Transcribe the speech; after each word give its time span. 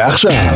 ועכשיו, 0.00 0.54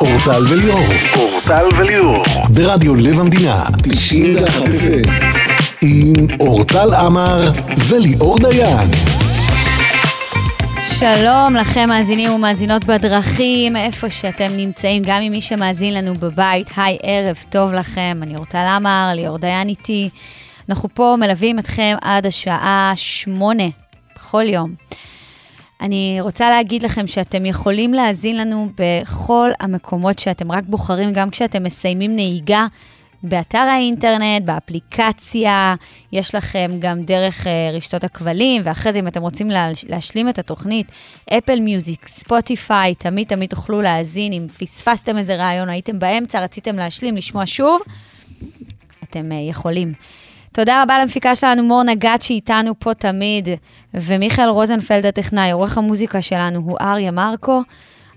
אורטל 0.00 0.42
וליאור, 0.48 0.86
אורטל 1.16 1.64
וליאור. 1.78 2.24
ברדיו 2.48 2.94
לב 2.94 3.20
המדינה, 3.20 3.64
91 3.82 4.62
FM, 4.62 5.10
עם 5.82 6.12
אורטל 6.40 6.94
עמר 6.94 7.50
וליאור 7.88 8.38
דיין. 8.38 8.90
שלום 10.98 11.54
לכם 11.54 11.88
מאזינים 11.88 12.32
ומאזינות 12.32 12.84
בדרכים, 12.84 13.76
איפה 13.76 14.10
שאתם 14.10 14.56
נמצאים, 14.56 15.02
גם 15.06 15.22
עם 15.22 15.32
מי 15.32 15.40
שמאזין 15.40 15.94
לנו 15.94 16.14
בבית. 16.14 16.70
היי, 16.76 16.98
ערב 17.02 17.36
טוב 17.50 17.72
לכם, 17.72 18.18
אני 18.22 18.36
אורטל 18.36 18.66
עמר, 18.76 19.10
ליאור 19.14 19.38
דיין 19.38 19.68
איתי. 19.68 20.08
אנחנו 20.68 20.88
פה 20.94 21.16
מלווים 21.18 21.58
אתכם 21.58 21.96
עד 22.02 22.26
השעה 22.26 22.92
שמונה 22.96 23.68
בכל 24.16 24.42
יום. 24.42 24.74
אני 25.80 26.18
רוצה 26.20 26.50
להגיד 26.50 26.82
לכם 26.82 27.06
שאתם 27.06 27.46
יכולים 27.46 27.94
להאזין 27.94 28.36
לנו 28.36 28.68
בכל 28.76 29.50
המקומות 29.60 30.18
שאתם 30.18 30.52
רק 30.52 30.64
בוחרים, 30.66 31.12
גם 31.12 31.30
כשאתם 31.30 31.62
מסיימים 31.62 32.14
נהיגה. 32.14 32.66
באתר 33.22 33.58
האינטרנט, 33.58 34.44
באפליקציה, 34.44 35.74
יש 36.12 36.34
לכם 36.34 36.70
גם 36.78 37.02
דרך 37.02 37.46
uh, 37.46 37.48
רשתות 37.76 38.04
הכבלים, 38.04 38.62
ואחרי 38.64 38.92
זה 38.92 38.98
אם 38.98 39.08
אתם 39.08 39.20
רוצים 39.20 39.50
לה, 39.50 39.70
להשלים 39.88 40.28
את 40.28 40.38
התוכנית, 40.38 40.86
אפל 41.30 41.60
מיוזיק, 41.60 42.08
ספוטיפיי, 42.08 42.94
תמיד 42.94 43.26
תמיד 43.28 43.50
תוכלו 43.50 43.82
להאזין, 43.82 44.32
אם 44.32 44.46
פספסתם 44.58 45.18
איזה 45.18 45.36
רעיון, 45.36 45.68
הייתם 45.68 45.98
באמצע, 45.98 46.40
רציתם 46.40 46.76
להשלים, 46.76 47.16
לשמוע 47.16 47.42
שוב, 47.46 47.80
אתם 49.04 49.32
uh, 49.32 49.50
יכולים. 49.50 49.92
תודה 50.58 50.82
רבה 50.82 50.98
למפיקה 50.98 51.34
שלנו, 51.34 51.62
מור 51.62 51.82
נגת, 51.82 52.22
שאיתנו 52.22 52.78
פה 52.78 52.94
תמיד, 52.94 53.48
ומיכאל 53.94 54.48
רוזנפלד 54.48 55.06
הטכנאי, 55.06 55.50
עורך 55.50 55.78
המוזיקה 55.78 56.22
שלנו 56.22 56.60
הוא 56.60 56.78
אריה 56.80 57.10
מרקו. 57.10 57.62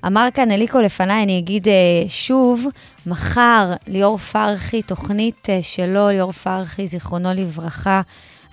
אמר 0.08 0.28
כאן 0.34 0.52
אליקו 0.52 0.82
לפניי, 0.82 1.24
אני 1.24 1.40
אגיד 1.40 1.68
uh, 1.68 1.70
שוב, 2.08 2.66
מחר 3.06 3.74
ליאור 3.88 4.18
פרחי, 4.18 4.82
תוכנית 4.82 5.48
uh, 5.50 5.64
שלו, 5.64 6.10
ליאור 6.10 6.32
פרחי, 6.32 6.88
זיכרונו 6.88 7.30
לברכה, 7.34 8.02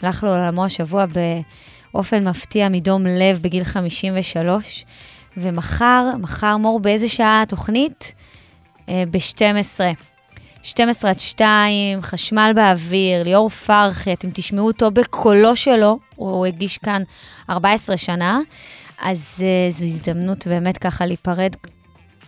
הלך 0.02 0.24
לעולמו 0.24 0.64
השבוע 0.64 1.04
באופן 1.92 2.28
מפתיע 2.28 2.68
מדום 2.68 3.06
לב 3.06 3.38
בגיל 3.42 3.64
53, 3.64 4.84
ומחר, 5.36 6.10
מחר 6.20 6.56
מור 6.56 6.80
באיזה 6.80 7.08
שעה 7.08 7.42
התוכנית? 7.42 8.14
Uh, 8.86 8.90
ב-12. 9.10 10.07
12 10.68 11.10
עד 11.10 11.18
2, 11.18 12.02
חשמל 12.02 12.52
באוויר, 12.54 13.22
ליאור 13.22 13.48
פרחי, 13.48 14.12
אתם 14.12 14.28
תשמעו 14.34 14.66
אותו 14.66 14.90
בקולו 14.90 15.56
שלו, 15.56 15.98
הוא 16.16 16.46
הגיש 16.46 16.78
כאן 16.78 17.02
14 17.50 17.96
שנה, 17.96 18.40
אז 19.00 19.36
uh, 19.38 19.72
זו 19.72 19.86
הזדמנות 19.86 20.46
באמת 20.46 20.78
ככה 20.78 21.06
להיפרד 21.06 21.52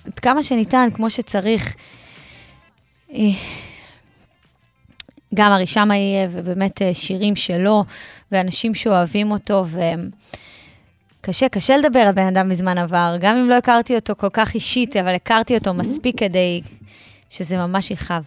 עד 0.07 0.19
כמה 0.19 0.43
שניתן, 0.43 0.89
כמו 0.95 1.11
שצריך. 1.11 1.75
גם 5.35 5.53
הרישם 5.53 5.89
יהיה, 5.91 6.29
ובאמת 6.33 6.83
שירים 6.93 7.37
שלו, 7.37 7.85
ואנשים 8.33 8.75
שאוהבים 8.75 9.31
אותו, 9.31 9.65
וקשה, 11.21 11.49
קשה 11.49 11.77
לדבר 11.77 12.01
על 12.01 12.13
בן 12.13 12.27
אדם 12.27 12.49
בזמן 12.49 12.79
עבר, 12.79 13.17
גם 13.21 13.37
אם 13.37 13.49
לא 13.49 13.55
הכרתי 13.55 13.95
אותו 13.95 14.15
כל 14.17 14.31
כך 14.33 14.55
אישית, 14.55 14.97
אבל 14.97 15.15
הכרתי 15.15 15.55
אותו 15.55 15.75
מספיק 15.75 16.19
כדי 16.19 16.61
שזה 17.31 17.57
ממש 17.57 17.91
יכאב. 17.91 18.25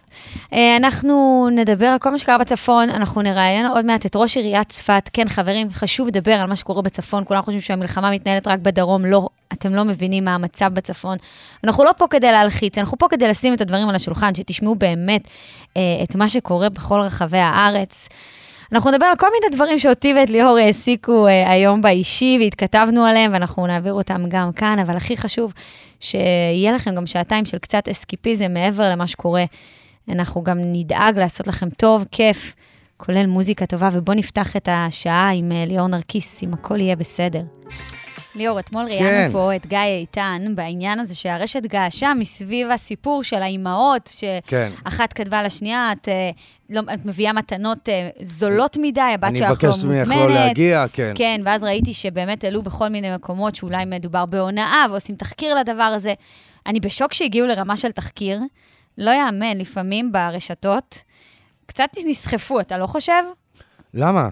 אנחנו 0.52 1.48
נדבר 1.52 1.86
על 1.86 1.98
כל 1.98 2.10
מה 2.10 2.18
שקרה 2.18 2.38
בצפון, 2.38 2.90
אנחנו 2.90 3.22
נראיין 3.22 3.66
עוד 3.66 3.84
מעט 3.84 4.06
את 4.06 4.16
ראש 4.16 4.36
עיריית 4.36 4.68
צפת. 4.68 5.10
כן, 5.12 5.28
חברים, 5.28 5.70
חשוב 5.70 6.08
לדבר 6.08 6.32
על 6.32 6.46
מה 6.46 6.56
שקורה 6.56 6.82
בצפון, 6.82 7.24
כולם 7.26 7.42
חושבים 7.42 7.60
שהמלחמה 7.60 8.10
מתנהלת 8.10 8.48
רק 8.48 8.58
בדרום, 8.58 9.04
לא, 9.04 9.28
אתם 9.52 9.74
לא 9.74 9.84
מבינים 9.84 10.24
מה 10.24 10.34
המצב 10.34 10.74
בצפון. 10.74 11.18
אנחנו 11.64 11.84
לא 11.84 11.90
פה 11.96 12.06
כדי 12.10 12.32
להלחיץ, 12.32 12.78
אנחנו 12.78 12.98
פה 12.98 13.06
כדי 13.10 13.28
לשים 13.28 13.54
את 13.54 13.60
הדברים 13.60 13.88
על 13.88 13.94
השולחן, 13.94 14.34
שתשמעו 14.34 14.74
באמת 14.74 15.28
אה, 15.76 15.82
את 16.02 16.14
מה 16.14 16.28
שקורה 16.28 16.68
בכל 16.68 17.00
רחבי 17.00 17.38
הארץ. 17.38 18.08
אנחנו 18.74 18.90
נדבר 18.90 19.06
על 19.06 19.16
כל 19.16 19.26
מיני 19.26 19.56
דברים 19.56 19.78
שאותי 19.78 20.14
ואת 20.14 20.30
ליאור 20.30 20.58
העסיקו 20.58 21.26
אה, 21.26 21.50
היום 21.50 21.82
באישי, 21.82 22.38
והתכתבנו 22.40 23.04
עליהם, 23.04 23.32
ואנחנו 23.32 23.66
נעביר 23.66 23.92
אותם 23.92 24.22
גם 24.28 24.52
כאן, 24.52 24.78
אבל 24.78 24.96
הכי 24.96 25.16
חשוב, 25.16 25.52
שיהיה 26.00 26.72
לכם 26.72 26.94
גם 26.94 27.06
שעתיים 27.06 27.44
של 27.44 27.58
קצת 27.58 27.88
אסקיפיזם 27.88 28.52
מעבר 28.54 28.90
למה 28.90 29.06
שקורה. 29.06 29.44
אנחנו 30.08 30.42
גם 30.42 30.58
נדאג 30.60 31.18
לעשות 31.18 31.46
לכם 31.46 31.70
טוב, 31.70 32.04
כיף, 32.10 32.54
כולל 32.96 33.26
מוזיקה 33.26 33.66
טובה, 33.66 33.90
ובואו 33.92 34.16
נפתח 34.16 34.56
את 34.56 34.68
השעה 34.72 35.30
עם 35.30 35.52
אה, 35.52 35.64
ליאור 35.66 35.86
נרקיס, 35.86 36.42
אם 36.42 36.54
הכל 36.54 36.80
יהיה 36.80 36.96
בסדר. 36.96 37.42
ליאור, 38.36 38.58
אתמול 38.58 38.84
ראיינו 38.84 39.06
כן. 39.06 39.28
פה 39.32 39.56
את 39.56 39.66
גיא 39.66 39.78
איתן 39.78 40.42
בעניין 40.54 41.00
הזה 41.00 41.14
שהרשת 41.14 41.62
געשה 41.62 42.12
מסביב 42.14 42.70
הסיפור 42.70 43.22
של 43.22 43.42
האימהות, 43.42 44.10
כן. 44.46 44.70
שאחת 44.84 45.12
כתבה 45.12 45.42
לשנייה, 45.42 45.92
את, 45.92 46.08
אה, 46.08 46.30
לא, 46.70 46.80
את 46.94 47.06
מביאה 47.06 47.32
מתנות 47.32 47.88
אה, 47.88 48.08
זולות 48.22 48.76
מדי, 48.80 49.00
הבת 49.00 49.24
אני 49.24 49.38
שלך 49.38 49.48
לא 49.48 49.52
מבקש 49.52 49.64
מוזמנת. 49.84 50.06
ממך 50.06 50.16
לא 50.16 50.34
להגיע, 50.34 50.84
כן. 50.92 51.12
כן, 51.14 51.40
ואז 51.44 51.64
ראיתי 51.64 51.94
שבאמת 51.94 52.44
העלו 52.44 52.62
בכל 52.62 52.88
מיני 52.88 53.14
מקומות 53.14 53.54
שאולי 53.54 53.84
מדובר 53.84 54.26
בהונאה 54.26 54.86
ועושים 54.90 55.16
תחקיר 55.16 55.54
לדבר 55.54 55.82
הזה. 55.82 56.14
אני 56.66 56.80
בשוק 56.80 57.12
שהגיעו 57.12 57.46
לרמה 57.46 57.76
של 57.76 57.92
תחקיר. 57.92 58.40
לא 58.98 59.10
יאמן, 59.10 59.58
לפעמים 59.58 60.12
ברשתות 60.12 61.02
קצת 61.66 61.88
נסחפו, 62.06 62.60
אתה 62.60 62.78
לא 62.78 62.86
חושב? 62.86 63.22
למה? 63.94 64.28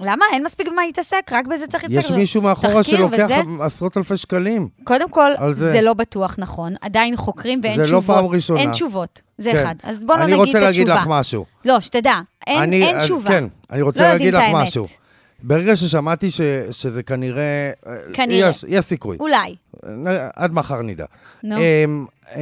למה? 0.00 0.24
אין 0.32 0.44
מספיק 0.44 0.68
במה 0.68 0.82
להתעסק, 0.86 1.22
רק 1.32 1.46
בזה 1.46 1.66
צריך 1.66 1.84
להתעסק. 1.84 2.04
יש 2.10 2.16
מישהו 2.16 2.42
מאחורה 2.42 2.82
שלוקח 2.82 3.24
וזה? 3.24 3.64
עשרות 3.64 3.96
אלפי 3.96 4.16
שקלים. 4.16 4.68
קודם 4.84 5.08
כל, 5.10 5.30
זה. 5.52 5.72
זה. 5.72 5.80
לא 5.82 5.94
בטוח 5.94 6.34
נכון. 6.38 6.74
עדיין 6.80 7.16
חוקרים 7.16 7.60
ואין 7.62 7.76
זה 7.76 7.82
לא 7.82 7.86
תשובות. 7.86 8.16
פעם 8.16 8.26
ראשונה. 8.26 8.60
אין 8.60 8.70
תשובות, 8.72 9.22
זה 9.38 9.50
כן. 9.52 9.58
אחד. 9.62 9.74
אז 9.82 10.04
בוא 10.04 10.16
לא 10.16 10.22
אני 10.24 10.32
נגיד 10.32 10.40
את 10.42 10.46
רוצה 10.46 10.60
להגיד 10.60 10.88
התשובה. 10.88 11.00
לך 11.00 11.20
משהו. 11.20 11.44
לא, 11.64 11.80
שתדע, 11.80 12.14
אין, 12.46 12.58
אני- 12.58 12.84
אין 12.86 12.96
אה, 12.96 13.02
תשובה. 13.04 13.30
כן, 13.30 13.44
אני 13.70 13.82
רוצה 13.82 14.02
לא 14.02 14.08
להגיד 14.08 14.34
לך 14.34 14.40
האמת. 14.42 14.54
משהו. 14.62 14.84
ברגע 15.42 15.76
ששמעתי 15.76 16.30
ש, 16.30 16.40
שזה 16.70 17.02
כנראה... 17.02 17.70
אה, 17.86 17.92
כנראה. 18.12 18.48
יש, 18.50 18.64
יש 18.68 18.84
סיכוי. 18.84 19.16
אולי. 19.20 19.54
נ- 19.86 20.06
עד 20.36 20.52
מחר 20.52 20.82
נדע. 20.82 21.04
נו. 21.42 21.56
אמ, 21.56 22.06
אה, 22.36 22.40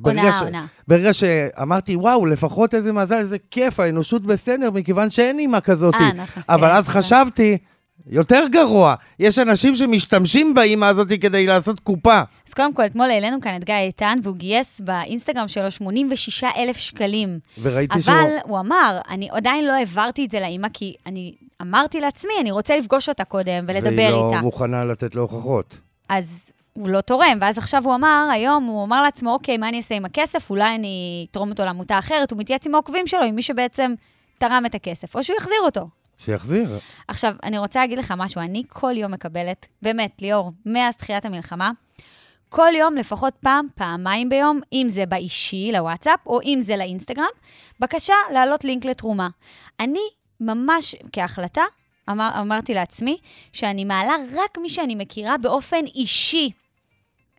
ברגע 0.00 0.20
עונה, 0.22 0.32
ש- 0.38 0.42
עונה. 0.42 0.66
ברגע 0.88 1.12
שאמרתי, 1.12 1.96
וואו, 1.96 2.26
לפחות 2.26 2.74
איזה 2.74 2.92
מזל, 2.92 3.18
איזה 3.18 3.36
כיף, 3.50 3.80
האנושות 3.80 4.22
בסדר, 4.22 4.70
מכיוון 4.70 5.10
שאין 5.10 5.38
אימא 5.38 5.60
כזאת. 5.60 5.94
אה, 5.94 6.12
נכון, 6.12 6.42
אבל 6.48 6.68
כן, 6.68 6.74
אז 6.74 6.88
נכון. 6.88 7.02
חשבתי, 7.02 7.58
יותר 8.06 8.44
גרוע, 8.52 8.94
יש 9.18 9.38
אנשים 9.38 9.76
שמשתמשים 9.76 10.54
באימא 10.54 10.84
הזאת 10.84 11.08
כדי 11.20 11.46
לעשות 11.46 11.80
קופה. 11.80 12.20
אז 12.48 12.54
קודם 12.54 12.74
כל, 12.74 12.86
אתמול 12.86 13.10
העלינו 13.10 13.40
כאן 13.40 13.56
את 13.56 13.64
גיא 13.64 13.74
איתן, 13.74 14.18
והוא 14.22 14.36
גייס 14.36 14.80
באינסטגרם 14.80 15.48
שלו 15.48 15.70
86 15.70 16.44
אלף 16.56 16.76
שקלים. 16.76 17.38
וראיתי 17.62 18.00
שהוא... 18.02 18.14
אבל 18.14 18.30
הוא 18.42 18.58
אמר, 18.58 19.00
אני 19.10 19.28
עדיין 19.32 19.64
לא 19.66 19.72
העברתי 19.72 20.24
את 20.24 20.30
זה 20.30 20.40
לאימא, 20.40 20.68
כי 20.72 20.94
אני 21.06 21.32
אמרתי 21.62 22.00
לעצמי, 22.00 22.32
אני 22.40 22.50
רוצה 22.50 22.76
לפגוש 22.76 23.08
אותה 23.08 23.24
קודם 23.24 23.64
ולדבר 23.68 23.90
והיא 23.96 24.10
לא 24.10 24.30
איתה. 24.30 24.40
מוכנה 24.42 24.84
לתת 24.84 25.14
לו 25.14 25.22
הוכחות. 25.22 25.80
אז 26.08 26.50
הוא 26.72 26.88
לא 26.88 27.00
תורם, 27.00 27.38
ואז 27.40 27.58
עכשיו 27.58 27.84
הוא 27.84 27.94
אמר, 27.94 28.28
היום 28.32 28.64
הוא 28.64 28.84
אמר 28.84 29.02
לעצמו, 29.02 29.32
אוקיי, 29.32 29.56
מה 29.56 29.68
אני 29.68 29.76
אעשה 29.76 29.94
עם 29.94 30.04
הכסף? 30.04 30.50
אולי 30.50 30.74
אני 30.74 31.26
אתרום 31.30 31.50
אותו 31.50 31.64
לעמותה 31.64 31.98
אחרת. 31.98 32.30
הוא 32.30 32.38
מתייעץ 32.38 32.66
עם 32.66 32.74
העוקבים 32.74 33.06
שלו, 33.06 33.22
עם 33.22 33.34
מי 33.34 33.42
שבעצם 33.42 33.94
תרם 34.38 34.66
את 34.66 34.74
הכסף, 34.74 35.16
או 35.16 35.24
שהוא 35.24 35.36
יחזיר 35.36 35.60
אותו. 35.62 35.88
שיחזיר. 36.18 36.78
עכשיו, 37.08 37.34
אני 37.42 37.58
רוצה 37.58 37.80
להגיד 37.80 37.98
לך 37.98 38.14
משהו, 38.16 38.40
אני 38.40 38.62
כל 38.68 38.92
יום 38.96 39.12
מקבלת, 39.12 39.66
באמת, 39.82 40.22
ליאור, 40.22 40.52
מאז 40.66 40.96
תחילת 40.96 41.24
המלחמה, 41.24 41.70
כל 42.48 42.72
יום, 42.78 42.96
לפחות 42.96 43.34
פעם, 43.40 43.66
פעמיים 43.74 44.28
ביום, 44.28 44.60
אם 44.72 44.86
זה 44.88 45.06
באישי, 45.06 45.72
לוואטסאפ, 45.72 46.26
או 46.26 46.40
אם 46.44 46.58
זה 46.62 46.76
לאינסטגרם, 46.76 47.24
בקשה 47.80 48.14
להעלות 48.32 48.64
לינק 48.64 48.84
לתרומה. 48.84 49.28
אני 49.80 50.00
ממש, 50.40 50.94
כהחלטה, 51.12 51.62
אמר, 52.10 52.30
אמרתי 52.40 52.74
לעצמי, 52.74 53.16
שאני 53.52 53.84
מעלה 53.84 54.12
רק 54.36 54.58
מי 54.58 54.68
שאני 54.68 54.94
מכירה 54.94 55.38
באופן 55.38 55.84
אישי. 55.94 56.50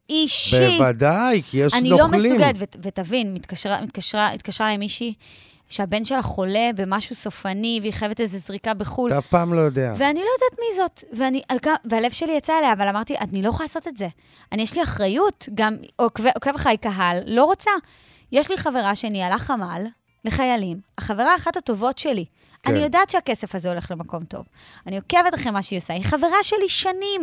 אישי. 0.10 0.78
בוודאי, 0.78 1.42
כי 1.46 1.58
יש 1.58 1.74
אני 1.74 1.90
נוכלים. 1.90 2.24
לא 2.24 2.30
מסוגלת, 2.30 2.56
ות, 2.58 2.76
ותבין, 2.84 3.34
מתקשרה, 3.34 3.82
מתקשרה, 3.82 4.32
התקשרה 4.32 4.68
אליי 4.68 4.78
מישהי 4.78 5.14
שהבן 5.70 6.06
שלה 6.06 6.22
חולה 6.22 6.70
במשהו 6.76 7.16
סופני, 7.16 7.80
והיא 7.82 7.94
חייבת 7.94 8.22
איזו 8.22 8.38
זריקה 8.38 8.74
בחו"ל. 8.74 9.12
אתה 9.12 9.18
אף 9.18 9.28
פעם 9.28 9.54
לא 9.54 9.60
יודע. 9.62 9.94
ואני 9.98 10.20
לא 10.20 10.26
יודעת 10.36 10.60
מי 10.60 10.78
זאת, 10.78 11.04
ואני, 11.14 11.42
והלב 11.86 12.12
שלי 12.12 12.32
יצא 12.32 12.54
אליה, 12.60 12.74
אבל 12.74 12.88
אמרתי, 12.88 13.18
אני 13.18 13.42
לא 13.42 13.50
יכולה 13.50 13.64
לעשות 13.64 13.88
את 13.88 13.98
זה. 13.98 14.08
אני, 14.52 14.62
יש 14.62 14.76
לי 14.76 14.84
אחריות, 14.84 15.50
גם 15.54 15.76
עוקב 15.96 16.26
עוקב 16.26 16.56
אחריי 16.56 16.78
קהל, 16.78 17.18
לא 17.26 17.46
רוצה. 17.46 17.72
יש 18.32 18.52
לי 18.52 18.58
חברה 18.58 18.96
שניהלה 18.96 19.40
חמ"ל 19.40 19.86
לחיילים, 20.26 20.80
החברה 20.98 21.36
אחת 21.36 21.58
הטובות 21.58 21.98
שלי. 21.98 22.26
כן. 22.64 22.74
אני 22.74 22.84
יודעת 22.84 23.10
שהכסף 23.10 23.56
הזה 23.56 23.70
הולך 23.70 23.92
למקום 23.92 24.26
טוב. 24.26 24.46
אני 24.88 24.98
עוקבת 24.98 25.36
אחרי 25.36 25.52
מה 25.52 25.62
שהיא 25.62 25.78
עושה, 25.80 25.94
היא 25.94 26.04
חברה 26.04 26.44
שלי 26.44 26.70
שנים. 26.70 27.22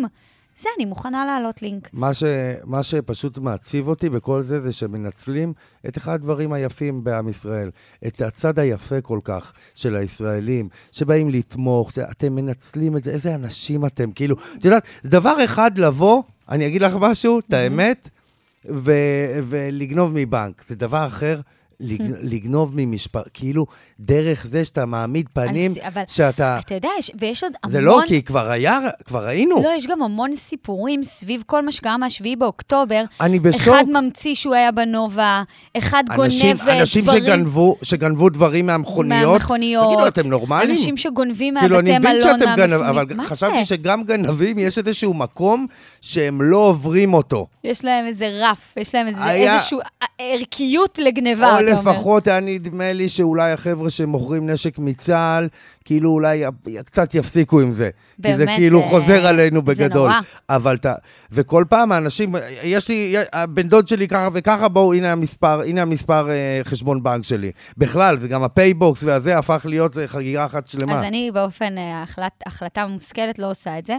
זה, 0.57 0.69
אני 0.77 0.85
מוכנה 0.85 1.25
להעלות 1.25 1.63
לינק. 1.63 1.89
מה, 1.93 2.15
ש, 2.15 2.25
מה 2.65 2.83
שפשוט 2.83 3.39
מעציב 3.39 3.89
אותי 3.89 4.09
בכל 4.09 4.43
זה, 4.43 4.61
זה 4.61 4.73
שמנצלים 4.73 5.53
את 5.89 5.97
אחד 5.97 6.15
הדברים 6.15 6.53
היפים 6.53 7.05
בעם 7.05 7.29
ישראל, 7.29 7.71
את 8.07 8.21
הצד 8.21 8.59
היפה 8.59 9.01
כל 9.01 9.21
כך 9.25 9.53
של 9.75 9.97
הישראלים, 9.97 10.69
שבאים 10.93 11.31
לתמוך, 11.31 11.91
אתם 12.11 12.35
מנצלים 12.35 12.97
את 12.97 13.05
זה, 13.05 13.11
איזה 13.11 13.35
אנשים 13.35 13.87
אתם, 13.87 14.11
כאילו, 14.11 14.37
את 14.59 14.65
יודעת, 14.65 14.87
דבר 15.05 15.45
אחד 15.45 15.79
לבוא 15.79 16.23
אני 16.49 16.67
אגיד 16.67 16.83
לך 16.83 16.93
משהו, 17.01 17.39
את 17.39 17.53
האמת, 17.53 18.11
ו- 18.71 19.39
ולגנוב 19.45 20.11
מבנק. 20.15 20.65
זה 20.69 20.75
דבר 20.77 21.07
אחר. 21.07 21.41
לג- 21.81 22.15
לגנוב 22.23 22.73
ממשפט, 22.75 23.23
כאילו, 23.35 23.67
דרך 24.01 24.47
זה 24.47 24.65
שאתה 24.65 24.87
מעמיד 24.87 25.27
פנים, 25.33 25.71
אז- 25.71 25.79
אבל- 25.93 26.03
שאתה... 26.07 26.59
אתה 26.67 26.75
יודע, 26.75 26.89
יש, 26.99 27.11
ויש 27.21 27.43
עוד 27.45 27.53
המון... 27.63 27.73
זה 27.73 27.81
לא, 27.81 28.01
כי 28.07 28.23
כבר 28.23 28.51
היה, 28.51 28.79
כבר 29.05 29.27
היינו. 29.27 29.63
לא, 29.63 29.71
יש 29.77 29.87
גם 29.87 30.03
המון 30.03 30.37
סיפורים 30.37 31.03
סביב 31.03 31.43
כל 31.47 31.65
מה 31.65 31.73
שקרה 31.73 31.97
מה-7 31.97 32.25
באוקטובר. 32.39 33.05
אני 33.21 33.41
בשוק. 33.41 33.61
אחד 33.63 33.85
ממציא 33.89 34.35
שהוא 34.35 34.55
היה 34.55 34.73
בנובה, 34.73 35.43
אחד 35.79 36.05
אנשים, 36.11 36.57
גונב 36.57 36.69
אה, 36.69 36.81
אנשים 36.81 37.05
דברים... 37.05 37.25
שגנבו, 37.25 37.77
שגנבו 37.83 38.29
דברים 38.29 38.67
מהמכוניות. 38.67 39.31
מהמכוניות. 39.41 39.87
תגידו, 39.93 40.07
אתם 40.09 40.29
נורמלים? 40.31 40.71
אנשים 40.71 40.97
שגונבים 40.97 41.55
כאילו, 41.61 41.79
אני 41.79 41.91
מהבתי 41.91 42.09
מבין 42.09 42.21
מלון, 42.23 42.39
שאתם 42.39 42.55
גנבים. 42.57 42.83
אבל 42.87 43.05
חשבתי? 43.23 43.65
שגם 43.65 44.05
גנבים, 44.05 44.59
יש 44.59 44.79
איזשהו 44.79 45.15
מקום 45.15 45.67
שהם 46.01 46.43
לא 46.43 46.57
עוברים 46.57 47.15
אותו. 47.15 47.47
יש 47.65 47.85
להם 47.85 48.07
איזה 48.07 48.29
רף, 48.43 48.75
יש 48.77 48.95
להם 48.95 49.07
איזה, 49.07 49.25
היה- 49.25 49.55
איזושהי 49.55 49.79
ערכיות 50.19 50.99
לגניבה, 50.99 51.59
או. 51.59 51.68
לפחות 51.69 52.27
היה 52.27 52.41
נדמה 52.41 52.93
לי 52.93 53.09
שאולי 53.09 53.53
החבר'ה 53.53 53.91
שמוכרים 53.91 54.51
נשק 54.51 54.79
מצה"ל, 54.79 55.49
כאילו 55.85 56.11
אולי 56.11 56.45
קצת 56.85 57.15
יפסיקו 57.15 57.61
עם 57.61 57.73
זה. 57.73 57.91
כי 58.23 58.37
זה 58.37 58.45
באמת, 58.45 58.59
כאילו 58.59 58.81
אה, 58.83 58.89
חוזר 58.89 59.27
עלינו 59.27 59.57
זה 59.57 59.67
בגדול. 59.67 60.09
נורא. 60.09 60.21
אבל 60.49 60.75
אתה... 60.75 60.95
וכל 61.33 61.65
פעם 61.69 61.93
האנשים, 61.93 62.35
יש 62.63 62.89
לי, 62.89 63.15
הבן 63.33 63.69
דוד 63.69 63.89
שלי 63.89 64.09
ככה 64.09 64.29
וככה, 64.33 64.69
בואו, 64.69 64.95
הנה 64.95 65.13
המספר, 65.13 65.61
הנה 65.61 65.83
המספר 65.83 66.31
אה, 66.31 66.61
חשבון 66.65 67.03
בנק 67.03 67.25
שלי. 67.25 67.53
בכלל, 67.77 68.19
זה 68.19 68.29
גם 68.29 68.43
הפייבוקס 68.43 69.03
והזה 69.03 69.39
הפך 69.39 69.67
להיות 69.69 69.99
אה, 69.99 70.09
חגיגה 70.09 70.45
אחת 70.45 70.69
שלמה. 70.69 70.99
אז 70.99 71.05
אני 71.05 71.31
באופן, 71.35 71.79
אה, 71.79 72.03
החלט, 72.03 72.43
החלטה 72.47 72.87
מושכלת 72.87 73.39
לא 73.39 73.51
עושה 73.51 73.79
את 73.79 73.87
זה. 73.87 73.97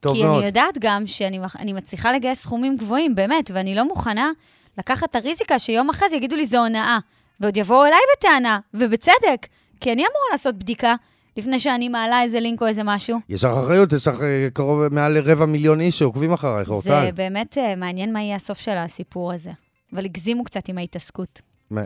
טוב 0.00 0.16
כי 0.16 0.22
מאוד. 0.22 0.36
אני 0.36 0.46
יודעת 0.46 0.78
גם 0.80 1.06
שאני 1.06 1.72
מצליחה 1.72 2.12
לגייס 2.12 2.42
סכומים 2.42 2.76
גבוהים, 2.76 3.14
באמת, 3.14 3.50
ואני 3.54 3.74
לא 3.74 3.88
מוכנה 3.88 4.30
לקחת 4.78 5.10
את 5.10 5.16
הריזיקה 5.16 5.58
שיום 5.58 5.90
אחרי 5.90 6.08
זה 6.08 6.16
יגידו 6.16 6.36
לי 6.36 6.46
זו 6.46 6.58
הונאה. 6.58 6.98
ועוד 7.40 7.56
יבואו 7.56 7.84
אליי 7.86 7.98
בטענה, 8.18 8.58
ובצדק, 8.74 9.46
כי 9.80 9.92
אני 9.92 10.02
אמורה 10.02 10.24
לעשות 10.32 10.54
בדיקה 10.58 10.94
לפני 11.36 11.58
שאני 11.58 11.88
מעלה 11.88 12.22
איזה 12.22 12.40
לינק 12.40 12.62
או 12.62 12.66
איזה 12.66 12.82
משהו. 12.84 13.18
יש 13.28 13.44
לך 13.44 13.50
אחריות, 13.50 13.92
יש 13.92 14.08
לך 14.08 14.20
אה, 14.22 14.48
קרוב 14.52 14.94
מעל 14.94 15.12
לרבע 15.12 15.46
מיליון 15.46 15.80
איש 15.80 15.98
שעוקבים 15.98 16.32
אחרייך, 16.32 16.68
אורטל. 16.70 16.88
זה 17.06 17.10
באמת 17.14 17.58
אה, 17.58 17.76
מעניין 17.76 18.12
מה 18.12 18.20
יהיה 18.22 18.36
הסוף 18.36 18.58
של 18.58 18.76
הסיפור 18.76 19.32
הזה. 19.32 19.50
אבל 19.92 20.04
הגזימו 20.04 20.44
קצת 20.44 20.68
עם 20.68 20.78
ההתעסקות. 20.78 21.40
מה- 21.70 21.82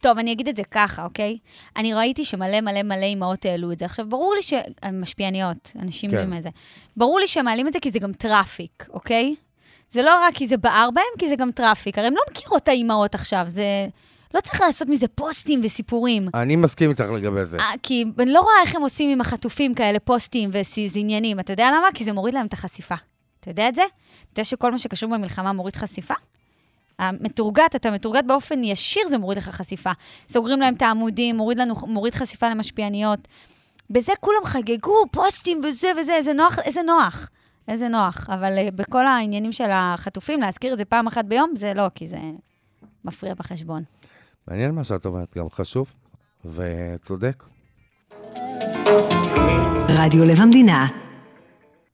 טוב, 0.00 0.18
אני 0.18 0.32
אגיד 0.32 0.48
את 0.48 0.56
זה 0.56 0.62
ככה, 0.70 1.04
אוקיי? 1.04 1.38
אני 1.76 1.94
ראיתי 1.94 2.24
שמלא 2.24 2.60
מלא 2.60 2.82
מלא 2.82 3.04
אימהות 3.04 3.44
העלו 3.44 3.72
את 3.72 3.78
זה. 3.78 3.84
עכשיו, 3.84 4.08
ברור 4.08 4.34
לי 4.34 4.42
ש... 4.42 4.54
משפיעניות, 4.92 5.72
אנשים 5.82 6.10
כן. 6.10 6.16
יודעים 6.16 6.38
את 6.38 6.42
זה. 6.42 6.48
ברור 6.96 7.18
לי 7.20 7.26
שהם 7.26 7.44
מעלים 7.44 7.68
את 7.68 7.72
זה 7.72 7.80
כי 7.80 7.90
זה 7.90 7.98
גם 7.98 8.12
טראפיק, 8.12 8.86
אוקיי? 8.92 9.34
זה 9.90 10.02
לא 10.02 10.20
רק 10.22 10.34
כי 10.34 10.46
זה 10.48 10.56
בער 10.56 10.90
בהם, 10.90 11.04
כי 11.18 11.28
זה 11.28 11.36
גם 11.36 11.52
טראפיק. 11.52 11.98
הרי 11.98 12.06
הם 12.06 12.14
לא 12.16 12.22
מכירות 12.30 12.62
את 12.62 12.68
האימהות 12.68 13.14
עכשיו, 13.14 13.44
זה... 13.48 13.86
לא 14.34 14.40
צריך 14.40 14.60
לעשות 14.60 14.88
מזה 14.88 15.08
פוסטים 15.08 15.60
וסיפורים. 15.64 16.22
אני 16.34 16.56
מסכים 16.56 16.90
איתך 16.90 17.10
לגבי 17.14 17.44
זה. 17.44 17.58
אה, 17.58 17.64
כי 17.82 18.04
אני 18.18 18.32
לא 18.32 18.40
רואה 18.40 18.54
איך 18.62 18.74
הם 18.74 18.82
עושים 18.82 19.10
עם 19.10 19.20
החטופים 19.20 19.74
כאלה 19.74 19.98
פוסטים 20.00 20.50
ועניינים. 20.92 21.40
אתה 21.40 21.52
יודע 21.52 21.68
למה? 21.68 21.88
כי 21.94 22.04
זה 22.04 22.12
מוריד 22.12 22.34
להם 22.34 22.46
את 22.46 22.52
החשיפה. 22.52 22.94
אתה 23.40 23.50
יודע 23.50 23.68
את 23.68 23.74
זה? 23.74 23.82
אתה 23.82 24.40
יודע 24.40 24.44
שכל 24.44 24.72
מה 24.72 24.78
שקשור 24.78 25.10
במלחמה 25.10 25.52
מוריד 25.52 25.76
חשיפה? 25.76 26.14
המתורגת, 26.98 27.76
אתה 27.76 27.90
מתורגת 27.90 28.24
באופן 28.24 28.64
ישיר, 28.64 29.08
זה 29.08 29.18
מוריד 29.18 29.38
לך 29.38 29.48
חשיפה. 29.48 29.90
סוגרים 30.28 30.60
להם 30.60 30.74
את 30.74 30.82
העמודים, 30.82 31.36
מוריד, 31.36 31.58
לנו, 31.58 31.74
מוריד 31.86 32.14
חשיפה 32.14 32.48
למשפיעניות. 32.48 33.28
בזה 33.90 34.12
כולם 34.20 34.44
חגגו, 34.44 35.04
פוסטים 35.10 35.60
וזה 35.64 35.88
וזה, 36.00 36.14
איזה 36.14 36.32
נוח, 36.32 36.58
איזה 36.58 36.80
נוח. 36.82 37.28
איזה 37.68 37.88
נוח. 37.88 38.28
אבל 38.30 38.58
uh, 38.58 38.70
בכל 38.70 39.06
העניינים 39.06 39.52
של 39.52 39.70
החטופים, 39.72 40.40
להזכיר 40.40 40.72
את 40.72 40.78
זה 40.78 40.84
פעם 40.84 41.06
אחת 41.06 41.24
ביום, 41.24 41.50
זה 41.56 41.74
לא, 41.74 41.86
כי 41.94 42.08
זה 42.08 42.18
מפריע 43.04 43.34
בחשבון. 43.34 43.82
מעניין 44.48 44.70
מה 44.70 44.84
שאת 44.84 45.06
אומרת, 45.06 45.36
גם 45.38 45.48
חשוב 45.50 45.96
וצודק. 46.44 47.44
רדיו 49.88 50.24
לב 50.24 50.40
המדינה. 50.40 50.86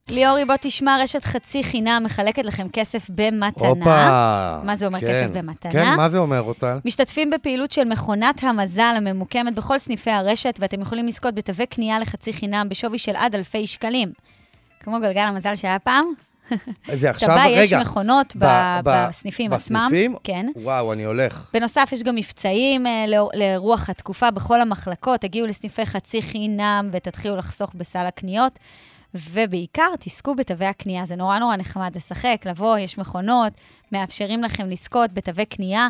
ליאורי, 0.08 0.44
בוא 0.44 0.54
תשמע, 0.60 0.96
רשת 1.02 1.24
חצי 1.24 1.64
חינם 1.64 2.02
מחלקת 2.04 2.44
לכם 2.44 2.66
כסף 2.72 3.10
במתנה. 3.10 3.68
הופה. 3.68 4.60
מה 4.64 4.76
זה 4.76 4.86
אומר 4.86 5.00
כן. 5.00 5.06
כסף 5.06 5.36
במתנה? 5.36 5.72
כן, 5.72 5.96
מה 5.96 6.08
זה 6.08 6.18
אומר, 6.18 6.40
אורטל? 6.40 6.78
משתתפים 6.84 7.30
בפעילות 7.30 7.72
של 7.72 7.84
מכונת 7.84 8.44
המזל 8.44 8.94
הממוקמת 8.96 9.54
בכל 9.54 9.78
סניפי 9.78 10.10
הרשת, 10.10 10.58
ואתם 10.60 10.80
יכולים 10.80 11.06
לזכות 11.06 11.34
בתווי 11.34 11.66
קנייה 11.66 11.98
לחצי 11.98 12.32
חינם 12.32 12.68
בשווי 12.68 12.98
של 12.98 13.16
עד 13.16 13.34
אלפי 13.34 13.66
שקלים. 13.66 14.12
כמו 14.84 15.00
גלגל 15.00 15.20
המזל 15.20 15.56
שהיה 15.56 15.78
פעם. 15.78 16.04
זה 16.94 17.10
עכשיו, 17.10 17.36
רגע. 17.44 17.62
יש 17.62 17.72
מכונות 17.72 18.36
ב- 18.36 18.44
ב- 18.84 19.06
בסניפים 19.08 19.52
עצמם. 19.52 19.86
בסניפים? 19.86 20.14
כן. 20.24 20.46
וואו, 20.56 20.92
אני 20.92 21.04
הולך. 21.04 21.50
בנוסף, 21.52 21.88
יש 21.92 22.02
גם 22.02 22.14
מבצעים 22.14 22.86
אה, 22.86 23.04
לרוח 23.34 23.90
התקופה 23.90 24.30
בכל 24.30 24.60
המחלקות. 24.60 25.20
תגיעו 25.20 25.46
לסניפי 25.46 25.86
חצי 25.86 26.22
חינם 26.22 26.88
ותתחילו 26.92 27.36
לחסוך 27.36 27.70
בסל 27.74 28.06
הקניות. 28.06 28.58
ובעיקר, 29.14 29.88
תזכו 30.00 30.34
בתווי 30.34 30.66
הקנייה. 30.66 31.06
זה 31.06 31.16
נורא 31.16 31.38
נורא 31.38 31.56
נחמד 31.56 31.96
לשחק, 31.96 32.42
לבוא, 32.46 32.78
יש 32.78 32.98
מכונות, 32.98 33.52
מאפשרים 33.92 34.42
לכם 34.42 34.70
לזכות 34.70 35.12
בתווי 35.12 35.44
קנייה, 35.44 35.88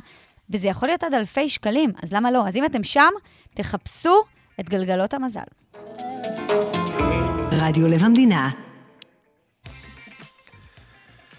וזה 0.51 0.69
יכול 0.69 0.89
להיות 0.89 1.05
עד 1.05 1.15
אלפי 1.15 1.49
שקלים, 1.49 1.93
אז 2.03 2.13
למה 2.13 2.31
לא? 2.31 2.49
אז 2.49 2.57
אם 2.57 2.65
אתם 2.65 2.85
שם, 2.85 3.11
תחפשו 3.55 4.23
את 4.61 4.69
גלגלות 4.69 5.15
המזל. 5.15 5.41
רדיו 7.53 7.89
לב 7.89 8.05
המדינה. 8.05 8.51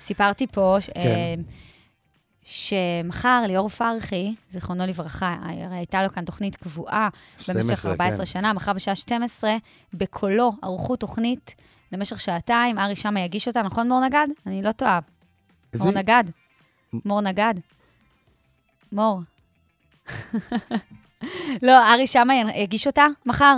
סיפרתי 0.05 0.47
פה 0.47 0.77
ש- 0.79 0.89
כן. 0.89 0.99
אה, 0.99 1.35
שמחר 2.43 3.43
ליאור 3.47 3.69
פרחי, 3.69 4.35
זיכרונו 4.49 4.85
לברכה, 4.87 5.35
הרי 5.41 5.75
הייתה 5.77 6.03
לו 6.03 6.09
כאן 6.09 6.25
תוכנית 6.25 6.55
קבועה 6.55 7.09
12, 7.39 7.63
במשך 7.69 7.85
14 7.85 8.17
כן. 8.17 8.25
שנה, 8.25 8.53
מחר 8.53 8.73
בשעה 8.73 8.95
12, 8.95 9.55
בקולו 9.93 10.51
ערכו 10.61 10.95
תוכנית 10.95 11.55
למשך 11.91 12.19
שעתיים, 12.19 12.79
ארי 12.79 12.95
שמה 12.95 13.19
יגיש 13.19 13.47
אותה, 13.47 13.61
נכון 13.61 13.87
מור 13.87 14.05
נגד? 14.05 14.27
אני 14.45 14.63
לא 14.63 14.71
טועה. 14.71 14.99
מור 15.75 15.91
נגד. 15.91 16.23
מור 17.05 17.21
נגד. 17.21 17.53
מור. 18.91 19.19
לא, 21.61 21.93
ארי 21.93 22.07
שמה 22.07 22.33
יגיש 22.55 22.87
אותה 22.87 23.05
מחר. 23.25 23.57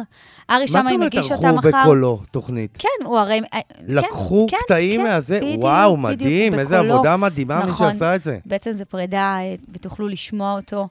ארי 0.50 0.62
מה 0.62 0.68
שמה 0.68 0.84
זאת 0.84 0.92
אומרת 0.92 1.14
יגיש 1.14 1.32
אותה 1.32 1.48
ערכו 1.48 1.68
מחר. 1.68 1.82
בקולו 1.84 2.20
תוכנית? 2.32 2.78
כן, 2.80 3.06
הוא 3.06 3.18
הרי... 3.18 3.42
אה, 3.54 3.60
לקחו 3.88 4.48
כן, 4.50 4.58
קטעים 4.66 5.02
כן, 5.02 5.08
מהזה? 5.08 5.38
בדיוק, 5.38 5.64
וואו, 5.64 5.98
בדיוק, 5.98 6.22
מדהים, 6.22 6.60
איזה 6.60 6.76
בקולו. 6.78 6.94
עבודה 6.94 7.18
מדהימה 7.18 7.60
מי 7.60 7.70
נכון. 7.70 7.92
שעשה 7.92 8.16
את 8.16 8.24
זה. 8.24 8.40
בעצם 8.46 8.72
זו 8.72 8.84
פרידה, 8.90 9.38
אה, 9.40 9.56
ותוכלו 9.74 10.08
לשמוע 10.08 10.54
אותו 10.54 10.88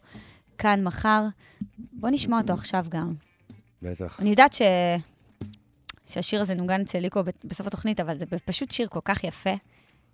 כאן 0.59 0.85
מחר. 0.85 1.23
בואו 1.93 2.13
נשמע 2.13 2.39
אותו 2.39 2.53
עכשיו 2.53 2.87
גם. 2.89 3.13
בטח. 3.83 4.21
אני 4.21 4.31
יודעת 4.31 4.53
ש... 4.53 4.63
שהשיר 6.07 6.41
הזה 6.41 6.55
נוגן 6.55 6.81
אצל 6.81 6.99
ליקו 6.99 7.21
בסוף 7.45 7.67
התוכנית, 7.67 8.01
אבל 8.01 8.17
זה 8.17 8.25
פשוט 8.45 8.71
שיר 8.71 8.89
כל 8.89 9.01
כך 9.05 9.25
יפה, 9.25 9.55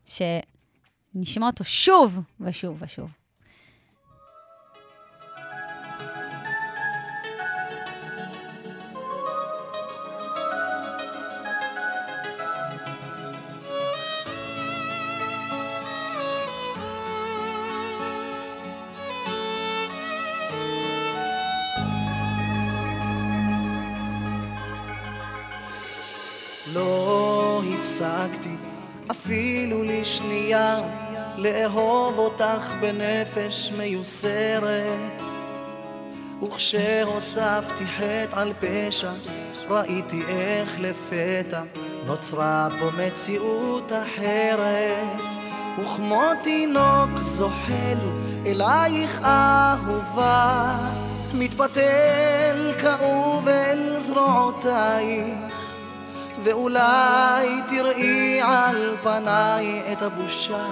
שנשמע 0.04 1.46
אותו 1.46 1.64
שוב 1.64 2.20
ושוב 2.40 2.76
ושוב. 2.80 3.21
הפסקתי 27.82 28.56
אפילו 29.10 29.82
לשנייה 29.82 30.80
לאהוב 31.36 32.18
אותך 32.18 32.72
בנפש 32.80 33.72
מיוסרת. 33.78 35.22
וכשהוספתי 36.42 37.86
חטא 37.86 38.40
על 38.40 38.52
פשע 38.60 39.10
ראיתי 39.68 40.22
איך 40.28 40.80
לפתע 40.80 41.62
נוצרה 42.06 42.68
פה 42.80 42.86
מציאות 42.98 43.92
אחרת. 43.92 45.20
וכמו 45.78 46.22
תינוק 46.42 47.10
זוחל 47.20 47.98
אלייך 48.46 49.20
אהובה 49.24 50.78
מתפתל 51.34 52.72
כאוב 52.80 53.48
אל 53.48 53.94
זרועותייך 53.98 55.61
ואולי 56.44 57.60
תראי 57.68 58.40
על 58.42 58.96
פניי 59.02 59.82
את 59.92 60.02
הבושה 60.02 60.66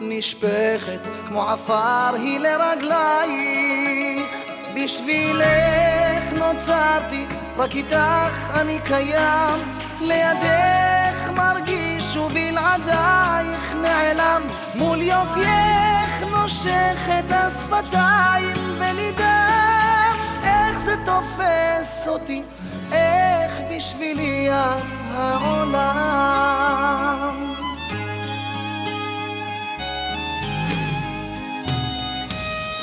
נשפכת 0.00 1.00
כמו 1.28 1.42
עפר 1.42 2.14
היא 2.14 2.38
לרגלייך 2.38 4.34
בשבילך 4.74 6.32
נוצרתי, 6.32 7.24
רק 7.56 7.74
איתך 7.74 8.50
אני 8.54 8.78
קיים. 8.84 9.78
לידך 10.00 11.30
מרגיש 11.34 12.16
ובלעדייך 12.16 13.76
נעלם. 13.82 14.42
מול 14.74 15.02
יופייך 15.02 16.22
נושך 16.30 17.08
את 17.18 17.32
השפתיים 17.32 18.56
ונדהם 18.78 20.16
איך 20.42 20.80
זה 20.80 20.94
תופס 21.04 22.08
אותי 22.08 22.42
איך 22.92 23.52
בשבילי 23.70 24.50
את 24.50 24.98
העולם? 25.14 26.48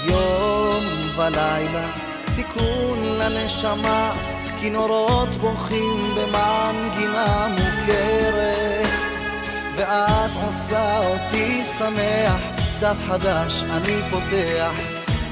יום 0.08 0.84
ולילה 1.18 1.92
תיקון 2.36 3.00
לנשמה 3.20 4.14
כינורות 4.60 5.36
בוכים 5.36 6.16
במנגינה 6.16 7.48
מוכרת. 7.50 8.86
ואת 9.76 10.32
עושה 10.46 11.00
אותי 11.00 11.66
שמח 11.66 12.42
דף 12.80 12.98
חדש 13.08 13.64
אני 13.64 14.02
פותח 14.10 14.72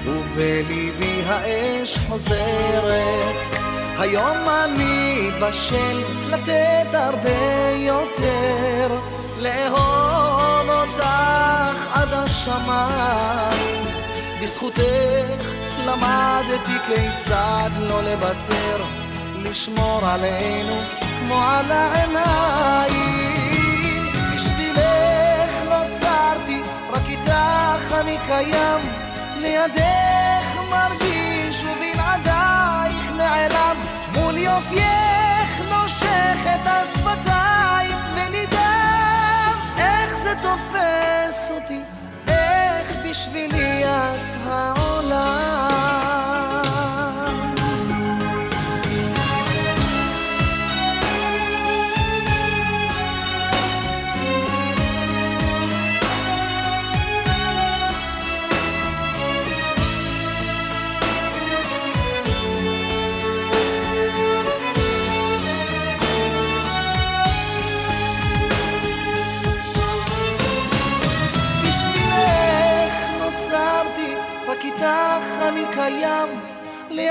ובליבי 0.06 1.22
האש 1.26 2.00
חוזרת 2.00 3.63
היום 4.00 4.38
אני 4.64 5.32
בשל 5.42 6.02
לתת 6.30 6.94
הרבה 6.94 7.70
יותר 7.76 9.00
לאהוב 9.40 10.70
אותך 10.70 11.88
עד 11.94 12.14
השמיים. 12.14 13.86
בזכותך 14.42 15.44
למדתי 15.86 16.72
כיצד 16.88 17.70
לא 17.80 18.04
לוותר 18.04 18.84
לשמור 19.38 20.02
עלינו 20.06 20.82
כמו 21.20 21.42
על 21.44 21.72
העיניים. 21.72 22.94
בשבילך 24.36 25.52
נוצרתי 25.70 26.62
רק 26.92 27.10
איתך 27.10 27.94
אני 28.02 28.18
קיים 28.28 28.80
לידך 29.38 30.60
מרגיש 30.70 31.64
ובלעדייך 31.64 32.43
נעלם. 33.18 33.76
מול 34.14 34.38
יופייך 34.38 35.62
נושך 35.70 36.38
את 36.46 36.68
השפתיים 36.68 37.98
ונדהם. 38.16 39.58
איך 39.78 40.18
זה 40.18 40.34
תופס 40.42 41.52
אותי? 41.52 41.80
איך 42.28 42.92
בשבילי 43.10 43.86
את 43.86 44.34
העולם 44.48 46.33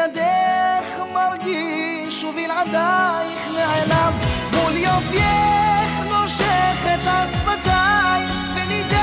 לידך 0.03 1.03
מרגיש 1.15 2.25
ובלעדייך 2.25 3.49
נעלם, 3.55 4.13
מול 4.53 4.77
יופייך 4.77 5.91
נושך 6.11 6.77
את 6.95 7.01
השפתיים 7.07 8.29
ונדהם. 8.55 9.03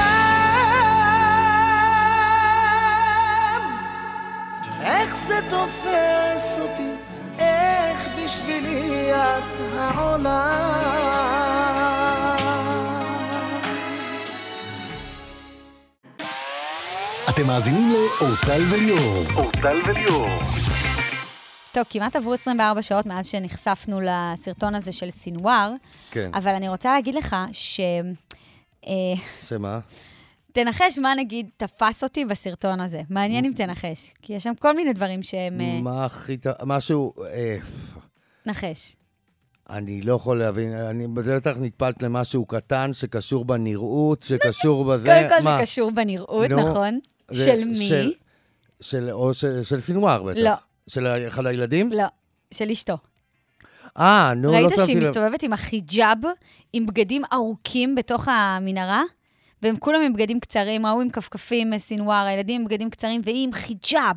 איך 4.81 5.15
זה 5.15 5.39
תופס 5.49 6.59
אותי, 6.59 6.91
איך 7.39 8.07
בשבילי 8.17 9.13
את 9.13 9.55
העולם. 9.77 10.99
אתם 17.29 17.47
מאזינים 17.47 17.91
לאורטל 17.91 18.61
וליאור. 18.69 19.23
אורטל 19.35 19.81
וליאור. 19.85 20.29
טוב, 21.73 21.83
כמעט 21.89 22.15
עברו 22.15 22.33
24 22.33 22.81
שעות 22.81 23.05
מאז 23.05 23.27
שנחשפנו 23.27 23.99
לסרטון 24.01 24.75
הזה 24.75 24.91
של 24.91 25.09
סינואר, 25.09 25.73
כן. 26.11 26.31
אבל 26.33 26.55
אני 26.55 26.69
רוצה 26.69 26.93
להגיד 26.93 27.15
לך 27.15 27.35
ש... 27.51 27.79
אה, 28.87 28.93
שמה? 29.41 29.79
תנחש 30.51 30.97
מה 30.97 31.15
נגיד 31.15 31.49
תפס 31.57 32.03
אותי 32.03 32.25
בסרטון 32.25 32.79
הזה. 32.79 33.01
מעניין 33.09 33.45
אם 33.45 33.51
תנחש, 33.55 34.13
כי 34.21 34.33
יש 34.33 34.43
שם 34.43 34.55
כל 34.59 34.75
מיני 34.75 34.93
דברים 34.93 35.23
שהם... 35.23 35.61
אה, 35.61 35.81
מה 35.81 36.05
הכי... 36.05 36.37
משהו... 36.65 37.13
אה, 37.33 37.57
נחש. 38.45 38.95
אני 39.69 40.01
לא 40.01 40.13
יכול 40.13 40.39
להבין, 40.39 40.73
אני 40.73 41.07
בטח 41.07 41.57
נטפלת 41.59 42.03
למשהו 42.03 42.45
קטן 42.45 42.93
שקשור 42.93 43.45
בנראות, 43.45 44.23
שקשור 44.23 44.85
בזה. 44.85 45.05
קודם 45.05 45.39
כל 45.39 45.43
מה? 45.43 45.57
זה 45.57 45.63
קשור 45.63 45.91
בנראות, 45.91 46.49
נכון? 46.49 46.99
של 47.31 47.63
מי? 47.65 47.87
של, 47.87 48.11
של, 48.81 49.63
של 49.63 49.79
סינואר 49.79 50.23
בטח. 50.23 50.39
לא. 50.39 50.53
של 50.89 51.07
אחד 51.27 51.45
הילדים? 51.45 51.91
לא, 51.91 52.03
של 52.53 52.69
אשתו. 52.69 52.97
אה, 53.97 54.33
נו, 54.35 54.51
לא 54.51 54.57
ראית 54.57 54.69
שמתי 54.69 54.85
שהיא 54.85 54.97
לב. 54.97 55.09
מסתובבת 55.09 55.43
עם 55.43 55.53
החיג'אב, 55.53 56.17
עם 56.73 56.85
בגדים 56.85 57.21
ארוכים 57.33 57.95
בתוך 57.95 58.27
המנהרה? 58.27 59.03
והם 59.61 59.77
כולם 59.77 60.01
עם 60.01 60.13
בגדים 60.13 60.39
קצרים, 60.39 60.85
ההוא 60.85 61.01
עם 61.01 61.09
כפכפים, 61.09 61.73
אה, 61.73 61.79
סינואר, 61.79 62.25
הילדים 62.25 62.61
עם 62.61 62.67
בגדים 62.67 62.89
קצרים, 62.89 63.21
והיא 63.23 63.43
עם 63.43 63.53
חיג'אב, 63.53 64.15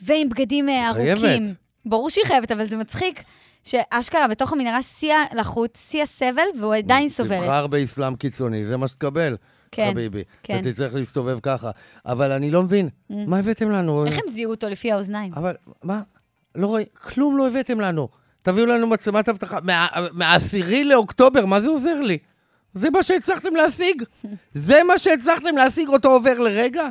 ועם 0.00 0.28
בגדים 0.28 0.68
אה, 0.68 0.90
חייבת. 0.94 1.22
ארוכים. 1.22 1.54
ברור 1.86 2.10
שהיא 2.10 2.24
חייבת, 2.24 2.52
אבל 2.52 2.66
זה 2.66 2.76
מצחיק 2.76 3.22
שאשכרה 3.64 4.28
בתוך 4.28 4.52
המנהרה 4.52 4.82
שיא 4.82 5.14
הלחות, 5.30 5.78
שיא 5.88 6.02
הסבל, 6.02 6.42
והוא 6.60 6.74
עדיין 6.74 7.08
סובל. 7.08 7.38
תבחר 7.38 7.66
באסלאם 7.66 8.16
קיצוני, 8.16 8.66
זה 8.66 8.76
מה 8.76 8.88
שתקבל, 8.88 9.36
כן, 9.76 9.90
חביבי. 9.92 10.22
כן. 10.42 10.60
אתה 10.60 10.72
תצטרך 10.72 10.94
להסתובב 10.94 11.38
ככה. 11.42 11.70
אבל 12.06 12.32
אני 12.32 12.50
לא 12.50 12.62
מבין, 12.62 12.88
מה 13.10 13.38
הבאתם 13.38 13.70
לנו? 13.70 14.06
איך 14.06 14.14
הם 14.18 14.28
זיהו 14.28 14.50
אותו 14.50 14.68
לפי 14.68 14.92
האוזניים? 14.92 15.32
אבל 15.36 15.54
מה? 15.82 16.02
לא 16.54 16.66
רואה, 16.66 16.82
כלום 17.02 17.36
לא 17.36 17.48
הבאתם 17.48 17.80
לנו. 17.80 18.08
תביאו 18.42 18.66
לנו 18.66 18.86
מצלמת 18.86 19.28
אבטחה. 19.28 19.58
מה- 19.64 19.86
מהעשירי 20.12 20.84
לאוקטובר, 20.84 21.46
מה 21.46 21.60
זה 21.60 21.68
עוזר 21.68 22.00
לי? 22.00 22.18
זה 22.74 22.90
מה 22.90 23.02
שהצלחתם 23.02 23.56
להשיג? 23.56 24.02
זה 24.54 24.80
מה 24.88 24.98
שהצלחתם 24.98 25.56
להשיג? 25.56 25.88
אותו 25.88 26.08
עובר 26.12 26.38
לרגע? 26.40 26.88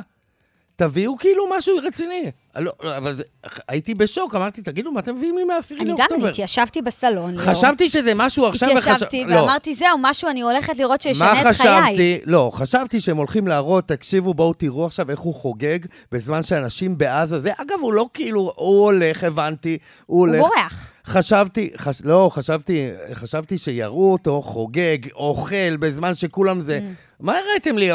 תביאו 0.76 1.18
כאילו 1.18 1.44
משהו 1.58 1.76
רציני. 1.82 2.30
לא, 2.58 2.72
לא, 2.82 2.96
אבל 2.96 3.14
זה, 3.14 3.22
הייתי 3.68 3.94
בשוק, 3.94 4.34
אמרתי, 4.34 4.62
תגידו, 4.62 4.92
מה 4.92 5.00
אתם 5.00 5.14
מביאים 5.14 5.38
לי 5.38 5.44
מהעשירי 5.44 5.80
אני 5.80 5.90
גם 5.90 5.96
לאוקטובר? 5.98 6.28
התיישבתי 6.28 6.82
בסלון. 6.82 7.30
ליאור. 7.30 7.42
חשבתי 7.50 7.90
שזה 7.90 8.12
משהו 8.16 8.46
עכשיו... 8.46 8.68
התיישבתי 8.70 9.24
וחש- 9.24 9.30
לא. 9.30 9.36
ואמרתי, 9.40 9.74
זהו, 9.74 9.98
משהו 10.00 10.28
אני 10.28 10.40
הולכת 10.40 10.78
לראות 10.78 11.06
מה 11.06 11.12
שישנה 11.12 11.32
את 11.32 11.36
חיי. 11.36 11.44
חשבתי? 11.54 12.20
לא, 12.24 12.50
חשבתי 12.54 13.00
שהם 13.00 13.16
הולכים 13.16 13.48
להראות, 13.48 13.88
תקשיבו, 13.88 14.34
בואו 14.34 14.52
תראו 14.52 14.86
עכשיו 14.86 15.10
איך 15.10 15.20
הוא 15.20 15.34
חוגג 15.34 15.78
בזמן 16.12 16.42
שאנשים 16.42 16.98
בעזה 16.98 17.40
זה. 17.40 17.50
אגב, 17.56 17.78
הוא 17.80 17.92
לא 17.92 18.06
כאילו, 18.14 18.52
הוא 18.56 18.84
הולך, 18.84 19.24
הבנתי, 19.24 19.78
הוא 20.06 20.18
הוא 20.18 20.26
הולך. 20.26 20.40
בורח. 20.40 20.90
חשבתי, 21.06 21.70
חש, 21.76 21.98
לא, 22.04 22.30
חשבתי, 22.32 22.88
חשבתי 23.14 23.58
שיראו 23.58 24.12
אותו 24.12 24.42
חוגג, 24.42 24.98
אוכל, 25.14 25.76
בזמן 25.76 26.14
שכולם 26.14 26.60
זה... 26.60 26.78
Mm. 26.78 27.14
מה 27.20 27.38
הראיתם 27.38 27.78
לי, 27.78 27.90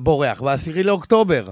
בורח, 0.00 0.40
בעשירי 0.42 0.82
לאוקטובר? 0.82 1.44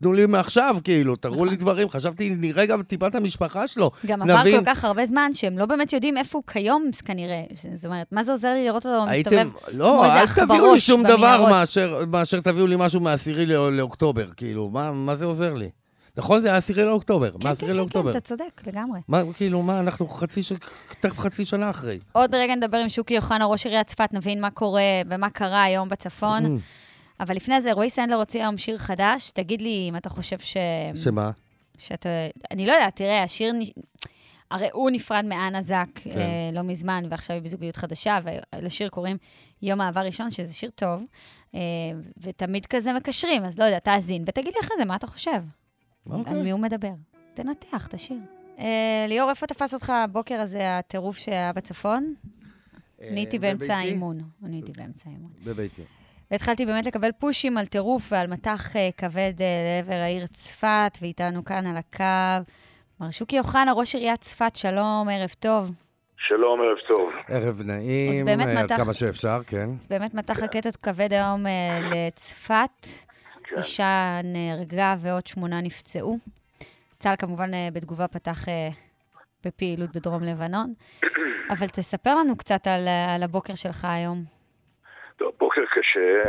תנו 0.00 0.12
לי 0.12 0.26
מעכשיו, 0.26 0.76
כאילו, 0.84 1.16
תראו 1.16 1.44
לי 1.44 1.56
דברים. 1.56 1.88
חשבתי, 1.98 2.30
נראה 2.30 2.66
גם 2.66 2.82
טיפה 2.82 3.06
את 3.06 3.14
המשפחה 3.14 3.66
שלו. 3.66 3.90
גם 4.06 4.22
עבר 4.22 4.40
נבין- 4.40 4.58
כל 4.58 4.64
כך 4.64 4.84
הרבה 4.84 5.06
זמן, 5.06 5.30
שהם 5.34 5.58
לא 5.58 5.66
באמת 5.66 5.92
יודעים 5.92 6.16
איפה 6.16 6.38
הוא 6.38 6.44
כיום, 6.52 6.90
כנראה. 7.04 7.42
זאת 7.74 7.84
אומרת, 7.86 8.06
מה 8.12 8.24
זה 8.24 8.32
עוזר 8.32 8.52
לי 8.52 8.64
לראות 8.64 8.86
אותו 8.86 9.04
הייתם, 9.10 9.30
מסתובב 9.46 9.78
לא, 9.78 9.84
כמו 9.94 10.04
איזה 10.04 10.20
אל 10.20 10.26
תביאו 10.26 10.46
לי 10.48 10.54
עכברוש 10.54 10.86
שום 10.86 11.02
דבר 11.02 11.16
במנהרות? 11.16 11.48
מאשר, 11.50 12.02
מאשר 12.08 12.40
תביאו 12.40 12.66
לי 12.66 12.76
משהו 12.78 13.00
מהעשירי 13.00 13.46
לא, 13.46 13.72
לאוקטובר, 13.72 14.26
כאילו, 14.36 14.68
מה, 14.70 14.92
מה 14.92 15.16
זה 15.16 15.24
עוזר 15.24 15.54
לי? 15.54 15.70
נכון, 16.16 16.40
זה 16.40 16.52
העשירי 16.52 16.84
לאוקטובר, 16.84 17.30
כן, 17.30 17.38
כן, 17.54 17.66
כן, 17.66 17.88
כן. 18.02 18.08
אתה 18.10 18.20
צודק, 18.20 18.62
לגמרי. 18.66 19.00
מה, 19.08 19.22
כאילו, 19.34 19.62
מה, 19.62 19.80
אנחנו 19.80 20.08
חצי, 20.08 20.42
ש... 20.42 20.52
תכף 21.00 21.18
חצי 21.18 21.44
שנה 21.44 21.70
אחרי. 21.70 21.98
עוד 22.12 22.34
רגע 22.34 22.54
נדבר 22.54 22.76
עם 22.76 22.88
שוקי 22.88 23.16
אוחנה, 23.16 23.44
ראש 23.46 23.66
עיריית 23.66 23.86
צפת, 23.86 24.08
נבין 24.12 24.40
מה 24.40 24.50
קורה 24.50 24.82
ומה 25.10 25.30
קרה 25.30 25.62
היום 25.62 25.88
בצפון. 25.88 26.44
Mm. 26.46 26.60
אבל 27.20 27.36
לפני 27.36 27.60
זה, 27.62 27.72
רועי 27.72 27.90
סנדלר 27.90 28.16
הוציא 28.16 28.40
היום 28.40 28.58
שיר 28.58 28.78
חדש. 28.78 29.30
תגיד 29.30 29.60
לי 29.62 29.86
אם 29.90 29.96
אתה 29.96 30.08
חושב 30.10 30.38
ש... 30.38 30.56
שמה? 30.94 31.30
שאתה... 31.78 32.08
אני 32.50 32.66
לא 32.66 32.72
יודעת, 32.72 32.96
תראה, 32.96 33.22
השיר... 33.22 33.54
הרי 34.50 34.68
הוא 34.72 34.90
נפרד 34.90 35.24
מאנה 35.24 35.62
זק 35.62 35.86
כן. 35.94 36.10
אה, 36.10 36.50
לא 36.52 36.62
מזמן, 36.62 37.04
ועכשיו 37.10 37.36
היא 37.36 37.42
בזוגיות 37.42 37.76
חדשה, 37.76 38.18
ולשיר 38.54 38.88
קוראים 38.88 39.16
יום 39.62 39.80
אהבה 39.80 40.02
ראשון, 40.02 40.30
שזה 40.30 40.54
שיר 40.54 40.70
טוב, 40.74 41.02
אה, 41.54 41.60
ותמיד 42.16 42.66
כזה 42.66 42.92
מקשרים, 42.92 43.44
אז 43.44 43.58
לא 43.58 43.64
יודע, 43.64 43.78
תאזין, 43.78 44.24
ותגיד 44.26 44.54
לי 44.54 44.60
אחרי 44.60 44.76
זה 44.78 44.84
מה 44.84 44.96
אתה 44.96 45.06
חושב. 45.06 45.30
על 45.30 46.12
אוקיי. 46.12 46.42
מי 46.42 46.50
הוא 46.50 46.60
מדבר. 46.60 46.92
תנתח 47.34 47.86
את 47.86 47.94
השיר. 47.94 48.18
אה, 48.58 49.04
ליאור, 49.08 49.30
איפה 49.30 49.46
תפס 49.46 49.74
אותך 49.74 49.90
הבוקר 49.90 50.40
הזה, 50.40 50.78
הטירוף 50.78 51.18
שהיה 51.18 51.52
בצפון? 51.52 52.14
אני 53.10 53.20
הייתי 53.20 53.38
באמצע? 53.38 53.76
האימון. 53.76 54.16
אני 54.44 54.56
הייתי 54.56 54.72
באמצע 54.72 55.10
האימון. 55.10 55.30
בביתי. 55.44 55.82
והתחלתי 56.30 56.66
באמת 56.66 56.86
לקבל 56.86 57.12
פושים 57.12 57.58
על 57.58 57.66
טירוף 57.66 58.12
ועל 58.12 58.26
מטח 58.26 58.76
אה, 58.76 58.88
כבד 58.96 59.32
אה, 59.40 59.82
לעבר 59.82 60.00
העיר 60.02 60.26
צפת, 60.26 60.98
ואיתנו 61.02 61.44
כאן 61.44 61.66
על 61.66 61.76
הקו 61.76 62.50
מר 63.00 63.10
שוקי 63.10 63.38
אוחנה, 63.38 63.72
ראש 63.72 63.94
עיריית 63.94 64.20
צפת, 64.20 64.56
שלום, 64.56 65.08
ערב 65.12 65.30
טוב. 65.38 65.70
שלום, 66.28 66.60
ערב 66.60 66.78
טוב. 66.96 67.12
ערב 67.28 67.62
נעים, 67.62 68.12
אז 68.12 68.22
באמת 68.22 68.46
אה, 68.46 68.58
עד 68.60 68.64
מתח- 68.64 68.76
כמה 68.76 68.94
שאפשר, 68.94 69.40
כן. 69.46 69.68
אז 69.80 69.86
באמת 69.86 70.14
מטח 70.14 70.42
רקטות 70.42 70.76
כבד 70.76 71.12
היום 71.12 71.46
לצפת. 71.92 72.86
כן. 73.44 73.56
אישה 73.58 74.20
נהרגה 74.24 74.96
ועוד 75.00 75.26
שמונה 75.26 75.60
נפצעו. 75.60 76.18
צה"ל 76.98 77.16
כמובן 77.16 77.50
בתגובה 77.72 78.08
פתח 78.08 78.44
בפעילות 79.44 79.96
בדרום 79.96 80.22
לבנון. 80.22 80.74
אבל 81.52 81.68
תספר 81.68 82.14
לנו 82.14 82.36
קצת 82.36 82.66
על, 82.66 82.88
על 83.14 83.22
הבוקר 83.22 83.54
שלך 83.54 83.84
היום. 83.90 84.37
טוב, 85.18 85.32
בוקר 85.38 85.64
קשה, 85.66 86.22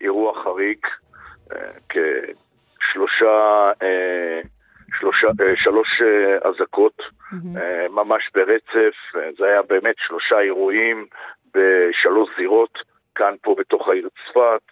אירוע 0.00 0.42
חריג, 0.42 0.78
אה, 1.52 1.70
כשלושה, 1.88 3.70
אה, 3.82 4.40
שלושה, 4.98 5.26
אה, 5.26 5.56
שלוש 5.56 6.02
אזעקות, 6.42 7.02
ממש 7.90 8.30
ברצף, 8.34 8.96
זה 9.38 9.44
היה 9.44 9.62
באמת 9.62 9.94
שלושה 9.98 10.40
אירועים 10.40 11.06
בשלוש 11.54 12.30
זירות, 12.38 12.78
כאן 13.14 13.34
פה 13.42 13.54
בתוך 13.58 13.88
העיר 13.88 14.08
צפת, 14.08 14.62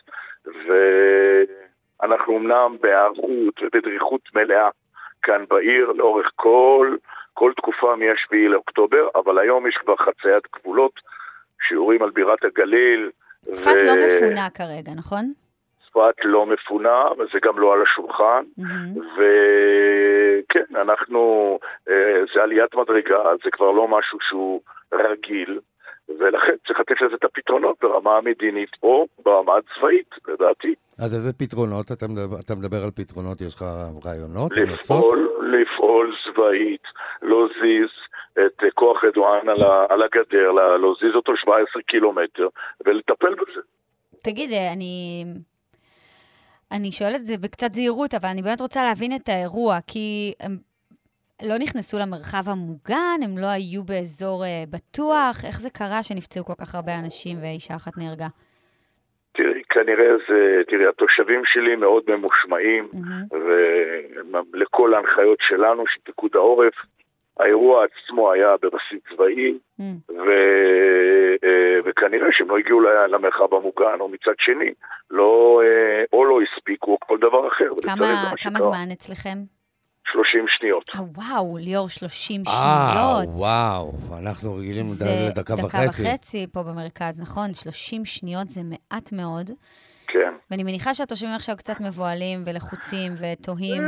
ואנחנו 0.66 2.38
אמנם 2.38 2.76
בהיערכות 2.80 3.62
ובדריכות 3.62 4.20
מלאה 4.34 4.68
כאן 5.22 5.44
בעיר 5.48 5.92
לאורך 5.92 6.30
כל, 6.34 6.96
כל 7.34 7.52
תקופה 7.56 7.96
מ-7 7.96 8.36
לאוקטובר, 8.48 9.08
אבל 9.14 9.38
היום 9.38 9.66
יש 9.66 9.74
כבר 9.76 9.96
חציית 9.96 10.44
גבולות, 10.56 11.00
שיעורים 11.68 12.02
על 12.02 12.10
בירת 12.10 12.44
הגליל. 12.44 13.10
צפת 13.50 13.76
לא 13.86 13.92
מפונה 14.06 14.50
כרגע, 14.50 14.92
נכון? 14.96 15.32
צפת 15.86 16.24
לא 16.24 16.46
מפונה, 16.46 17.04
וזה 17.18 17.38
גם 17.44 17.58
לא 17.58 17.74
על 17.74 17.82
השולחן. 17.82 18.44
וכן, 19.14 20.76
אנחנו, 20.76 21.58
אה, 21.88 22.22
זה 22.34 22.42
עליית 22.42 22.74
מדרגה, 22.74 23.22
זה 23.44 23.50
כבר 23.52 23.70
לא 23.70 23.88
משהו 23.88 24.18
שהוא 24.28 24.60
רגיל, 24.92 25.60
ולכן 26.08 26.56
צריך 26.66 26.80
לתת 26.80 27.00
לזה 27.00 27.14
את 27.14 27.24
הפתרונות 27.24 27.76
ברמה 27.82 28.16
המדינית 28.16 28.70
או 28.82 29.06
ברמה 29.24 29.52
הצבאית, 29.56 30.10
לדעתי. 30.28 30.74
אז 30.98 31.14
איזה 31.14 31.32
פתרונות? 31.32 31.86
אתה 31.92 32.06
מדבר, 32.08 32.36
אתה 32.44 32.54
מדבר 32.54 32.84
על 32.84 32.90
פתרונות, 32.90 33.40
יש 33.40 33.54
לך 33.56 33.62
רעיונות, 34.06 34.52
המלצות? 34.56 35.04
לפעול, 35.04 35.28
לפעול 35.40 36.14
צבאית, 36.24 36.82
להזיז 37.22 37.90
את 38.46 38.62
כוח 38.74 39.04
רדואן 39.04 39.48
על, 39.48 39.62
ה, 39.62 39.86
על 39.88 40.02
הגדר, 40.02 40.52
לה- 40.52 40.76
להזיז 40.78 41.14
אותו 41.14 41.36
17 41.36 41.82
קילומטר 41.82 42.48
ולטפל 42.86 43.34
בזה. 43.34 43.60
תגיד, 44.22 44.50
אני... 44.72 45.24
אני 46.72 46.92
שואלת 46.92 47.14
את 47.14 47.26
זה 47.26 47.34
בקצת 47.38 47.74
זהירות, 47.74 48.14
אבל 48.14 48.28
אני 48.28 48.42
באמת 48.42 48.60
רוצה 48.60 48.84
להבין 48.84 49.16
את 49.16 49.28
האירוע, 49.28 49.76
כי 49.86 50.32
הם 50.40 50.56
לא 51.42 51.54
נכנסו 51.58 51.98
למרחב 51.98 52.42
המוגן, 52.46 53.18
הם 53.24 53.38
לא 53.38 53.46
היו 53.46 53.84
באזור 53.84 54.44
אה, 54.44 54.64
בטוח. 54.70 55.44
איך 55.46 55.60
זה 55.60 55.70
קרה 55.70 56.02
שנפצעו 56.02 56.44
כל 56.44 56.52
כך 56.60 56.74
הרבה 56.74 56.92
אנשים 57.04 57.36
ואישה 57.42 57.74
אחת 57.76 57.92
נהרגה? 57.98 58.26
תראי, 59.32 59.62
כנראה 59.68 60.10
זה, 60.28 60.62
תראי, 60.68 60.86
התושבים 60.86 61.42
שלי 61.44 61.76
מאוד 61.76 62.02
ממושמעים, 62.08 62.88
ולכל 64.52 64.94
ההנחיות 64.94 65.38
שלנו, 65.40 65.84
של 65.86 66.00
פיקוד 66.04 66.30
העורף, 66.34 66.74
האירוע 67.40 67.84
עצמו 67.84 68.32
היה 68.32 68.54
בבסיס 68.62 69.00
צבאי, 69.14 69.58
Mm. 69.80 69.82
ו, 70.10 70.30
אה, 71.44 71.78
וכנראה 71.84 72.26
שהם 72.32 72.50
לא 72.50 72.58
הגיעו 72.58 72.80
למרחב 72.80 73.54
המוגן, 73.54 74.00
או 74.00 74.08
מצד 74.08 74.32
שני, 74.38 74.70
לא, 75.10 75.60
אה, 75.64 76.04
או 76.12 76.24
לא 76.24 76.38
הספיקו, 76.42 76.90
או 76.90 76.98
כל 77.06 77.18
דבר 77.18 77.48
אחר. 77.48 77.70
כמה, 77.82 77.96
זה 77.96 78.02
מה 78.30 78.36
כמה. 78.36 78.60
זמן 78.60 78.88
אצלכם? 78.92 79.38
30 80.12 80.44
שניות. 80.48 80.90
אה, 80.94 81.00
וואו, 81.00 81.56
ליאור, 81.58 81.88
30 81.88 82.42
אה, 82.46 82.52
שניות. 82.52 83.28
וואו, 83.38 83.92
אנחנו 84.22 84.54
רגילים 84.54 84.84
זה 84.84 85.10
לדקה 85.28 85.54
דקה 85.54 85.66
וחצי. 85.66 86.02
וחצי 86.02 86.46
פה 86.52 86.62
במרכז, 86.62 87.20
נכון? 87.20 87.54
30 87.54 88.04
שניות 88.04 88.48
זה 88.48 88.60
מעט 88.64 89.12
מאוד. 89.12 89.50
כן. 90.06 90.32
ואני 90.50 90.62
מניחה 90.62 90.94
שהתושבים 90.94 91.30
עכשיו 91.30 91.56
קצת 91.56 91.80
מבוהלים 91.80 92.42
ולחוצים 92.46 93.12
ותוהים. 93.20 93.82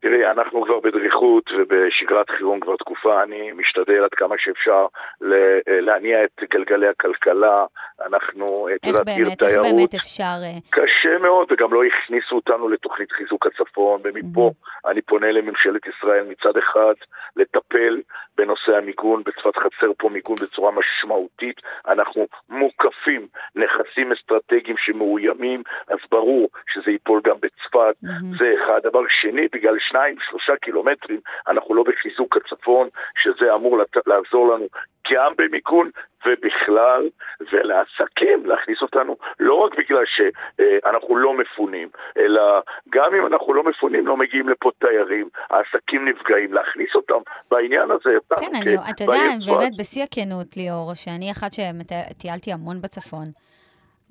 תראי, 0.00 0.30
אנחנו 0.30 0.64
כבר 0.64 0.80
בדריכות 0.80 1.50
ובשגרת 1.58 2.30
חירום 2.30 2.60
כבר 2.60 2.76
תקופה, 2.76 3.22
אני 3.22 3.52
משתדל 3.52 4.04
עד 4.04 4.10
כמה 4.10 4.34
שאפשר 4.38 4.86
ל- 5.20 5.80
להניע 5.80 6.24
את 6.24 6.40
גלגלי 6.50 6.88
הכלכלה, 6.88 7.64
אנחנו, 8.06 8.68
את 8.68 8.84
איך 8.84 8.96
יודעת, 8.96 9.08
עיר 9.08 9.24
באמת, 9.24 9.42
איך 9.42 9.50
תיירות. 9.50 9.66
באמת 9.66 9.94
אפשר... 9.94 10.38
אה, 10.42 10.58
קשה 10.70 11.18
מאוד, 11.18 11.52
וגם 11.52 11.74
לא 11.74 11.80
הכניסו 11.84 12.36
אותנו 12.36 12.68
לתוכנית 12.68 13.12
חיזוק 13.12 13.46
הצפון, 13.46 14.00
ומפה 14.04 14.50
אני 14.86 15.02
פונה 15.02 15.32
לממשלת 15.32 15.82
ישראל 15.86 16.24
מצד 16.28 16.56
אחד 16.56 16.94
לטפל 17.36 18.00
בנושא 18.38 18.76
המיגון, 18.76 19.22
בצפת 19.22 19.56
חסר 19.56 19.90
פה 19.98 20.08
מיגון 20.08 20.36
בצורה 20.42 20.70
משמעותית, 20.72 21.60
אנחנו 21.88 22.26
מוקפים 22.48 23.26
נכסים 23.54 24.12
אסטרטגיים 24.12 24.76
שמאוימים, 24.78 25.62
אז 25.88 25.98
ברור 26.10 26.48
שזה 26.74 26.90
ייפול 26.90 27.20
גם 27.24 27.36
בצפת, 27.40 27.94
זה 28.38 28.54
אחד. 28.64 28.80
דבר 28.82 29.00
שני, 29.20 29.48
בגלל 29.52 29.76
שניים, 29.78 30.16
שלושה 30.30 30.56
קילומטרים, 30.56 31.20
אנחנו 31.48 31.74
לא 31.74 31.82
בחיזוק 31.82 32.36
הצפון, 32.36 32.88
שזה 33.22 33.54
אמור 33.54 33.78
לת- 33.78 34.06
לעזור 34.06 34.54
לנו 34.54 34.66
גם 35.12 35.32
במיגון 35.38 35.90
ובכלל, 36.26 37.08
ולעסקים, 37.52 38.46
להכניס 38.46 38.82
אותנו 38.82 39.16
לא 39.40 39.54
רק 39.54 39.72
בגלל 39.78 40.04
שאנחנו 40.06 41.16
לא 41.16 41.34
מפונים, 41.34 41.88
אלא 42.18 42.60
גם 42.88 43.14
אם 43.14 43.26
אנחנו 43.26 43.54
לא 43.54 43.62
מפונים, 43.64 44.06
לא 44.06 44.16
מגיעים 44.16 44.48
לפה 44.48 44.70
תיירים, 44.78 45.28
העסקים 45.50 46.08
נפגעים, 46.08 46.52
להכניס 46.52 46.94
אותם 46.94 47.20
בעניין 47.50 47.90
הזה. 47.90 48.10
כן, 48.40 48.50
אני, 48.62 48.74
אתה 48.90 49.04
יודע. 49.04 49.16
באמת, 49.46 49.72
בשיא 49.78 50.02
הכנות, 50.02 50.56
ליאור, 50.56 50.94
שאני 50.94 51.30
אחת 51.32 51.50
שטיילתי 51.52 52.52
המון 52.52 52.82
בצפון, 52.82 53.24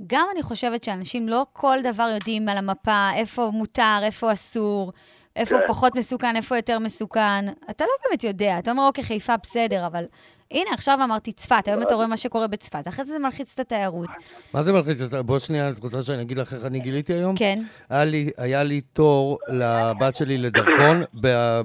גם 0.07 0.27
אני 0.33 0.41
חושבת 0.41 0.83
שאנשים 0.83 1.29
לא 1.29 1.43
כל 1.53 1.77
דבר 1.83 2.07
יודעים 2.13 2.49
על 2.49 2.57
המפה, 2.57 3.10
איפה 3.19 3.41
מותר, 3.53 3.99
איפה 4.05 4.31
אסור, 4.31 4.91
איפה 5.38 5.56
כן. 5.60 5.67
פחות 5.67 5.95
מסוכן, 5.95 6.36
איפה 6.36 6.56
יותר 6.56 6.80
מסוכן. 6.80 7.45
אתה 7.69 7.84
לא 7.86 7.91
באמת 8.10 8.23
יודע, 8.23 8.60
אתה 8.60 8.71
אומר, 8.71 8.88
אוקיי, 8.88 9.04
חיפה 9.04 9.34
בסדר, 9.43 9.86
אבל 9.88 10.04
הנה, 10.52 10.69
עכשיו 10.73 11.00
אמרתי 11.04 11.32
צפת, 11.32 11.67
היום 11.67 11.82
אתה 11.82 11.95
רואה 11.95 12.08
מה 12.08 12.17
שקורה 12.17 12.47
בצפת, 12.47 12.88
אחרי 12.88 13.06
זה 13.06 13.12
זה 13.12 13.19
מלחיץ 13.19 13.54
את 13.54 13.60
התיירות. 13.60 14.10
מה 14.54 14.63
זה 14.63 14.73
מלחיץ? 14.73 15.02
אותה? 15.02 15.23
בוא 15.23 15.39
שנייה, 15.39 15.69
את 15.69 15.84
רוצה 15.84 16.04
שאני 16.04 16.21
אגיד 16.21 16.38
לך 16.38 16.54
איך 16.54 16.65
אני 16.65 16.80
גיליתי 16.80 17.13
היום? 17.13 17.36
כן. 17.36 17.60
היה 17.89 18.06
לי, 18.06 18.30
היה 18.38 18.63
לי 18.63 18.82
תור 18.82 19.38
לבת 19.47 20.15
שלי 20.15 20.38
לדרכון 20.38 21.04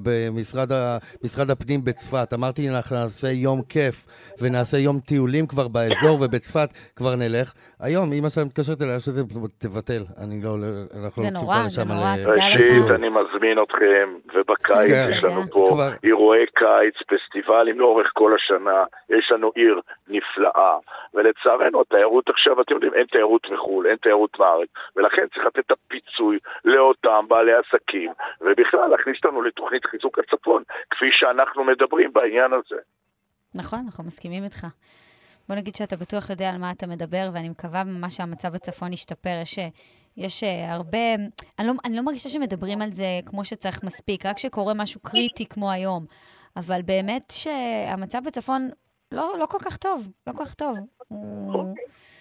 במשרד 0.03 0.73
ה- 0.73 0.99
הפנים 1.53 1.85
בצפת. 1.85 2.33
אמרתי, 2.35 2.69
אנחנו 2.69 2.97
נעשה 2.97 3.31
יום 3.31 3.63
כיף 3.63 4.07
ונעשה 4.41 4.79
יום 4.79 5.01
טיולים 5.01 5.47
כבר 5.47 5.69
באזור, 5.69 6.19
ובצפת 6.21 6.69
כבר 6.97 7.17
נלך. 7.17 7.53
היום 7.81 8.13
אמא 8.13 8.29
שלה 8.29 8.45
מתקשרת 8.45 8.83
אליי, 8.83 9.01
שזה 9.01 9.23
תבטל. 9.59 10.05
אני 10.19 10.43
לא, 10.43 10.57
אנחנו 11.01 11.23
זה 11.23 11.31
לא 11.31 11.41
נורא, 11.41 11.59
לשם 11.59 11.89
זה 11.89 11.95
נורא, 11.95 12.17
תדע 12.17 12.33
לך. 12.35 12.55
ראשית. 12.55 12.91
אני 12.95 13.07
מזמין 13.09 13.59
אתכם, 13.63 14.15
ובקיץ 14.35 14.91
כן. 14.91 15.07
יש 15.11 15.25
לנו 15.25 15.35
תודה. 15.47 15.53
פה 15.53 15.67
כבר- 15.73 16.09
אירועי 16.09 16.47
קיץ, 16.47 16.95
פסטיבלים 17.09 17.81
לאורך 17.81 18.11
כל 18.15 18.35
השנה, 18.35 18.85
יש 19.11 19.31
לנו 19.33 19.53
עיר 19.55 19.81
נפלאה, 20.09 20.77
ולצערנו 21.15 21.81
התיירות 21.81 22.29
עכשיו, 22.29 22.61
אתם 22.61 22.75
יודעים, 22.75 22.95
אין 22.95 23.07
תיירות 23.07 23.51
מחו"ל, 23.51 23.87
אין 23.87 23.97
תיירות 23.97 24.39
מארץ, 24.39 24.69
ולכן 24.97 25.27
צריך 25.35 25.47
לתת 25.47 25.59
את 25.59 25.71
הפיצוי 25.71 26.39
לאותם 26.65 27.25
בעלי 27.29 27.53
עסקים, 27.55 28.13
ובכלל 28.41 28.87
להכניס 28.91 29.17
אותנו 29.25 29.43
לתוכנית 29.43 29.85
חיזוק 29.87 30.19
הצפון, 30.19 30.63
כפי 30.91 31.07
שאנחנו 31.13 31.65
מדברים 31.65 32.13
בעניין 32.13 32.51
הזה. 32.53 32.81
נכון, 33.55 33.79
אנחנו 33.87 34.05
מסכימים 34.05 34.45
איתך. 34.45 34.67
בוא 35.49 35.57
נגיד 35.57 35.75
שאתה 35.75 35.97
בטוח 35.97 36.31
יודע 36.31 36.51
על 36.51 36.59
מה 36.59 36.71
אתה 36.71 36.87
מדבר, 36.87 37.29
ואני 37.35 37.49
מקווה 37.49 37.83
ממש 37.85 38.17
שהמצב 38.17 38.49
בצפון 38.49 38.93
ישתפר. 38.93 39.39
יש, 39.43 39.59
יש 40.17 40.45
אה, 40.45 40.73
הרבה... 40.73 41.15
אני 41.59 41.67
לא, 41.67 41.73
אני 41.85 41.97
לא 41.97 42.03
מרגישה 42.03 42.29
שמדברים 42.29 42.83
על 42.83 42.91
זה 42.91 43.05
כמו 43.27 43.45
שצריך 43.45 43.85
מספיק, 43.85 44.27
רק 44.27 44.37
כשקורה 44.37 44.75
משהו 44.75 45.01
קריטי 45.01 45.47
כמו 45.49 45.71
היום. 45.71 46.05
אבל 46.57 46.81
באמת 46.83 47.23
שהמצב 47.31 48.19
בצפון 48.27 48.69
לא, 49.13 49.35
לא 49.39 49.47
כל 49.47 49.59
כך 49.65 49.77
טוב, 49.77 50.09
לא 50.27 50.33
כל 50.33 50.45
כך 50.45 50.55
טוב. 50.55 50.77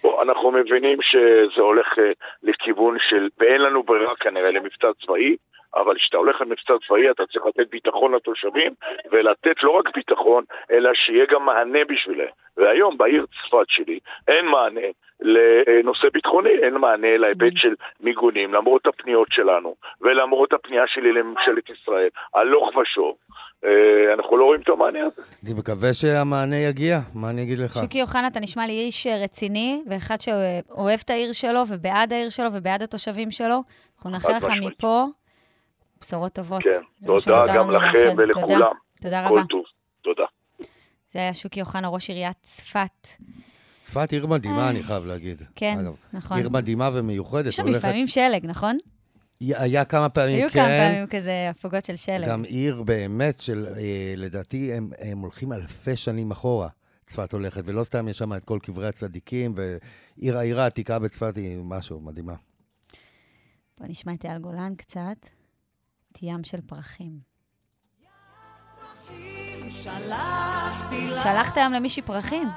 בוא, 0.02 0.22
אנחנו 0.22 0.50
מבינים 0.50 0.98
שזה 1.02 1.60
הולך 1.60 1.98
אה, 1.98 2.12
לכיוון 2.42 2.96
של, 3.08 3.28
ואין 3.38 3.60
לנו 3.60 3.82
ברירה 3.82 4.16
כנראה 4.16 4.50
למבצע 4.50 4.88
צבאי, 5.04 5.36
אבל 5.74 5.96
כשאתה 5.96 6.16
הולך 6.16 6.40
למבצע 6.40 6.74
צבאי 6.86 7.10
אתה 7.10 7.22
צריך 7.26 7.46
לתת 7.46 7.70
ביטחון 7.70 8.14
לתושבים, 8.14 8.72
ולתת 9.12 9.62
לא 9.62 9.70
רק 9.70 9.96
ביטחון, 9.96 10.44
אלא 10.70 10.90
שיהיה 10.94 11.24
גם 11.30 11.46
מענה 11.46 11.78
בשבילם. 11.88 12.32
והיום 12.56 12.98
בעיר 12.98 13.26
צפת 13.26 13.66
שלי 13.68 13.98
אין 14.28 14.46
מענה 14.46 14.88
לנושא 15.20 16.08
ביטחוני, 16.12 16.50
אין 16.62 16.74
מענה 16.74 17.16
להיבט 17.16 17.52
של 17.56 17.74
מיגונים, 18.00 18.54
למרות 18.54 18.86
הפניות 18.86 19.28
שלנו, 19.30 19.74
ולמרות 20.00 20.52
הפנייה 20.52 20.82
שלי 20.86 21.12
לממשלת 21.12 21.70
ישראל, 21.70 22.08
הלוך 22.34 22.76
ושוב. 22.76 23.16
אה, 23.64 24.14
אנחנו 24.14 24.36
לא 24.36 24.44
רואים 24.44 24.60
את 24.60 24.68
המענה 24.68 25.00
הזה. 25.02 25.22
אני 25.44 25.54
מקווה 25.58 25.92
שהמענה 25.92 26.56
יגיע, 26.56 26.98
מה 27.14 27.30
אני 27.30 27.42
אגיד 27.42 27.58
לך? 27.58 27.72
שוקי 27.72 28.02
אוחנה, 28.02 28.26
אתה 28.26 28.40
נשמע 28.40 28.66
לי 28.66 28.72
איש 28.72 29.06
אה, 29.06 29.24
רציני, 29.24 29.82
ואחד 29.90 30.16
שאוהב 30.20 31.00
את 31.04 31.10
העיר 31.10 31.32
שלו, 31.32 31.60
ובעד 31.68 32.12
העיר 32.12 32.30
שלו, 32.30 32.48
ובעד 32.52 32.82
התושבים 32.82 33.30
שלו. 33.30 33.62
אנחנו 33.96 34.10
נאחל 34.10 34.36
לך. 34.36 34.46
מפה 34.60 35.04
בשורות 36.02 36.32
טובות. 36.32 36.62
כן, 36.62 37.06
תודה 37.06 37.44
גם 37.54 37.70
לכם 37.70 37.86
לאחל. 37.96 38.14
ולכולם. 38.18 38.46
תודה, 38.46 38.66
תודה 39.00 39.28
כל 39.28 39.34
רבה. 39.34 39.42
טוב, 39.50 39.62
תודה. 40.02 40.22
זה 41.10 41.18
היה 41.18 41.34
שוקי 41.34 41.60
אוחנה, 41.60 41.88
ראש 41.88 42.08
עיריית 42.10 42.36
צפת. 42.42 43.08
צפת 43.82 44.12
עיר 44.12 44.26
מדהימה, 44.26 44.70
אני 44.70 44.82
חייב 44.82 45.06
להגיד. 45.06 45.42
כן, 45.54 45.76
אגב, 45.80 45.94
נכון. 46.12 46.36
עיר 46.36 46.48
מדהימה 46.48 46.90
ומיוחדת. 46.92 47.46
יש 47.46 47.56
שם 47.56 47.62
הולכת- 47.62 47.78
לפעמים 47.78 48.06
שלג, 48.06 48.46
נכון? 48.46 48.78
היה 49.40 49.84
כמה 49.84 50.08
פעמים, 50.08 50.36
היו 50.36 50.50
כן. 50.50 50.60
כמה 50.60 50.68
פעמים 50.68 51.06
כזה 51.06 51.46
הפוגות 51.50 51.84
של 51.84 51.96
שלג. 51.96 52.28
גם 52.28 52.42
עיר 52.44 52.82
באמת 52.82 53.40
של, 53.40 53.66
אה, 53.76 54.14
לדעתי, 54.16 54.72
הם, 54.72 54.90
הם 54.98 55.18
הולכים 55.18 55.52
אלפי 55.52 55.96
שנים 55.96 56.30
אחורה. 56.30 56.68
צפת 57.04 57.32
הולכת, 57.32 57.62
ולא 57.64 57.84
סתם 57.84 58.08
יש 58.08 58.18
שם 58.18 58.32
את 58.34 58.44
כל 58.44 58.58
קברי 58.62 58.88
הצדיקים, 58.88 59.54
ועיר 59.56 60.38
העיר 60.38 60.60
העתיקה 60.60 60.98
בצפת 60.98 61.36
היא 61.36 61.58
משהו 61.64 62.00
מדהימה. 62.00 62.34
בוא 63.78 63.86
נשמע 63.88 64.12
את 64.14 64.24
אייל 64.24 64.38
גולן 64.38 64.74
קצת. 64.74 65.26
את 66.12 66.18
ים 66.22 66.44
של 66.44 66.60
פרחים. 66.66 67.32
שלחת 71.22 71.56
היום 71.56 71.72
למישהי 71.72 72.02
פרחים? 72.02 72.48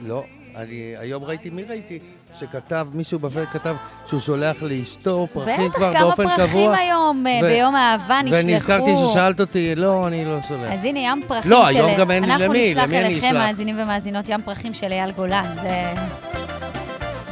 לא, 0.00 0.24
אני 0.56 0.94
היום 0.96 1.24
ראיתי, 1.24 1.50
מי 1.50 1.62
ראיתי? 1.62 1.98
שכתב, 2.38 2.88
מישהו 2.92 3.18
בפייק 3.18 3.48
כתב 3.48 3.76
שהוא 4.06 4.20
שולח 4.20 4.62
לאשתו 4.62 5.26
פרחים 5.32 5.68
בטח, 5.68 5.76
כבר 5.76 5.92
כמה 5.92 6.02
באופן 6.02 6.28
פרחים 6.28 6.46
קבוע. 6.46 6.76
היום 6.76 7.26
אה, 7.26 7.40
ו- 7.42 7.46
ביום 7.46 7.74
האהבה 7.74 8.20
נשלחו. 8.22 8.46
ונזכרתי 8.46 8.90
ששאלת 8.96 9.40
אותי, 9.40 9.74
לא, 9.74 10.06
אני 10.06 10.24
לא 10.24 10.38
שולח. 10.48 10.72
אז 10.72 10.84
הנה, 10.84 10.98
ים 10.98 11.22
פרחים 11.28 11.50
לא, 11.50 11.70
של... 11.70 11.76
היום 11.76 11.90
גם 11.98 12.10
אין 12.10 12.24
לי 12.24 12.28
למי, 12.28 12.38
למי 12.38 12.48
אנחנו 12.48 12.54
אני 12.54 12.70
נשלח 12.70 12.92
אליכם, 12.92 13.26
אשלח? 13.26 13.46
מאזינים 13.46 13.76
ומאזינות, 13.78 14.28
ים 14.28 14.42
פרחים 14.42 14.74
של 14.74 14.92
אייל 14.92 15.10
גולן. 15.10 15.54
זה 15.62 15.92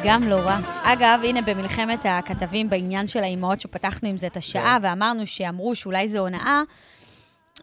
גם 0.05 0.23
לא 0.29 0.35
רע. 0.37 0.59
אגב, 0.83 1.21
הנה, 1.25 1.41
במלחמת 1.43 1.99
הכתבים 2.05 2.71
בעניין 2.71 3.07
של 3.07 3.23
האימהות, 3.23 3.61
שפתחנו 3.61 4.09
עם 4.09 4.17
זה 4.17 4.27
את 4.27 4.37
השעה, 4.37 4.79
כן. 4.81 4.87
ואמרנו 4.87 5.27
שאמרו 5.27 5.75
שאולי 5.75 6.09
זו 6.09 6.19
הונאה, 6.19 6.63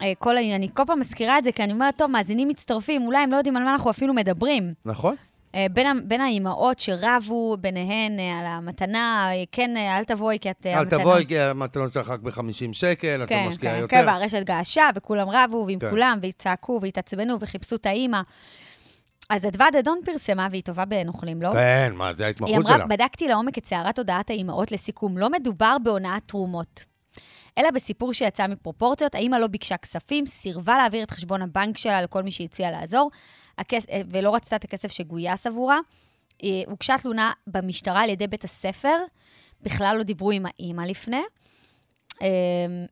אה, 0.02 0.12
כל, 0.18 0.36
אני 0.36 0.68
כל 0.74 0.82
פעם 0.86 1.00
מזכירה 1.00 1.38
את 1.38 1.44
זה, 1.44 1.52
כי 1.52 1.62
אני 1.62 1.72
אומרת, 1.72 1.96
טוב, 1.98 2.10
מאזינים 2.10 2.48
מצטרפים, 2.48 3.02
אולי 3.02 3.18
הם 3.18 3.32
לא 3.32 3.36
יודעים 3.36 3.56
על 3.56 3.62
מה 3.62 3.72
אנחנו 3.72 3.90
אפילו 3.90 4.14
מדברים. 4.14 4.74
נכון? 4.84 5.14
אה, 5.54 5.66
בין, 5.72 6.08
בין 6.08 6.20
האימהות 6.20 6.78
שרבו 6.78 7.56
ביניהן 7.60 8.18
אה, 8.18 8.38
על 8.40 8.46
המתנה, 8.46 9.28
כן, 9.52 9.76
אל 9.76 10.04
תבואי, 10.04 10.38
כי 10.40 10.50
את... 10.50 10.66
אל 10.66 10.72
המתנה- 10.78 10.98
תבואי, 10.98 11.26
כי 11.26 11.38
המתנות 11.38 11.92
שלך 11.92 12.10
רק 12.10 12.20
ב-50 12.20 12.40
שקל, 12.72 13.20
את 13.22 13.28
כן, 13.28 13.42
לא 13.42 13.48
משקיעה 13.48 13.74
כן, 13.74 13.80
יותר. 13.80 13.96
כן, 13.96 14.04
והרשת 14.06 14.42
געשה, 14.44 14.90
וכולם 14.94 15.28
רבו, 15.28 15.64
ועם 15.66 15.78
כן. 15.78 15.90
כולם, 15.90 16.18
והצעקו, 16.22 16.78
והתעצבנו, 16.82 17.36
וחיפשו 17.40 17.76
את 17.76 17.86
האימא. 17.86 18.20
אז 19.30 19.46
אדוה 19.46 19.66
דדון 19.72 20.00
פרסמה, 20.04 20.48
והיא 20.50 20.62
טובה 20.62 20.84
בנוכלים, 20.84 21.42
לא? 21.42 21.52
כן, 21.52 21.92
מה, 21.96 22.12
זה 22.12 22.22
היא 22.22 22.26
ההתמחות 22.26 22.56
אמרה, 22.56 22.76
שלה. 22.76 22.86
בדקתי 22.86 23.28
לעומק 23.28 23.58
את 23.58 23.66
סערת 23.66 23.98
הודעת 23.98 24.30
האימהות 24.30 24.72
לסיכום, 24.72 25.18
לא 25.18 25.30
מדובר 25.30 25.76
בהונאת 25.82 26.22
תרומות. 26.26 26.84
אלא 27.58 27.70
בסיפור 27.70 28.12
שיצא 28.12 28.46
מפרופורציות, 28.46 29.14
האימא 29.14 29.36
לא 29.36 29.46
ביקשה 29.46 29.76
כספים, 29.76 30.26
סירבה 30.26 30.76
להעביר 30.76 31.02
את 31.02 31.10
חשבון 31.10 31.42
הבנק 31.42 31.78
שלה 31.78 32.02
לכל 32.02 32.22
מי 32.22 32.30
שהציע 32.30 32.70
לעזור, 32.70 33.10
הכס... 33.58 33.86
אה, 33.90 34.00
ולא 34.10 34.34
רצתה 34.34 34.56
את 34.56 34.64
הכסף 34.64 34.92
שגויס 34.92 35.46
עבורה. 35.46 35.78
אה, 36.44 36.62
הוגשה 36.66 36.94
תלונה 37.02 37.32
במשטרה 37.46 38.02
על 38.02 38.10
ידי 38.10 38.26
בית 38.26 38.44
הספר, 38.44 38.96
בכלל 39.62 39.96
לא 39.98 40.02
דיברו 40.02 40.30
עם 40.30 40.46
האימא 40.46 40.82
לפני. 40.82 41.22
אה, 42.22 42.28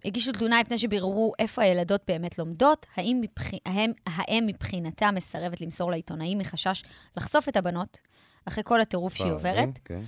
הגישו 0.04 0.32
תלונה 0.32 0.60
לפני 0.60 0.78
שביררו 0.78 1.32
איפה 1.38 1.62
הילדות 1.62 2.00
באמת 2.08 2.38
לומדות, 2.38 2.86
האם 2.96 3.20
מבח... 3.20 3.50
האם, 3.66 3.92
האם 4.06 4.44
מבחינתה 4.46 5.10
מסרבת 5.10 5.60
למסור 5.60 5.90
לעיתונאים 5.90 6.38
מחשש 6.38 6.82
לחשוף 7.16 7.48
את 7.48 7.56
הבנות, 7.56 7.98
אחרי 8.44 8.64
כל 8.64 8.80
הטירוף 8.80 9.14
שהיא 9.14 9.32
עוברת. 9.32 9.78
כן. 9.84 10.02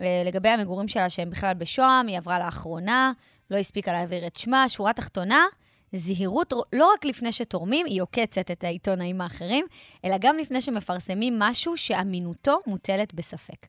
אה, 0.00 0.22
לגבי 0.26 0.48
המגורים 0.48 0.88
שלה, 0.88 1.10
שהם 1.10 1.30
בכלל 1.30 1.54
בשוהם, 1.54 2.06
היא 2.06 2.18
עברה 2.18 2.38
לאחרונה, 2.38 3.12
לא 3.50 3.56
הספיקה 3.56 3.92
להעביר 3.92 4.26
את 4.26 4.36
שמה. 4.36 4.68
שורה 4.68 4.92
תחתונה, 4.92 5.44
זהירות 5.92 6.52
לא 6.72 6.92
רק 6.94 7.04
לפני 7.04 7.32
שתורמים, 7.32 7.86
היא 7.86 8.02
עוקצת 8.02 8.50
את 8.50 8.64
העיתונאים 8.64 9.20
האחרים, 9.20 9.66
אלא 10.04 10.16
גם 10.20 10.38
לפני 10.38 10.60
שמפרסמים 10.60 11.38
משהו 11.38 11.76
שאמינותו 11.76 12.58
מוטלת 12.66 13.14
בספק. 13.14 13.66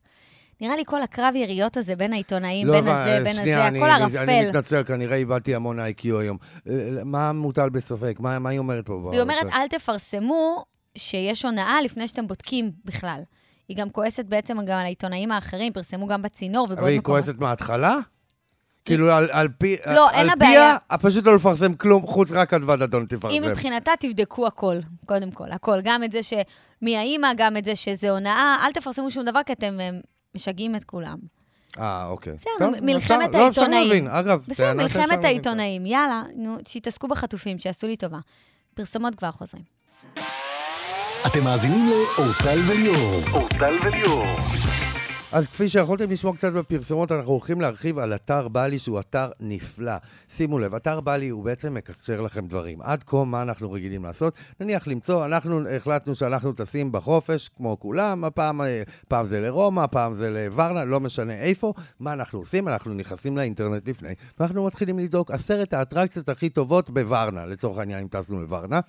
נראה 0.62 0.76
לי 0.76 0.84
כל 0.86 1.02
הקרב 1.02 1.36
יריות 1.36 1.78
הזה 1.78 1.96
בין 1.96 2.14
העיתונאים, 2.14 2.68
בין 2.68 2.76
אבל, 2.88 2.92
הזה, 2.92 3.24
בין 3.24 3.36
לא, 3.36 3.42
שנייה, 3.42 3.58
הזה, 3.60 3.68
אני- 3.68 3.80
הכל 3.80 3.92
אני- 3.92 4.04
ערפל. 4.18 4.18
אני 4.32 4.48
מתנצל, 4.48 4.84
כנראה 4.84 5.16
איבדתי 5.16 5.56
המון 5.56 5.80
איי-קיו 5.80 6.20
היום. 6.20 6.38
מה 7.06 7.32
מוטל 7.34 7.70
בספק? 7.70 8.16
מה 8.20 8.40
מה 8.40 8.50
היא 8.50 8.60
אומרת 8.60 8.86
פה? 8.86 9.10
היא 9.14 9.22
אומרת, 9.22 9.46
אל 9.54 9.68
תפרסמו 9.68 10.66
שיש 10.98 11.46
הונאה 11.46 11.82
לפני 11.82 12.08
שאתם 12.08 12.28
בודקים 12.28 12.72
בכלל. 12.86 13.22
היא 13.70 13.78
גם 13.78 13.90
כועסת 13.90 14.26
בעצם 14.26 14.58
גם 14.66 14.78
על 14.78 14.86
העיתונאים 14.86 15.32
האחרים, 15.32 15.74
פרסמו 15.74 16.08
גם 16.08 16.22
בצינור 16.22 16.64
ובעוד 16.70 16.80
מקומות. 16.92 17.06
כועסת 17.06 17.40
מההתחלה? 17.40 17.98
כאילו, 18.86 19.12
על- 19.14 19.30
על 19.32 19.48
פי... 19.58 19.76
לא, 19.96 20.10
אין 20.10 20.20
על 20.20 20.26
לה 20.26 20.34
פיה, 20.40 20.50
בעיה. 20.50 20.78
פשוט 21.02 21.26
לא 21.26 21.36
לפרסם 21.36 21.74
כלום, 21.74 22.08
חוץ 22.08 22.32
רק 22.32 22.54
אדוה 22.54 22.76
דדון 22.76 23.06
תפרסם. 23.06 23.28
היא 23.28 23.42
מבחינתה 23.42 23.92
תבדקו 24.00 24.48
הכל, 24.48 24.78
קודם 25.06 25.32
כל, 25.32 25.52
הכל. 25.52 25.80
גם 25.84 26.04
את 26.04 26.12
זה 26.12 26.20
שמי 26.24 26.98
האימא, 26.98 27.28
גם 27.38 27.58
את 27.58 27.66
זה 27.66 27.76
שזה 27.76 28.10
הונאה. 28.10 28.58
אל 28.66 28.72
תפרסמו 28.72 29.12
שום 29.12 29.26
דבר, 29.26 29.40
כי 29.46 29.54
אתם 29.54 29.78
משגעים 30.36 30.76
את 30.76 30.84
כולם. 30.84 31.18
אה, 31.80 32.06
אוקיי. 32.06 32.34
בסדר, 32.34 32.70
מלחמת 32.82 32.96
אפשר- 33.02 33.38
לא, 33.38 33.48
אפשר 33.48 33.62
העיתונאים. 33.62 33.88
להבין, 33.90 34.08
אגב. 34.08 34.44
בסדר, 34.48 34.74
מלחמת. 34.74 35.24
העיתונאים. 35.24 35.86
יאללה, 35.86 36.24
נו, 36.36 36.58
שיתעסקו 36.68 37.08
בחטופים, 37.08 37.58
שיעשו 37.60 37.88
לי 37.88 37.96
טובה. 37.96 38.20
פרסומות 38.74 39.16
כבר 39.16 39.32
חוזרים. 39.32 39.64
אתם 41.28 41.44
מאזינים 41.44 41.90
לאורטל 41.90 42.60
וליאור. 42.68 43.22
אורטל 43.34 43.76
וליאור. 43.86 44.26
אז 45.36 45.48
כפי 45.48 45.70
שיכולתם 45.70 46.12
לשמוע 46.12 46.36
קצת 46.36 46.54
בפרסומות, 46.54 47.12
אנחנו 47.12 47.32
הולכים 47.32 47.62
להרחיב 47.62 48.00
על 48.00 48.16
אתר 48.16 48.48
בלי 48.48 48.80
שהוא 48.80 49.00
אתר 49.00 49.30
נפלא. 49.40 49.94
שימו 50.30 50.60
לב, 50.60 50.76
אתר 50.76 51.00
בלי 51.02 51.30
הוא 51.30 51.44
בעצם 51.44 51.74
מקצר 51.74 52.22
לכם 52.22 52.48
דברים. 52.48 52.82
עד 52.82 53.04
כה 53.04 53.24
מה 53.24 53.42
אנחנו 53.42 53.72
רגילים 53.72 54.04
לעשות? 54.04 54.34
נניח 54.60 54.88
למצוא, 54.88 55.26
אנחנו 55.26 55.70
החלטנו 55.70 56.16
שאנחנו 56.16 56.54
טסים 56.54 56.92
בחופש, 56.92 57.50
כמו 57.58 57.80
כולם, 57.80 58.24
הפעם 58.24 58.62
אה, 58.62 58.84
פעם 59.08 59.26
זה 59.26 59.42
לרומא, 59.42 59.88
פעם 59.88 60.14
זה 60.14 60.30
לוורנה, 60.30 60.86
לא 60.86 61.00
משנה 61.00 61.34
איפה. 61.34 61.74
מה 62.00 62.14
אנחנו 62.14 62.40
עושים? 62.40 62.68
אנחנו 62.68 62.94
נכנסים 62.94 63.38
לאינטרנט 63.38 63.90
לפני, 63.90 64.14
ואנחנו 64.40 64.66
מתחילים 64.66 65.00
לבדוק 65.00 65.32
עשרת 65.32 65.74
האטרקציות 65.74 66.30
הכי 66.30 66.50
טובות 66.50 66.90
בוורנה, 66.90 67.46
לצורך 67.46 67.78
העניין, 67.78 68.00
אם 68.00 68.08
טסנו 68.08 68.42
לוורנה. 68.42 68.80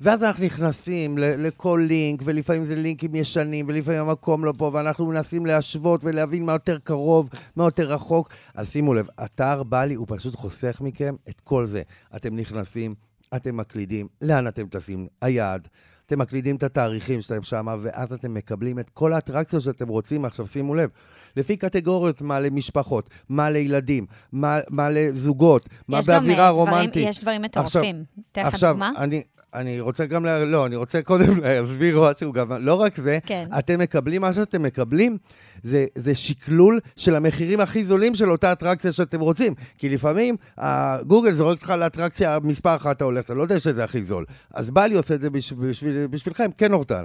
ואז 0.00 0.24
אנחנו 0.24 0.44
נכנסים 0.44 1.18
לכל 1.18 1.84
לינק, 1.88 2.22
ולפעמים 2.24 2.64
זה 2.64 2.74
לינקים 2.74 3.14
ישנים, 3.14 3.66
ולפעמים 3.68 4.00
המקום 4.00 4.44
לא 4.44 4.52
פה, 4.58 4.70
ואנחנו 4.74 5.06
מנסים 5.06 5.46
להשוות 5.46 6.04
ולהבין 6.04 6.44
מה 6.44 6.52
יותר 6.52 6.78
קרוב, 6.78 7.28
מה 7.56 7.64
יותר 7.64 7.92
רחוק. 7.92 8.28
אז 8.54 8.70
שימו 8.70 8.94
לב, 8.94 9.06
אתר 9.24 9.62
בלי 9.62 9.94
הוא 9.94 10.06
פשוט 10.08 10.34
חוסך 10.34 10.80
מכם 10.80 11.14
את 11.28 11.40
כל 11.40 11.66
זה. 11.66 11.82
אתם 12.16 12.36
נכנסים, 12.36 12.94
אתם 13.36 13.56
מקלידים, 13.56 14.08
לאן 14.22 14.46
אתם 14.46 14.66
טסים, 14.68 15.06
היעד. 15.22 15.68
אתם 16.06 16.18
מקלידים 16.18 16.56
את 16.56 16.62
התאריכים 16.62 17.20
שלהם 17.20 17.42
שם, 17.42 17.66
ואז 17.80 18.12
אתם 18.12 18.34
מקבלים 18.34 18.78
את 18.78 18.90
כל 18.90 19.12
האטרקציות 19.12 19.62
שאתם 19.62 19.88
רוצים. 19.88 20.24
עכשיו 20.24 20.46
שימו 20.46 20.74
לב, 20.74 20.90
לפי 21.36 21.56
קטגוריות, 21.56 22.22
מה 22.22 22.40
למשפחות, 22.40 23.10
מה 23.28 23.50
לילדים, 23.50 24.06
מה, 24.32 24.58
מה 24.70 24.90
לזוגות, 24.90 25.68
מה 25.88 26.00
באווירה 26.06 26.52
דברים- 26.52 26.70
רומנטית. 26.74 27.08
יש 27.08 27.20
דברים 27.20 27.42
מטורפים. 27.42 28.04
תן 28.32 28.40
לך 28.40 28.46
עכשיו, 28.46 28.70
דוגמה. 28.72 28.92
אני, 28.96 29.22
אני 29.54 29.80
רוצה 29.80 30.06
גם, 30.06 30.24
לה, 30.24 30.44
לא, 30.44 30.66
אני 30.66 30.76
רוצה 30.76 31.02
קודם 31.02 31.40
להסביר 31.42 32.00
משהו 32.10 32.32
גם, 32.32 32.52
לא 32.52 32.74
רק 32.74 32.96
זה, 32.96 33.18
כן. 33.26 33.48
אתם 33.58 33.78
מקבלים, 33.80 34.20
מה 34.20 34.34
שאתם 34.34 34.62
מקבלים, 34.62 35.18
זה, 35.62 35.86
זה 35.94 36.14
שקלול 36.14 36.80
של 36.96 37.14
המחירים 37.14 37.60
הכי 37.60 37.84
זולים 37.84 38.14
של 38.14 38.30
אותה 38.30 38.52
אטרקציה 38.52 38.92
שאתם 38.92 39.20
רוצים. 39.20 39.54
כי 39.78 39.88
לפעמים, 39.88 40.36
ה- 40.60 41.02
גוגל 41.02 41.32
זורק 41.32 41.56
אותך 41.58 41.70
לאטרקציה 41.70 42.38
מספר 42.42 42.76
אחת 42.76 42.96
אתה 42.96 43.04
הולך, 43.04 43.24
אתה 43.24 43.34
לא 43.34 43.42
יודע 43.42 43.60
שזה 43.60 43.84
הכי 43.84 44.02
זול. 44.02 44.24
אז 44.54 44.70
בא 44.70 44.86
לי 44.86 44.94
עושה 44.94 45.14
את 45.14 45.20
זה 45.20 45.30
בשביל, 45.30 45.68
בשביל, 45.70 46.06
בשבילכם, 46.06 46.50
כן 46.58 46.72
אורטל. 46.72 47.04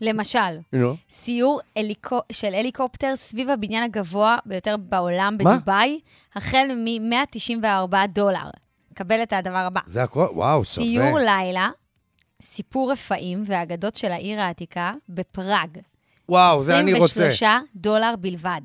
למשל, 0.00 0.38
נו. 0.72 0.96
סיור 1.10 1.60
אליקו, 1.76 2.20
של 2.32 2.54
אליקופטר 2.54 3.12
סביב 3.16 3.50
הבניין 3.50 3.82
הגבוה 3.84 4.36
ביותר 4.46 4.76
בעולם? 4.76 5.36
בדובאי, 5.38 6.00
החל 6.34 6.66
מ-194 6.76 7.64
דולר. 8.14 8.50
קבל 8.96 9.22
את 9.22 9.32
הדבר 9.32 9.56
הבא. 9.56 9.80
זה 9.86 10.02
הכל, 10.02 10.26
וואו, 10.32 10.64
שווה. 10.64 10.86
סיור 10.86 11.18
לילה, 11.18 11.70
סיפור 12.42 12.92
רפאים 12.92 13.44
ואגדות 13.46 13.96
של 13.96 14.12
העיר 14.12 14.40
העתיקה 14.40 14.92
בפראג. 15.08 15.78
וואו, 16.28 16.64
זה 16.64 16.78
אני 16.78 16.92
רוצה. 16.94 17.28
23 17.28 17.42
דולר 17.74 18.14
בלבד. 18.20 18.60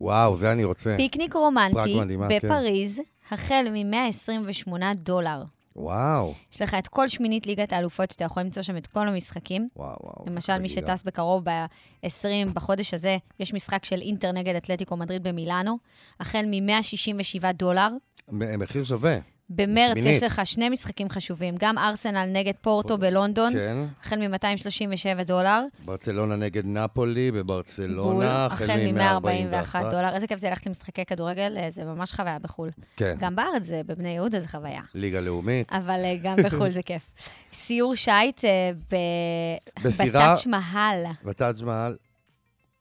וואו, 0.00 0.36
זה 0.36 0.52
אני 0.52 0.64
רוצה. 0.64 0.94
פיקניק 0.96 1.34
רומנטי 1.34 1.98
מדהימה, 2.00 2.28
כן. 2.28 2.38
בפריז, 2.48 3.00
החל 3.30 3.66
מ-128 3.70 4.72
דולר. 4.94 5.42
וואו, 5.76 6.34
יש 6.52 6.62
לך 6.62 6.74
את 6.74 6.88
כל 6.88 7.08
שמינית 7.08 7.46
ליגת 7.46 7.72
האלופות, 7.72 8.10
שאתה 8.10 8.24
יכול 8.24 8.42
למצוא 8.42 8.62
שם 8.62 8.76
את 8.76 8.86
כל 8.86 9.08
המשחקים. 9.08 9.68
וואו, 9.76 9.96
וואו. 10.02 10.24
למשל, 10.26 10.58
מי. 10.58 10.68
שטס 10.68 11.02
בקרוב 11.02 11.44
ב-20, 11.44 12.52
בחודש 12.52 12.94
הזה, 12.94 13.16
יש 13.40 13.54
משחק 13.54 13.84
של 13.84 14.00
אינטר 14.00 14.32
נגד 14.32 14.54
אתלטיקו 14.54 14.96
מדריד 14.96 15.22
במילאנו, 15.22 15.78
החל 16.20 16.44
מ-167 16.46 17.52
דולר. 17.52 17.88
מחיר 18.32 18.84
שווה. 18.84 19.18
במרץ 19.50 19.90
בשמינית. 19.90 20.06
יש 20.16 20.22
לך 20.22 20.40
שני 20.44 20.68
משחקים 20.68 21.08
חשובים, 21.10 21.54
גם 21.58 21.78
ארסנל 21.78 22.24
נגד 22.32 22.52
פורטו 22.60 22.98
בלונדון, 22.98 23.52
כן. 23.52 23.76
החל 24.02 24.28
מ-237 24.28 25.22
דולר, 25.24 25.62
ברצלונה 25.84 26.36
נגד 26.36 26.66
נפולי 26.66 27.30
בברצלונה, 27.30 28.46
החל 28.46 28.92
מ-141 28.92 29.76
דולר. 29.90 30.14
איזה 30.14 30.26
כיף 30.26 30.38
זה 30.38 30.48
ללכת 30.48 30.66
למשחקי 30.66 31.04
כדורגל, 31.04 31.56
אה, 31.58 31.70
זה 31.70 31.84
ממש 31.84 32.12
חוויה 32.12 32.38
בחו"ל. 32.38 32.70
כן. 32.96 33.14
גם 33.18 33.36
בארץ 33.36 33.62
זה, 33.62 33.80
בבני 33.86 34.08
יהודה 34.08 34.40
זה 34.40 34.48
חוויה. 34.48 34.80
ליגה 34.94 35.20
לאומית. 35.20 35.72
אבל 35.72 36.00
אה, 36.04 36.16
גם 36.22 36.36
בחו"ל 36.44 36.70
זה 36.72 36.82
כיף. 36.82 37.02
סיור 37.52 37.94
שיט 37.94 38.44
אה, 38.44 38.70
ב- 38.92 39.82
בסירה- 39.86 40.06
בטאץ' 40.32 40.46
מהל. 40.46 41.04
בטאג' 41.24 41.64
מהל, 41.64 41.96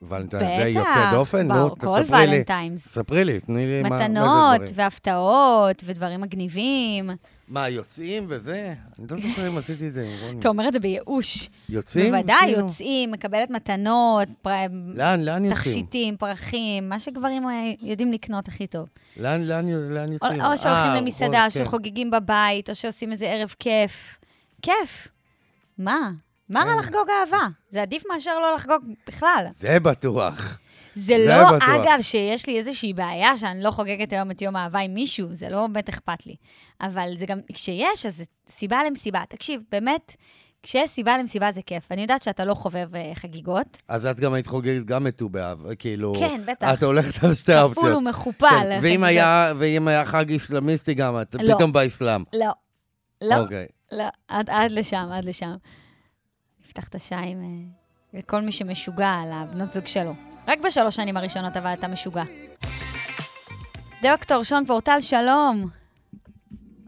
ולנטיינס 0.09 0.45
דיי 0.45 0.73
יוצא 0.73 0.91
בטח, 0.91 1.13
דופן? 1.13 1.47
נו, 1.47 1.55
ברור, 1.55 1.77
כל. 1.79 2.01
ולנטיינס. 2.09 2.89
ספרי 2.89 3.25
לי, 3.25 3.41
תני 3.41 3.67
לי 3.67 3.83
מה... 3.83 3.89
מה 3.89 3.99
זה 3.99 4.05
מתנות 4.05 4.61
דברים. 4.61 4.73
והפתעות 4.75 5.83
ודברים 5.87 6.21
מגניבים. 6.21 7.11
מה, 7.49 7.69
יוצאים 7.69 8.27
וזה? 8.29 8.75
אני 8.99 9.07
לא 9.11 9.17
זוכר 9.17 9.49
אם 9.49 9.59
עשיתי 9.59 9.89
את 9.89 9.93
זה 9.93 10.03
עם 10.03 10.27
רוני. 10.27 10.39
אתה 10.39 10.49
אומר 10.49 10.69
את 10.69 10.73
זה 10.73 10.81
בייאוש. 10.81 11.49
יוצאים? 11.69 12.15
בוודאי, 12.15 12.37
כאילו? 12.41 12.59
יוצאים, 12.61 13.11
מקבלת 13.11 13.51
מתנות, 13.51 14.29
פר... 14.43 14.51
לאן, 14.95 15.23
לאן 15.23 15.45
יוצאים? 15.45 15.63
תכשיטים, 15.63 16.17
פרחים, 16.17 16.89
מה 16.89 17.01
שגברים 17.01 17.49
אה, 17.49 17.73
יודעים 17.83 18.13
לקנות 18.13 18.49
הכי 18.49 18.67
טוב. 18.67 18.89
לאן, 19.17 19.43
לאן, 19.43 19.69
לאן 19.69 20.09
או, 20.09 20.13
יוצאים? 20.13 20.41
או 20.41 20.59
שהולכים 20.59 20.91
אה, 20.91 21.01
למסעדה, 21.01 21.43
כן. 21.43 21.51
שחוגגים 21.51 22.11
בבית, 22.11 22.71
או 22.71 22.75
שעושים 22.75 23.13
איזה 23.13 23.27
ערב 23.27 23.55
כיף. 23.59 24.19
כיף. 24.63 25.09
מה? 25.79 26.11
מה. 26.49 26.65
רע 26.65 26.77
לחגוג 26.79 27.09
אהבה? 27.11 27.47
זה 27.71 27.83
עדיף 27.83 28.03
מאשר 28.13 28.41
לא 28.41 28.55
לחגוג 28.55 28.83
בכלל. 29.07 29.47
זה 29.51 29.81
בטוח. 29.81 30.59
זה 30.95 31.19
לא, 31.19 31.45
בטוח. 31.47 31.69
אגב, 31.69 32.01
שיש 32.01 32.47
לי 32.47 32.59
איזושהי 32.59 32.93
בעיה 32.93 33.37
שאני 33.37 33.63
לא 33.63 33.71
חוגגת 33.71 34.13
היום 34.13 34.31
את 34.31 34.43
יום 34.43 34.57
האהבה 34.57 34.79
עם 34.79 34.95
מישהו, 34.95 35.27
זה 35.31 35.49
לא 35.49 35.67
באמת 35.67 35.89
אכפת 35.89 36.27
לי. 36.27 36.37
אבל 36.81 37.13
זה 37.17 37.27
גם, 37.27 37.39
כשיש, 37.53 38.07
אז 38.07 38.17
זה 38.17 38.25
סיבה 38.49 38.81
למסיבה. 38.87 39.23
תקשיב, 39.29 39.61
באמת, 39.71 40.17
כשיש 40.63 40.91
סיבה 40.91 41.19
למסיבה 41.19 41.53
זה 41.53 41.61
כיף. 41.67 41.93
אני 41.93 42.03
יודעת 42.03 42.23
שאתה 42.23 42.45
לא 42.45 42.55
חובב 42.55 42.95
אה, 42.95 43.13
חגיגות. 43.15 43.79
אז 43.89 44.07
את 44.07 44.21
גם 44.21 44.33
היית 44.33 44.47
חוגגת 44.47 44.85
גם 44.85 45.07
את 45.07 45.17
ט"ו 45.17 45.29
באב, 45.29 45.75
כאילו... 45.79 46.15
כן, 46.19 46.41
בטח. 46.47 46.75
את 46.75 46.83
הולכת 46.83 47.25
על 47.25 47.35
שתי 47.35 47.53
האופציות. 47.53 47.87
כפול 47.87 47.97
ומכופל. 47.97 48.47
כן, 48.49 48.79
ואם. 48.83 49.05
היה, 49.05 49.53
ואם 49.57 49.89
היה 49.89 50.05
חג 50.05 50.31
איסלאמיסטי 50.31 50.95
גם, 50.95 51.21
את 51.21 51.37
לא. 51.43 51.55
פתאום 51.55 51.73
באסלאם. 51.73 52.25
לא. 52.33 52.51
לא. 53.23 53.37
אוקיי. 53.39 53.67
לא, 53.93 54.05
עד, 54.29 54.51
עד 54.51 54.73
לשם, 54.73 55.09
עד 55.13 55.25
לשם. 55.25 55.55
נפתח 56.79 56.89
את 56.89 56.95
השעה 56.95 57.23
עם 57.23 57.43
אה, 57.43 58.19
לכל 58.19 58.41
מי 58.41 58.53
שמשוגע 58.53 59.09
על 59.09 59.31
הבנות 59.33 59.73
זוג 59.73 59.87
שלו. 59.87 60.15
רק 60.49 60.59
בשלוש 60.59 60.97
שנים 60.97 61.17
הראשונות, 61.17 61.57
אבל 61.57 61.73
אתה 61.73 61.89
משוגע. 61.89 62.23
דוקטור 64.03 64.43
שון 64.43 64.67
פורטל, 64.67 65.01
שלום. 65.01 65.67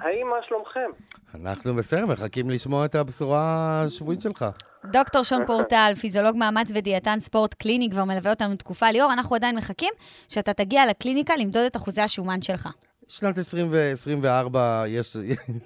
היי, 0.00 0.22
מה 0.22 0.36
שלומכם? 0.48 0.90
אנחנו 1.34 1.74
בסדר, 1.74 2.06
מחכים 2.06 2.50
לשמוע 2.50 2.84
את 2.84 2.94
הבשורה 2.94 3.82
השבועית 3.82 4.20
שלך. 4.20 4.44
דוקטור 4.84 5.22
שון 5.22 5.46
פורטל, 5.46 5.92
פיזיולוג 6.00 6.36
מאמץ 6.36 6.70
ודיאטן 6.74 7.20
ספורט 7.20 7.54
קליני, 7.54 7.90
כבר 7.90 8.04
מלווה 8.04 8.30
אותנו 8.30 8.56
תקופה. 8.56 8.90
ליאור, 8.90 9.12
אנחנו 9.12 9.36
עדיין 9.36 9.56
מחכים 9.56 9.92
שאתה 10.28 10.52
תגיע 10.52 10.86
לקליניקה 10.86 11.36
למדוד 11.36 11.62
את 11.62 11.76
אחוזי 11.76 12.00
השומן 12.00 12.42
שלך. 12.42 12.68
שנת 13.08 13.38
2024, 13.38 14.84
יש... 14.88 15.16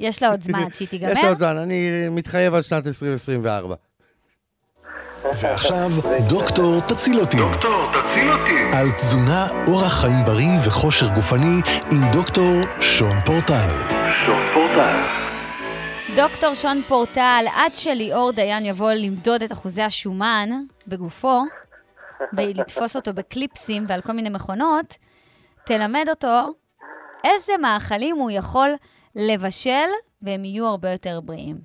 יש 0.00 0.22
לה 0.22 0.28
עוד 0.28 0.42
זמן 0.42 0.58
עד 0.58 0.74
שהיא 0.74 0.88
תיגמר. 0.92 1.10
יש 1.10 1.24
עוד 1.24 1.38
זמן, 1.38 1.56
אני 1.56 2.08
מתחייב 2.10 2.54
על 2.54 2.62
שנת 2.62 2.86
2024. 2.86 3.76
ועכשיו, 5.24 5.90
דוקטור 6.28 6.80
תציל 6.88 7.20
אותי. 7.20 7.36
דוקטור, 7.36 7.86
תציל 7.92 8.32
אותי. 8.32 8.76
על 8.76 8.90
תזונה, 8.90 9.46
אורח 9.68 10.00
חיים 10.00 10.24
בריא 10.26 10.58
וכושר 10.66 11.08
גופני 11.14 11.60
עם 11.92 12.10
דוקטור 12.12 12.54
שון 12.80 13.16
פורטל. 13.26 13.68
שון 14.26 14.42
פורטל. 14.54 15.04
דוקטור 16.16 16.54
שון 16.54 16.82
פורטל, 16.88 17.44
עד 17.54 17.74
שליאור 17.74 18.32
דיין 18.32 18.64
יבוא 18.64 18.92
למדוד 18.92 19.42
את 19.42 19.52
אחוזי 19.52 19.82
השומן 19.82 20.50
בגופו, 20.86 21.42
ולתפוס 22.32 22.96
אותו 22.96 23.14
בקליפסים 23.14 23.84
ועל 23.86 24.00
כל 24.00 24.12
מיני 24.12 24.28
מכונות, 24.28 24.94
תלמד 25.64 26.04
אותו 26.08 26.40
איזה 27.24 27.52
מאכלים 27.62 28.16
הוא 28.16 28.30
יכול 28.30 28.70
לבשל, 29.16 29.88
והם 30.22 30.44
יהיו 30.44 30.66
הרבה 30.66 30.90
יותר 30.90 31.20
בריאים. 31.20 31.56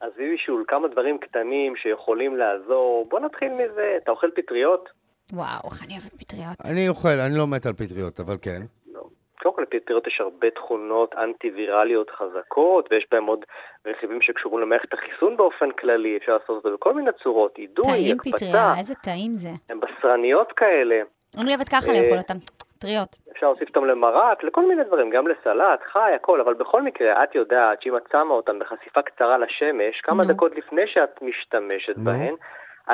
אז 0.00 0.10
בישול, 0.16 0.64
כמה 0.68 0.88
דברים 0.88 1.18
קטנים 1.18 1.76
שיכולים 1.76 2.36
לעזור. 2.36 3.06
בוא 3.10 3.20
נתחיל 3.20 3.48
מזה. 3.48 3.96
אתה 4.02 4.10
אוכל 4.10 4.30
פטריות? 4.34 4.88
וואו, 5.32 5.70
איך 5.70 5.84
אני 5.84 5.92
אוהבת 5.92 6.14
פטריות. 6.14 6.56
אני 6.72 6.88
אוכל, 6.88 7.08
אני 7.26 7.38
לא 7.38 7.46
מת 7.46 7.66
על 7.66 7.72
פטריות, 7.72 8.20
אבל 8.20 8.34
כן. 8.42 8.60
לא. 8.94 9.02
קודם 9.42 9.54
כל 9.54 9.62
לפטריות 9.62 10.06
יש 10.06 10.20
הרבה 10.20 10.50
תכונות 10.50 11.14
אנטי-ויראליות 11.14 12.10
חזקות, 12.10 12.88
ויש 12.90 13.06
בהם 13.10 13.26
עוד 13.26 13.44
רכיבים 13.86 14.22
שקשורים 14.22 14.60
למערכת 14.60 14.92
החיסון 14.94 15.36
באופן 15.36 15.70
כללי, 15.70 16.16
אפשר 16.16 16.32
לעשות 16.32 16.58
את 16.58 16.62
זה 16.62 16.76
בכל 16.76 16.94
מיני 16.94 17.10
צורות, 17.22 17.58
אידוי, 17.58 17.84
טעים 17.84 18.16
הקפצה, 18.16 18.36
פטריה, 18.36 18.74
איזה 18.78 18.94
טעים 18.94 19.34
זה. 19.34 19.50
הן 19.68 19.80
בשרניות 19.80 20.52
כאלה, 20.52 20.96
אני 21.38 21.48
אוהבת 21.48 21.68
ככה 21.68 21.92
לאכול 21.92 22.18
אותם, 22.18 22.34
טריות. 22.80 23.18
אפשר 23.32 23.46
להוסיף 23.46 23.68
אותם 23.68 23.84
למרק, 23.84 24.44
לכל 24.44 24.68
מיני 24.68 24.84
דברים, 24.84 25.10
גם 25.10 25.24
לסלט, 25.28 25.80
חי, 25.92 26.12
הכל, 26.16 26.40
אבל 26.40 26.54
בכל 26.54 26.82
מקרה, 26.82 27.24
את 27.24 27.34
יודעת 27.34 27.82
שאם 27.82 27.96
את 27.96 28.02
שמה 28.12 28.34
אותם 28.34 28.58
בחשיפה 28.58 29.02
קצרה 29.02 29.38
לשמש, 29.38 30.00
כמה 30.02 30.22
נו. 30.24 30.28
דקות 30.28 30.52
לפני 30.58 30.82
שאת 30.86 31.22
משתמשת 31.22 31.96
נו. 31.96 32.04
בהן, 32.04 32.34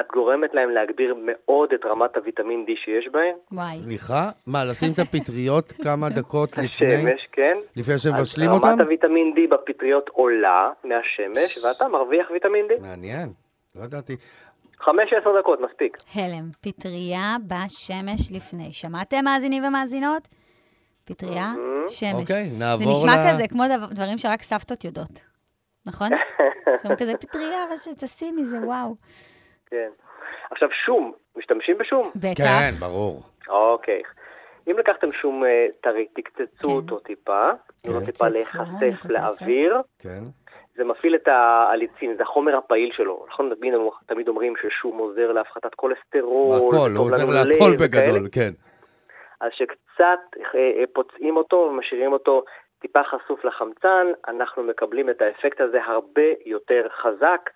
את 0.01 0.07
גורמת 0.13 0.55
להם 0.55 0.71
להגביר 0.71 1.15
מאוד 1.19 1.73
את 1.73 1.85
רמת 1.85 2.17
הוויטמין 2.17 2.65
D 2.69 2.71
שיש 2.85 3.09
בהן. 3.13 3.35
וואי. 3.53 3.77
סליחה? 3.85 4.31
מה, 4.47 4.59
לשים 4.71 4.89
את 4.95 4.99
הפטריות 4.99 5.73
כמה 5.85 6.09
דקות 6.11 6.51
לפני? 6.51 6.95
השמש, 6.95 7.29
כן. 7.33 7.57
לפני 7.77 7.99
שמבשלים 7.99 8.51
אז 8.51 8.57
אותם? 8.57 8.69
רמת 8.69 8.81
הוויטמין 8.81 9.35
D 9.37 9.41
בפטריות 9.51 10.09
עולה 10.09 10.71
מהשמש, 10.85 11.65
ואתה 11.65 11.89
מרוויח 11.89 12.31
ויטמין 12.31 12.67
D. 12.71 12.83
מעניין, 12.83 13.29
לא 13.75 13.85
ידעתי. 13.85 14.17
חמש, 14.81 15.13
עשר 15.21 15.31
דקות, 15.41 15.59
מספיק. 15.61 15.97
הלם, 16.15 16.51
פטריה 16.61 17.37
בשמש 17.47 18.33
לפני. 18.37 18.73
שמעתם 18.73 19.25
מאזינים 19.25 19.65
ומאזינות? 19.65 20.29
פטריה, 21.05 21.53
שמש. 21.87 22.13
אוקיי, 22.15 22.45
זה 22.45 22.59
נעבור 22.59 22.93
נשמע 22.93 23.13
ל- 23.17 23.31
כזה 23.33 23.49
כמו 23.49 23.63
דבר- 23.77 23.87
דברים 23.95 24.19
שרק 24.19 24.43
סבתות 24.43 24.85
יודעות, 24.85 25.21
נכון? 25.87 26.09
שם 26.83 26.97
כזה 26.97 27.17
פטריה, 27.17 27.65
אבל 27.69 27.77
שתשימי 27.77 28.45
זה 28.45 28.57
וואו. 28.65 28.95
כן. 29.67 29.89
עכשיו, 30.51 30.69
שום, 30.87 31.13
משתמשים 31.37 31.77
בשום? 31.79 32.11
בטח. 32.17 32.45
כן, 32.45 32.71
ברור. 32.81 33.23
אוקיי. 33.49 34.01
אם 34.71 34.79
לקחתם 34.79 35.13
שום 35.13 35.45
אה, 35.45 35.67
טרי, 35.83 36.07
תקצצו 36.17 36.69
כן. 36.69 36.75
אותו 36.75 36.99
טיפה, 36.99 37.49
תנו 37.83 37.93
לו 37.93 38.01
כן. 38.01 38.07
טיפה 38.07 38.13
תקצצו, 38.13 38.27
אני 38.27 38.33
להיחשף 38.35 39.03
כותבת. 39.03 39.11
לאוויר, 39.11 39.81
כן. 39.99 40.25
זה 40.77 40.85
מפעיל 40.85 41.15
את 41.15 41.29
העליצין, 41.29 42.15
זה 42.17 42.23
החומר 42.23 42.57
הפעיל 42.57 42.93
שלו. 42.97 43.27
נכון, 43.29 43.55
תמיד, 43.55 43.75
תמיד 44.07 44.29
אומרים 44.29 44.55
ששום 44.63 44.99
עוזר 44.99 45.33
להפחתת 45.33 45.75
כולסטרול, 45.75 46.57
הכל, 46.57 46.91
הוא 46.97 47.05
עוזר 47.07 47.25
להכל. 47.33 47.77
בגדול, 47.81 48.29
כן. 48.33 48.51
אז 49.41 49.51
שקצת 49.55 50.23
אה, 50.55 50.81
אה, 50.81 50.85
פוצעים 50.93 51.37
אותו 51.37 51.57
ומשאירים 51.57 52.13
אותו 52.13 52.45
טיפה 52.81 53.01
חשוף 53.03 53.45
לחמצן, 53.45 54.07
אנחנו 54.29 54.63
מקבלים 54.63 55.11
את 55.11 55.23
האפקט 55.23 55.61
הזה 55.61 55.79
הרבה 55.87 56.29
יותר 56.47 56.87
חזק 57.03 57.51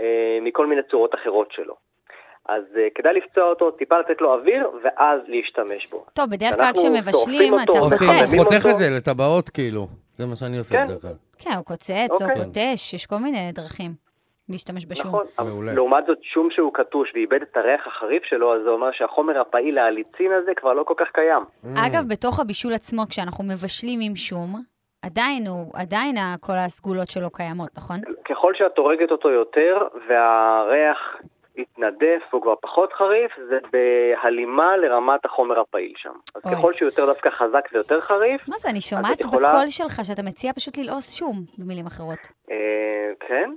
אה, 0.00 0.38
מכל 0.42 0.66
מיני 0.66 0.82
צורות 0.90 1.14
אחרות 1.14 1.52
שלו. 1.52 1.74
אז 2.48 2.62
אה, 2.76 2.88
כדאי 2.94 3.14
לפצוע 3.14 3.44
אותו, 3.44 3.70
טיפה 3.70 3.98
לתת 3.98 4.20
לו 4.20 4.34
אוויר, 4.34 4.70
ואז 4.84 5.20
להשתמש 5.26 5.86
בו. 5.90 6.04
טוב, 6.14 6.30
בדרך 6.30 6.54
כלל 6.54 6.64
אנחנו 6.64 6.82
כשמבשלים 6.82 7.54
אתה 7.54 7.72
חותך. 7.80 8.02
הוא 8.02 8.44
חותך. 8.44 8.66
את 8.70 8.78
זה 8.78 8.84
לטבעות, 8.96 9.48
כאילו. 9.48 9.86
זה 10.20 10.26
מה 10.26 10.36
שאני 10.36 10.58
עושה 10.58 10.74
כן. 10.74 10.84
בדרך 10.86 11.02
כלל. 11.02 11.16
כן, 11.38 11.50
הוא 11.56 11.64
קוצץ 11.64 12.10
או 12.10 12.14
אוקיי. 12.14 12.44
קוטש, 12.44 12.94
יש 12.94 13.06
כל 13.06 13.16
מיני 13.16 13.52
דרכים 13.52 13.90
להשתמש 14.48 14.86
בשום. 14.86 15.06
נכון, 15.06 15.26
מעולה. 15.38 15.74
לעומת 15.74 16.04
זאת 16.06 16.18
שום 16.22 16.48
שהוא 16.50 16.74
קטוש 16.74 17.12
ואיבד 17.14 17.42
את 17.42 17.56
הריח 17.56 17.86
החריף 17.86 18.22
שלו, 18.24 18.54
אז 18.54 18.60
זה 18.64 18.70
אומר 18.70 18.90
שהחומר 18.92 19.40
הפעיל 19.40 19.78
העליצין 19.78 20.32
הזה 20.42 20.52
כבר 20.56 20.72
לא 20.72 20.84
כל 20.84 20.94
כך 20.96 21.06
קיים. 21.12 21.42
אגב, 21.86 22.04
בתוך 22.08 22.40
הבישול 22.40 22.72
עצמו, 22.72 23.02
כשאנחנו 23.10 23.44
מבשלים 23.44 24.00
עם 24.02 24.16
שום, 24.16 24.54
עדיין 25.02 25.46
הוא, 25.46 25.72
עדיין 25.74 26.16
כל 26.40 26.56
הסגולות 26.56 27.08
שלו 27.08 27.30
קיימות, 27.30 27.70
נכון? 27.76 27.96
ככל 28.30 28.52
שאת 28.54 28.78
הורגת 28.78 29.10
אותו 29.10 29.30
יותר 29.30 29.78
והריח 30.08 30.98
יתנדף 31.60 32.22
והוא 32.30 32.42
כבר 32.42 32.54
פחות 32.62 32.92
חריף, 32.92 33.32
זה 33.48 33.58
בהלימה 33.72 34.76
לרמת 34.76 35.24
החומר 35.24 35.60
הפעיל 35.60 35.92
שם. 35.96 36.12
אז 36.34 36.42
אוי. 36.44 36.56
ככל 36.56 36.74
שהוא 36.74 36.86
יותר 36.88 37.06
דווקא 37.06 37.30
חזק 37.30 37.68
ויותר 37.72 38.00
חריף, 38.00 38.48
מה 38.48 38.56
זה, 38.58 38.68
אני 38.70 38.80
שומעת 38.80 39.20
יכולה- 39.20 39.52
בקול 39.54 39.68
שלך 39.70 40.00
שאתה 40.04 40.22
מציע 40.22 40.52
פשוט 40.52 40.78
ללעוס 40.78 41.12
שום, 41.14 41.32
במילים 41.58 41.86
אחרות. 41.86 42.18
אה, 42.50 42.56
כן, 43.28 43.50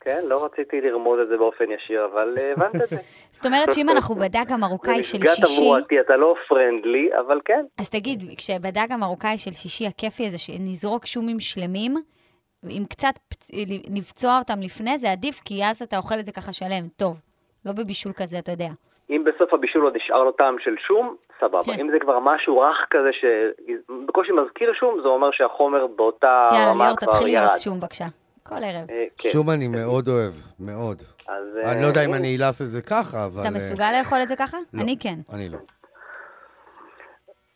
כן, 0.00 0.20
לא 0.28 0.44
רציתי 0.44 0.80
לרמוז 0.80 1.18
את 1.22 1.28
זה 1.28 1.36
באופן 1.36 1.64
ישיר, 1.70 2.04
אבל 2.12 2.34
אה, 2.38 2.52
הבנת 2.52 2.74
את 2.84 2.88
זה. 2.88 2.96
זאת 3.36 3.46
אומרת 3.46 3.72
שאם 3.72 3.88
אנחנו 3.88 4.14
בדג 4.14 4.48
זה 4.48 4.54
המרוקאי 4.54 5.02
של 5.02 5.18
שישי, 5.24 5.42
תברואתי, 5.60 6.00
אתה 6.00 6.16
לא 6.16 6.34
פרנדלי, 6.48 7.08
אבל 7.26 7.40
כן. 7.44 7.64
אז 7.80 7.90
תגיד, 7.90 8.22
כשבדג 8.36 8.86
המרוקאי 8.92 9.38
של 9.38 9.52
שישי 9.52 9.86
הכיפי 9.86 10.26
הזה, 10.26 10.38
שנזרוק 10.38 11.06
שומים 11.06 11.40
שלמים, 11.40 11.94
עם 12.70 12.84
קצת 12.84 13.14
פצ- 13.34 13.50
לבצוע 13.96 14.38
אותם 14.38 14.60
לפני, 14.60 14.98
זה 14.98 15.10
עדיף, 15.12 15.40
כי 15.44 15.64
אז 15.64 15.82
אתה 15.82 15.96
אוכל 15.96 16.18
את 16.18 16.26
זה 16.26 16.32
ככה 16.32 16.52
שלם, 16.52 16.88
טוב. 16.96 17.20
לא 17.66 17.72
בבישול 17.72 18.12
כזה, 18.12 18.38
אתה 18.38 18.52
יודע. 18.52 18.68
אם 19.10 19.24
בסוף 19.26 19.54
הבישול 19.54 19.82
עוד 19.82 19.96
נשאר 19.96 20.24
לו 20.24 20.32
טעם 20.32 20.56
של 20.58 20.74
שום, 20.86 21.16
סבבה. 21.40 21.62
כן. 21.64 21.80
אם 21.80 21.90
זה 21.92 21.98
כבר 22.00 22.18
משהו 22.18 22.58
רך 22.58 22.76
כזה 22.90 23.10
שבקושי 23.20 24.32
מזכיר 24.32 24.72
שום, 24.80 25.00
זה 25.02 25.08
אומר 25.08 25.30
שהחומר 25.32 25.86
באותה 25.86 26.48
יאללה, 26.52 26.70
רמה 26.70 26.84
ליאור, 26.84 26.96
כבר 26.96 27.06
תתחיל 27.06 27.28
ירד. 27.28 27.44
ללעוס 27.44 27.60
שום, 27.60 27.80
בבקשה. 27.80 28.04
כל 28.42 28.54
ערב. 28.54 28.90
אה, 28.90 29.04
כן. 29.18 29.28
שום, 29.28 29.50
אני 29.50 29.68
מאוד 29.68 30.08
אוהב, 30.08 30.32
מאוד. 30.60 31.02
אז, 31.28 31.44
אני 31.72 31.82
לא 31.82 31.86
יודע 31.86 32.04
אם 32.04 32.12
אה, 32.12 32.18
אני 32.18 32.36
אלעס 32.36 32.62
את 32.62 32.66
זה 32.66 32.82
ככה, 32.82 33.26
אבל... 33.26 33.40
אתה 33.40 33.48
אה, 33.48 33.54
מסוגל 33.54 33.92
לאכול 33.98 34.18
את 34.22 34.28
זה 34.28 34.36
ככה? 34.36 34.58
לא. 34.74 34.82
אני 34.82 34.96
כן. 35.00 35.14
אני 35.34 35.48
לא. 35.48 35.58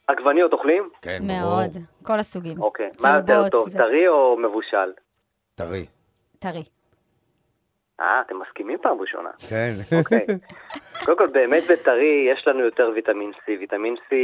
עגבניות 0.09 0.53
אוכלים? 0.53 0.89
כן, 1.03 1.19
ברור. 1.27 1.41
מאוד. 1.41 1.71
כל 2.03 2.19
הסוגים. 2.19 2.63
אוקיי. 2.63 2.91
מה 3.03 3.17
יותר 3.17 3.49
טוב, 3.49 3.69
טרי 3.69 4.09
או 4.09 4.37
מבושל? 4.37 4.93
טרי. 5.55 5.87
טרי. 6.39 6.63
אה, 8.01 8.21
אתם 8.21 8.39
מסכימים 8.39 8.79
פעם 8.79 9.01
ראשונה. 9.01 9.31
כן. 9.51 9.97
אוקיי. 9.99 10.27
קודם 11.05 11.19
כל, 11.19 11.27
באמת 11.27 11.63
בטרי 11.71 12.29
יש 12.33 12.49
לנו 12.49 12.61
יותר 12.61 12.91
ויטמין 12.95 13.31
C. 13.31 13.43
ויטמין 13.61 13.95
C 13.95 14.15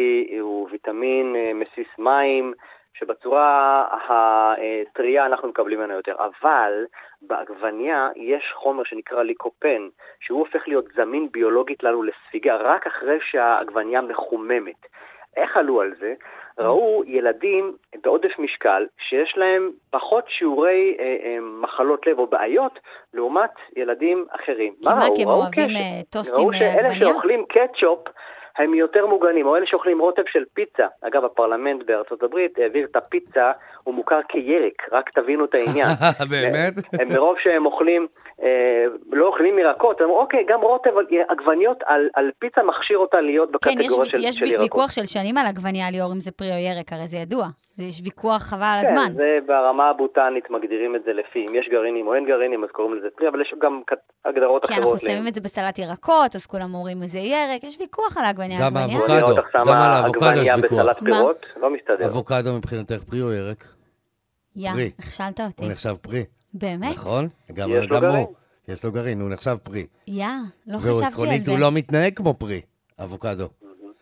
הוא 0.41 0.69
ויטמין 0.71 1.37
אה, 1.37 1.53
מסיס 1.55 1.99
מים, 1.99 2.53
שבצורה 2.95 3.87
הטריה 4.09 5.27
אנחנו 5.27 5.49
מקבלים 5.49 5.79
ממנו 5.79 5.95
יותר. 5.95 6.15
אבל 6.19 6.85
בעגבניה 7.23 8.09
יש 8.17 8.53
חומר 8.55 8.85
שנקרא 8.85 9.23
ליקופן, 9.23 9.89
שהוא 10.21 10.39
הופך 10.39 10.69
להיות 10.69 10.85
זמין 10.97 11.29
ביולוגית 11.33 11.83
לנו 11.83 12.03
לספיגה 12.03 12.57
רק 12.57 12.87
אחרי 12.87 13.19
שהעגבניה 13.31 14.01
מחוממת. 14.01 14.87
איך 15.37 15.57
עלו 15.57 15.81
על 15.81 15.95
זה? 16.01 16.15
ראו 16.61 17.03
ילדים 17.07 17.77
בעודף 18.05 18.39
משקל 18.39 18.87
שיש 19.09 19.35
להם 19.37 19.71
פחות 19.91 20.25
שיעורי 20.29 20.97
אה, 21.01 21.05
אה, 21.05 21.39
מחלות 21.41 22.07
לב 22.07 22.19
או 22.19 22.27
בעיות 22.27 22.79
לעומת 23.15 23.51
ילדים 23.77 24.27
אחרים. 24.31 24.75
מה, 24.85 25.07
כי 25.17 25.23
הם 25.23 25.29
ראו 25.29 25.43
אוהבים. 25.43 25.77
אה, 25.77 26.03
טוסטים, 26.11 26.45
ראו 26.45 26.53
אה, 26.53 26.59
שאלה? 26.59 26.95
שאוכלים 26.95 27.45
קטשופ 27.49 28.09
הם 28.59 28.75
יותר 28.75 29.07
מוגנים, 29.07 29.47
או 29.47 29.57
אלה 29.57 29.67
שאוכלים 29.67 29.99
רוטב 29.99 30.23
של 30.27 30.45
פיצה. 30.55 30.87
אגב, 31.03 31.25
הפרלמנט 31.25 31.83
בארצות 31.87 32.23
הברית 32.23 32.59
העביר 32.59 32.87
את 32.91 32.97
הפיצה, 32.97 33.53
הוא 33.85 33.95
מוכר 33.95 34.21
כירק, 34.29 34.93
רק 34.93 35.11
תבינו 35.11 35.45
את 35.45 35.55
העניין. 35.55 35.87
באמת? 36.31 36.75
הם 37.01 37.09
מרוב 37.09 37.37
שהם 37.43 37.67
אוכלים, 37.67 38.07
אה, 38.43 38.49
לא 39.13 39.27
אוכלים 39.27 39.59
ירקות, 39.59 40.01
הם 40.01 40.07
אומרים, 40.07 40.23
אוקיי, 40.23 40.45
גם 40.49 40.61
רוטב, 40.61 40.91
עגבניות 41.29 41.79
על, 41.87 42.09
על 42.15 42.31
פיצה 42.39 42.61
מכשיר 42.63 42.99
אותה 42.99 43.21
להיות 43.21 43.49
כן, 43.63 43.71
יש, 43.71 43.77
בקטגוריה 43.77 44.11
של, 44.11 44.19
יש 44.21 44.35
של 44.37 44.45
ירקות. 44.47 44.63
ויכוח 44.63 44.91
של 44.91 45.07
שנים 45.07 45.37
על 45.39 45.47
עגבניה, 45.47 45.91
ליאור, 45.91 46.13
אם 46.13 46.21
זה 46.21 46.31
פרי 46.31 46.51
או 46.53 46.59
ירק, 46.59 46.93
הרי 46.93 47.07
זה 47.07 47.17
ידוע. 47.17 47.47
זה- 47.77 47.85
יש 47.85 48.01
ויכוח 48.05 48.43
חבל 48.43 48.63
על 48.63 48.87
הזמן. 48.87 49.07
כן, 49.09 49.15
זה 49.15 49.39
ברמה 49.47 49.89
הבוטנית 49.91 50.51
מגדירים 50.51 50.97
את 50.97 51.01
זה 51.05 51.13
לפי 51.13 51.39
אם 51.51 51.55
יש 51.55 51.69
גרעינים 51.71 52.07
או 52.07 52.15
אין 52.15 52.25
גרעינים, 52.27 52.65
אז 52.65 52.71
קוראים 52.73 52.95
לזה 52.99 53.09
פרי, 53.17 53.29
אבל 53.29 53.41
יש 53.41 53.55
גם 53.63 53.81
כת- 53.87 53.97
הגדרות 54.25 54.67
כי 54.67 54.73
אחרות. 54.73 54.93
אנחנו 54.93 55.09
שמים 55.09 55.29
את 55.29 55.35
זה 55.35 55.41
בסלט 55.41 55.79
ירקות, 55.79 56.35
אז 56.35 56.47
כולם 56.47 56.75
אומרים 56.75 56.99
זה 57.07 57.19
ירק, 57.19 57.65
יש 57.65 57.77
ויכוח 57.81 58.17
על 58.19 58.25
העגבניה. 58.25 58.59
גם. 58.61 58.77
האבוקדו. 58.77 59.35
גם 59.55 59.69
על 59.69 59.91
האבוקדו 59.93 60.25
יש 60.27 60.31
עגבניה 60.49 60.55
ויכוח. 60.63 60.81
בסלט 60.81 61.03
מה? 61.03 61.17
פירות, 61.17 61.47
לא 61.61 61.71
מסתדר. 61.71 62.07
אבוקדו 62.07 62.53
מבחינתך 62.59 63.03
פרי 63.11 63.23
או 63.23 63.33
ירק? 63.33 63.65
יא, 64.57 64.73
פרי. 64.73 64.91
הכשלת 64.99 65.41
אותי. 65.41 65.65
הוא 65.65 65.73
נחשב 65.73 65.95
פרי, 66.03 66.25
באמת? 66.55 66.93
נכון? 66.93 67.29
גם 67.53 67.71
יש 67.71 67.83
לו 67.83 67.89
גם 67.89 68.01
גרעין. 68.01 68.25
הוא. 68.27 68.35
יש 68.69 68.85
לו 68.85 68.93
גרעין, 68.93 69.21
הוא 69.21 69.31
נחשב 69.31 69.57
פרי. 69.63 69.87
יא, 70.07 70.27
לא 70.67 70.79
חשבתי 70.79 71.31
על 71.31 71.39
זה. 71.39 71.51
הוא 71.51 71.61
לא 71.61 71.71
מתנהג 71.73 72.17
כמו 72.17 72.35
פרי, 72.35 72.61
אבוקדו. 73.05 73.49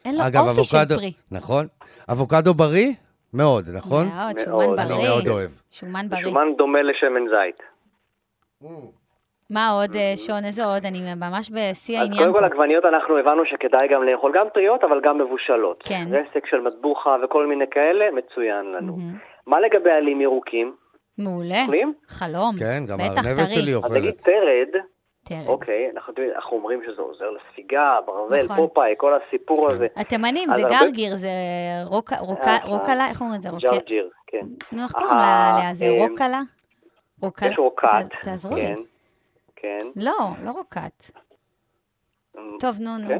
אין 0.04 0.16
לו 0.16 0.26
אגב, 0.26 0.48
אופי 0.48 0.64
של 0.64 0.76
אבוקדו, 0.76 0.96
פרי. 0.96 1.12
נכון? 1.30 1.66
אבוקדו 2.12 2.54
בריא? 2.54 2.92
מאוד, 3.34 3.64
נכון? 3.74 4.08
מאוד, 4.08 4.38
שומן 4.38 4.56
מאוד. 4.56 4.76
בריא. 4.76 4.96
אני 4.96 5.08
מאוד 5.08 5.28
אוהב. 5.28 5.50
שומן 5.70 6.08
בריא. 6.08 6.24
שומן 6.24 6.46
דומה 6.58 6.78
לשמן 6.82 7.24
זית. 7.30 7.62
מה 9.50 9.68
עוד, 9.70 9.96
אה, 9.96 10.12
שון? 10.16 10.44
איזה 10.44 10.64
עוד? 10.64 10.86
אני 10.86 11.14
ממש 11.14 11.50
בשיא 11.50 11.98
אז 11.98 12.02
העניין 12.02 12.32
קודם 12.32 12.32
כל. 12.32 12.44
עגבניות 12.44 12.84
אנחנו 12.84 13.18
הבנו 13.18 13.42
שכדאי 13.46 13.88
גם 13.92 14.02
לאכול 14.02 14.32
גם 14.34 14.46
טריות 14.54 14.84
אבל 14.84 15.00
גם 15.04 15.18
מבושלות. 15.18 15.82
כן. 15.84 16.04
רסק 16.10 16.46
של 16.46 16.60
מטבוחה 16.60 17.16
וכל 17.24 17.46
מיני 17.46 17.64
כאלה, 17.70 18.04
מצוין 18.10 18.72
לנו. 18.72 18.96
מה 19.48 19.60
לגבי 19.60 19.90
עלים 19.90 20.20
ירוקים? 20.20 20.76
מעולה. 21.18 21.62
אוכלים? 21.62 21.94
חלום. 22.08 22.54
כן, 22.58 22.82
גם 22.88 23.00
הארנבת. 23.00 23.50
שלי 23.50 23.74
אז 23.74 23.92
נגיד 23.92 24.10
אוכלת. 24.10 24.18
תרד, 24.20 24.80
תראה. 25.24 25.46
אוקיי, 25.46 25.90
אנחנו 25.94 26.12
אנחנו 26.36 26.56
אומרים 26.56 26.80
שזה 26.86 27.02
עוזר 27.02 27.24
לספיגה, 27.30 27.96
ברזל, 28.06 28.44
נכון. 28.44 28.56
פופאי, 28.56 28.94
כל 28.96 29.12
הסיפור 29.14 29.66
הזה. 29.70 29.86
התימנים 29.96 30.50
זה 30.50 30.62
הרבה- 30.62 30.68
גרגיר, 30.80 31.16
זה 31.16 31.28
רוק- 31.84 32.12
רוקה- 32.20 32.46
אה, 32.46 32.66
רוקלה, 32.66 33.08
איך 33.08 33.20
אומרים 33.20 33.36
את 33.36 33.42
זה? 33.42 33.48
ג'רג'יר, 33.58 34.10
כן. 34.26 34.46
נו, 34.72 34.82
איך 34.82 34.92
קוראים 34.92 35.10
אה, 35.12 35.60
לה-? 35.80 35.86
אה, 35.86 36.08
רוקלה? 36.08 36.40
רוקלה? 37.22 37.50
יש 37.50 37.58
רוקט, 37.58 37.86
ת- 38.04 38.22
תעזרו 38.24 38.54
לי. 38.56 38.66
כן, 38.66 38.74
כן. 39.56 39.86
לא, 39.96 40.12
לא 40.44 40.50
רוקט. 40.50 41.10
טוב, 42.60 42.80
נו, 42.80 42.96
נו. 42.98 43.08
כן. 43.08 43.18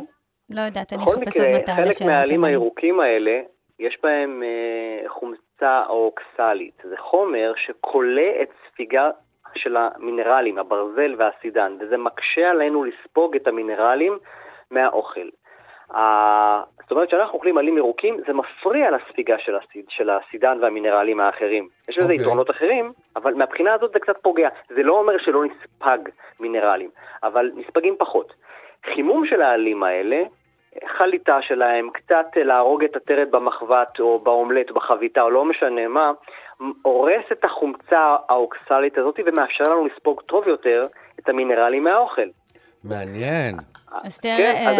לא 0.50 0.60
יודעת, 0.60 0.92
אני 0.92 1.02
בכל 1.02 1.10
אחפש 1.14 1.26
מקרה, 1.36 1.46
עוד 1.52 1.60
מטרה 1.62 1.76
חלק 1.76 1.86
לשאלה 1.86 2.10
מהעלים 2.10 2.24
התימנים. 2.44 2.44
הירוקים 2.60 3.00
האלה, 3.00 3.40
יש 3.78 3.98
בהם 4.02 4.42
אה, 4.42 5.08
חומצה 5.08 5.82
או 5.88 6.04
אוקסלית. 6.04 6.82
זה 6.84 6.96
חומר 6.96 7.52
שכולא 7.56 8.42
את 8.42 8.48
ספיגה 8.68 9.10
של 9.54 9.76
המינרלים, 9.76 10.58
הברזל 10.58 11.14
והסידן, 11.18 11.76
וזה 11.80 11.96
מקשה 11.96 12.50
עלינו 12.50 12.84
לספוג 12.84 13.36
את 13.36 13.46
המינרלים 13.46 14.18
מהאוכל. 14.70 15.28
ה- 15.94 16.62
זאת 16.82 16.90
אומרת, 16.90 17.08
כשאנחנו 17.08 17.34
אוכלים 17.34 17.58
עלים 17.58 17.76
ירוקים, 17.76 18.20
זה 18.26 18.32
מפריע 18.32 18.90
לספיגה 18.90 19.38
של, 19.38 19.56
הסיד, 19.56 19.84
של 19.88 20.10
הסידן 20.10 20.58
והמינרלים 20.62 21.20
האחרים. 21.20 21.68
יש 21.88 21.98
לזה 21.98 22.06
אוקיי. 22.06 22.22
יתרונות 22.22 22.50
אחרים, 22.50 22.92
אבל 23.16 23.34
מהבחינה 23.34 23.74
הזאת 23.74 23.92
זה 23.92 23.98
קצת 23.98 24.16
פוגע. 24.22 24.48
זה 24.68 24.82
לא 24.82 24.98
אומר 24.98 25.18
שלא 25.18 25.44
נספג 25.44 25.98
מינרלים, 26.40 26.90
אבל 27.22 27.50
נספגים 27.54 27.96
פחות. 27.98 28.32
חימום 28.94 29.26
של 29.26 29.42
העלים 29.42 29.82
האלה, 29.82 30.22
חליטה 30.98 31.38
שלהם, 31.42 31.90
קצת 31.90 32.26
להרוג 32.36 32.84
את 32.84 32.96
הטרד 32.96 33.30
במחבת 33.30 34.00
או 34.00 34.18
באומלט, 34.18 34.70
בחביתה, 34.70 35.22
או 35.22 35.30
לא 35.30 35.44
משנה 35.44 35.88
מה, 35.88 36.10
הורס 36.82 37.24
את 37.32 37.44
החומצה 37.44 38.16
האוקסלית 38.28 38.98
הזאת 38.98 39.20
ומאפשר 39.26 39.64
לנו 39.64 39.86
לספוג 39.86 40.20
טוב 40.20 40.48
יותר 40.48 40.82
את 41.18 41.28
המינרלים 41.28 41.84
מהאוכל. 41.84 42.28
מעניין. 42.84 43.56
אז 44.04 44.18
תראה, 44.18 44.36
כן, 44.36 44.64
אז 44.68 44.78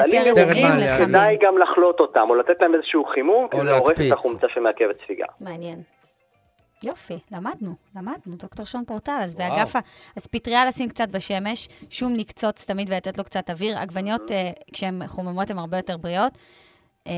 אה. 1.01 1.07
כדאי 1.07 1.37
גם 1.41 1.59
לחלוט 1.59 2.01
אותם, 2.01 2.27
או 2.31 2.35
לתת 2.35 2.61
להם 2.61 2.75
איזשהו 2.75 3.05
חימום, 3.05 3.49
כי 3.49 3.57
או 3.57 3.65
זה 3.65 3.77
הורס. 3.77 4.07
את 4.07 4.13
החומצה 4.13 4.47
שמעכבת 4.49 4.97
ספיגה. 5.05 5.27
מעניין. 5.41 5.98
יופי, 6.85 7.19
למדנו, 7.33 7.75
למדנו, 7.97 8.37
דוקטור 8.37 8.67
שון 8.67 8.85
פורטל. 8.85 9.21
אז 9.23 9.35
וואו. 9.35 9.51
באגף 9.51 9.77
ה... 9.77 9.79
אז 10.17 10.27
פטריה 10.27 10.65
לשים 10.65 10.89
קצת 10.89 11.09
בשמש, 11.09 11.69
שום 11.91 12.15
לקצוץ 12.15 12.65
תמיד 12.65 12.91
ולתת 12.91 13.19
לו 13.19 13.25
קצת 13.25 13.51
אוויר. 13.51 13.79
עגבניות, 13.79 14.31
אה, 14.31 14.51
כשהן 14.73 15.07
חוממות, 15.07 15.51
הן 15.51 15.59
הרבה 15.59 15.77
יותר 15.77 15.97
בריאות. 15.97 16.33
אה, 17.07 17.13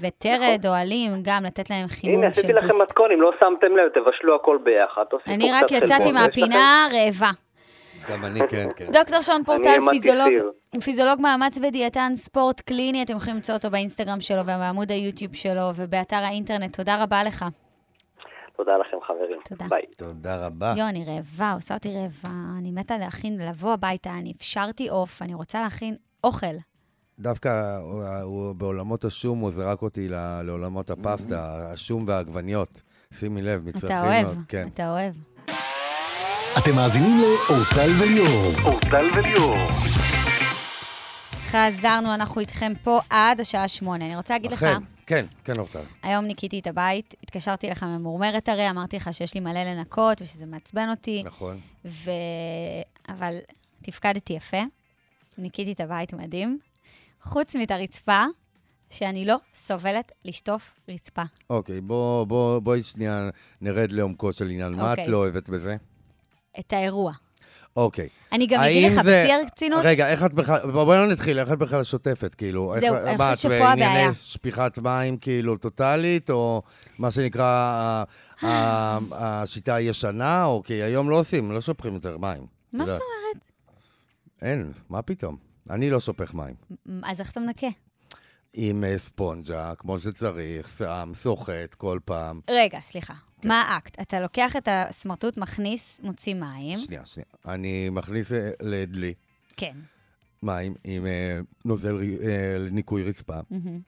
וטרד, 0.00 0.66
אוהלים, 0.66 1.12
גם 1.22 1.44
לתת 1.44 1.70
להם 1.70 1.88
חימום 1.88 2.22
הנה, 2.22 2.32
של 2.32 2.40
עשיתי 2.40 2.52
לכם. 2.52 2.82
מתכון, 2.82 3.12
אם 3.12 3.22
לא 3.22 3.30
שמתם 3.40 3.76
לב, 3.76 3.88
תבשלו 3.88 4.36
הכל 4.36 4.58
ביחד. 4.64 5.04
אני 5.26 5.52
רק 5.52 5.72
יצאתי 5.72 6.12
מהפינה 6.12 6.88
רעבה. 6.92 7.30
גם 8.10 8.24
אני 8.24 8.40
כן, 8.48 8.68
כן. 8.76 8.92
דוקטור 8.92 9.20
שון 9.20 9.44
פורטל, 9.44 9.78
פיזיולוג, 9.90 10.28
סיר. 10.28 10.50
פיזיולוג 10.84 11.20
מאמץ 11.20 11.58
ודיאטן 11.62 12.12
ספורט 12.14 12.60
קליני, 12.60 13.02
אתם 13.02 13.16
יכולים 13.16 13.34
למצוא 13.36 13.54
אותו 13.54 13.70
באינסטגרם 13.70 14.20
שלו 14.20 14.40
ובעמוד 14.40 14.90
היוטיוב 14.90 15.34
שלו 15.34 15.70
ובאתר 15.74 16.16
האינטרנט. 16.16 16.76
תודה 16.76 17.02
רבה 17.02 17.22
לך. 17.24 17.44
לכם. 18.58 18.62
תודה 18.64 18.76
לכם, 18.78 18.96
חברים. 19.06 19.40
תודה. 19.48 19.64
ביי. 19.68 19.82
תודה 19.96 20.46
רבה. 20.46 20.74
יואו, 20.76 20.88
אני 20.88 21.04
רעבה, 21.04 21.52
עושה 21.52 21.74
אותי 21.74 21.88
רעבה. 21.94 22.34
אני 22.58 22.70
מתה 22.70 22.98
להכין, 22.98 23.36
לבוא 23.48 23.72
הביתה, 23.72 24.10
אני 24.10 24.32
אפשרתי 24.36 24.88
עוף, 24.88 25.22
אני 25.22 25.34
רוצה 25.34 25.62
להכין 25.62 25.96
אוכל. 26.24 26.46
דווקא 27.18 27.76
הוא- 27.78 28.04
הוא 28.22 28.52
בעולמות 28.54 29.04
השום, 29.04 29.38
הוא 29.38 29.50
זרק 29.50 29.82
אותי 29.82 30.08
ל- 30.08 30.42
לעולמות 30.42 30.90
הפסטה, 30.90 31.70
השום 31.72 32.04
והעגבניות. 32.08 32.82
שימי 33.14 33.42
לב, 33.42 33.66
מצטרפים 33.66 33.96
אתה 33.96 34.02
אוהב, 34.24 34.26
כן. 34.48 34.68
אתה 34.74 34.90
אוהב. 34.90 35.14
אתם 36.58 36.74
מאזינים 36.76 37.16
לאורטל 37.20 37.90
וליאור. 38.00 38.52
אורטל 38.64 39.06
וליאור. 39.16 39.56
חזרנו, 41.50 42.14
אנחנו 42.14 42.40
איתכם 42.40 42.72
פה 42.84 43.00
עד 43.10 43.40
השעה 43.40 43.68
שמונה. 43.68 44.06
אני 44.06 44.16
רוצה 44.16 44.34
להגיד 44.34 44.50
לך, 44.52 44.62
אכן, 44.62 44.82
כן, 45.06 45.26
כן, 45.44 45.52
אורטל. 45.58 45.82
היום 46.02 46.24
ניקיתי 46.24 46.58
את 46.58 46.66
הבית, 46.66 47.14
התקשרתי 47.22 47.66
אליך 47.66 47.82
ממורמרת 47.82 48.48
הרי, 48.48 48.70
אמרתי 48.70 48.96
לך 48.96 49.08
שיש 49.14 49.34
לי 49.34 49.40
מלא 49.40 49.62
לנקות 49.64 50.22
ושזה 50.22 50.46
מעצבן 50.46 50.88
אותי, 50.90 51.22
נכון. 51.26 51.60
ו... 51.84 52.10
אבל 53.08 53.36
תפקדתי 53.82 54.32
יפה, 54.32 54.62
ניקיתי 55.38 55.72
את 55.72 55.80
הבית 55.80 56.12
מדהים, 56.14 56.58
חוץ 57.22 57.56
מאת 57.56 57.70
הרצפה, 57.70 58.24
שאני 58.90 59.24
לא 59.24 59.36
סובלת 59.54 60.12
לשטוף 60.24 60.74
רצפה. 60.88 61.22
אוקיי, 61.50 61.80
בוא- 61.80 62.24
בוא- 62.26 62.58
בואי 62.58 62.82
שנייה 62.82 63.28
נרד 63.60 63.92
לעומקו 63.92 64.32
של 64.32 64.48
עניין. 64.50 64.72
מה 64.72 64.92
את 64.92 64.98
אוקיי. 64.98 65.08
לא 65.12 65.16
אוהבת 65.16 65.48
בזה? 65.48 65.76
את 66.58 66.72
האירוע. 66.72 67.12
אוקיי. 67.76 68.08
אני 68.32 68.46
גם 68.46 68.60
אגיד 68.60 68.92
לך, 68.92 69.02
זה- 69.02 69.22
בשיא 69.24 69.34
הרצינות, 69.34 69.80
רגע, 69.84 70.08
איך 70.08 70.24
את 70.24 70.32
בכלל, 70.32 70.58
בוא- 70.72 70.84
בואי 70.84 70.98
לא 70.98 71.06
נתחיל, 71.12 71.38
איך 71.38 71.52
את 71.52 71.58
בכלל 71.58 71.84
שוטפת, 71.84 72.34
כאילו? 72.34 72.74
איך- 72.74 72.80
זהו, 72.84 72.96
אני 72.96 73.16
מה, 73.16 73.34
חושבת 73.34 73.52
את 73.52 73.56
שפה 73.58 73.68
הבעיה. 73.68 73.88
בענייני 73.88 74.14
שפיכת 74.14 74.78
מים, 74.78 75.16
כאילו, 75.18 75.56
טוטאלית, 75.56 76.30
או 76.30 76.62
מה 76.98 77.10
שנקרא 77.10 78.04
השיטה 79.12 79.74
הישנה, 79.74 80.44
או 80.44 80.62
כי 80.64 80.74
היום 80.74 81.10
לא 81.10 81.18
עושים, 81.20 81.52
לא 81.52 81.60
שופכים 81.60 81.94
יותר 81.94 82.18
מים. 82.18 82.46
מה 82.72 82.84
את 82.84 82.88
זאת. 82.88 83.00
אומרת? 83.00 83.42
אין, 84.42 84.72
מה 84.88 85.02
פתאום? 85.02 85.36
אני 85.70 85.90
לא 85.90 86.00
שופך 86.00 86.34
מים. 86.34 86.54
אז 87.04 87.20
איך 87.20 87.30
אתה 87.32 87.40
מנקה? 87.40 87.66
עם 88.54 88.84
אה, 88.84 88.98
ספונג'ה, 88.98 89.72
כמו 89.78 89.98
שצריך, 89.98 90.74
שם, 90.78 91.10
סוחט 91.14 91.74
כל 91.76 91.98
פעם. 92.04 92.40
רגע, 92.50 92.78
סליחה. 92.82 93.14
כן. 93.40 93.48
מה 93.48 93.60
האקט? 93.62 94.00
אתה 94.00 94.20
לוקח 94.20 94.56
את 94.56 94.68
הסמרטוט, 94.70 95.36
מכניס, 95.38 96.00
מוציא 96.02 96.34
מים. 96.34 96.78
שנייה, 96.78 97.06
שנייה. 97.06 97.26
אני 97.48 97.88
מכניס 97.90 98.32
אה, 98.32 98.50
לדלי 98.62 99.14
כן. 99.56 99.76
מים 100.42 100.74
עם 100.84 101.06
אה, 101.06 101.40
נוזל 101.64 101.96
רי- 101.96 102.18
אה, 102.22 102.58
לניקוי 102.58 103.02
רצפה. 103.02 103.34
מהמם. 103.50 103.80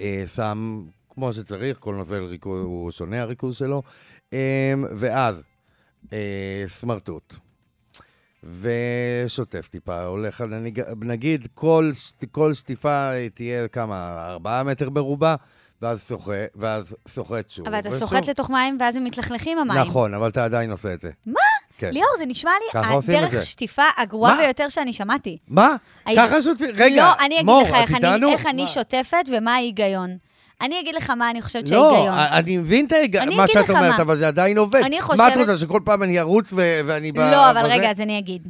אה, 0.00 0.24
שם 0.34 0.82
כמו 1.10 1.32
שצריך, 1.32 1.78
כל 1.80 1.94
נוזל 1.94 2.22
ריכוז 2.22 2.60
הוא 2.62 2.90
שונה 2.90 3.20
הריכוז 3.22 3.56
שלו, 3.56 3.82
אה, 4.32 4.72
ואז 4.98 5.42
אה, 6.12 6.64
סמרטוט. 6.68 7.34
ושוטף 8.44 9.68
טיפה, 9.68 10.02
הולך, 10.02 10.40
על- 10.40 10.64
נגיד 11.00 11.48
כל, 11.54 11.90
כל 12.30 12.54
שטיפה 12.54 13.12
אה, 13.14 13.28
תהיה 13.28 13.68
כמה, 13.68 14.26
ארבעה 14.28 14.64
מטר 14.64 14.90
ברובע, 14.90 15.34
ואז 15.82 16.02
סוחט, 16.02 16.32
ואז 16.56 16.96
סוחט 17.08 17.50
שוב. 17.50 17.66
אבל 17.66 17.78
אתה. 17.78 17.98
סוחט 17.98 18.28
לתוך 18.28 18.50
מים, 18.50 18.76
ואז 18.80 18.96
הם 18.96 19.04
מתלכלכים 19.04 19.58
המים. 19.58 19.78
נכון, 19.78 20.14
אבל 20.14 20.28
אתה 20.28 20.44
עדיין 20.44 20.70
עושה 20.70 20.92
את 20.94 21.00
זה. 21.00 21.10
מה? 21.26 21.40
כן. 21.78 21.90
ליאור, 21.92 22.08
זה 22.18 22.26
נשמע 22.26 22.50
לי 22.74 22.80
את 22.80 22.86
הדרך. 23.08 23.42
שטיפה 23.42 23.82
הגרועה? 23.96 24.36
ביותר 24.36 24.68
שאני 24.68 24.92
שמעתי. 24.92 25.38
מה? 25.48 25.76
היית- 26.04 26.18
ככה 26.20 26.42
שוטפים? 26.42 26.68
רגע, 26.74 27.02
לא, 27.18 27.24
אני 27.26 27.34
אגיד 27.34 27.46
מור, 27.46 27.62
לך 27.62 27.68
את 27.68 27.74
איך 27.74 27.90
אני- 27.94 27.96
איתנו? 28.14 28.28
איך 28.28 28.46
אני? 28.46 28.66
שוטפת 28.66 29.24
ומה 29.28 29.54
ההיגיון. 29.54 30.16
אני 30.60 30.80
אגיד 30.80 30.94
לך 30.94 31.10
מה 31.10 31.30
אני 31.30 31.42
חושבת 31.42 31.70
לא, 31.70 31.90
שההיגיון. 31.92 32.18
אני 32.18 32.56
מבין 32.56 32.86
את 32.86 32.92
ההיגיון, 32.92 33.28
מה 33.36 33.46
שאת 33.46 33.70
אומרת. 33.70 34.00
אבל 34.00 34.16
זה 34.16 34.28
עדיין 34.28 34.58
עובד. 34.58 34.80
אני 34.80 34.90
מה 34.90 34.96
את 34.98 35.02
חושבת- 35.02 35.36
רוצה, 35.36 35.56
שכל 35.58 35.80
פעם 35.84 36.02
אני 36.02 36.20
ארוץ 36.20 36.52
ו- 36.52 36.80
ואני. 36.86 37.12
לא, 37.12 37.50
אבל? 37.50 37.66
רגע, 37.66 37.90
אז 37.90 38.00
אני 38.00 38.18
אגיד. 38.18 38.48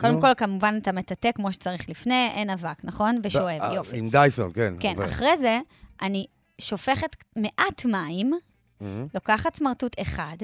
קודם. 0.00 0.20
כל, 0.20 0.34
כמובן, 0.36 0.78
אתה 0.82 0.92
מטאטא 0.92 1.30
כמו 1.34 1.52
שצריך 1.52 1.88
לפני, 1.88 2.28
אין 2.34 2.50
אבק, 2.50 2.76
נכון? 2.84 3.20
ושואב, 3.24 3.60
אה, 3.60 3.74
יופי. 3.74 3.98
עם 3.98 4.10
דייסון, 4.10 4.50
כן. 4.54 4.74
כן. 4.80 4.94
אחרי 5.04 5.36
זה, 5.36 5.58
אני 6.02 6.26
שופכת 6.60 7.16
מעט 7.36 7.84
מים, 7.84 8.32
מהמם, 8.80 9.06
לוקחת 9.14 9.56
סמרטוט 9.56 9.96
אחד, 10.00 10.36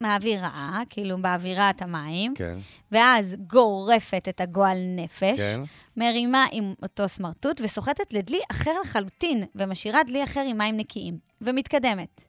מעבירה, 0.00 0.80
כאילו 0.90 1.22
באווירה 1.22 1.70
את 1.70 1.82
המים, 1.82 2.34
כן, 2.34 2.58
ואז 2.92 3.36
גורפת 3.46 4.26
את 4.28 4.40
הגועל 4.40 4.78
נפש, 4.96 5.40
כן. 5.40 5.62
מרימה 5.96 6.46
עם 6.52 6.74
אותו 6.82 7.08
סמרטוט 7.08 7.60
וסוחטת 7.64 8.12
לדלי 8.12 8.40
אחר 8.50 8.80
לחלוטין, 8.80 9.44
ומשאירה 9.54 10.02
דלי 10.02 10.24
אחר 10.24 10.44
עם 10.48 10.58
מים 10.58 10.76
נקיים, 10.76 11.18
ומתקדמת. 11.40 12.24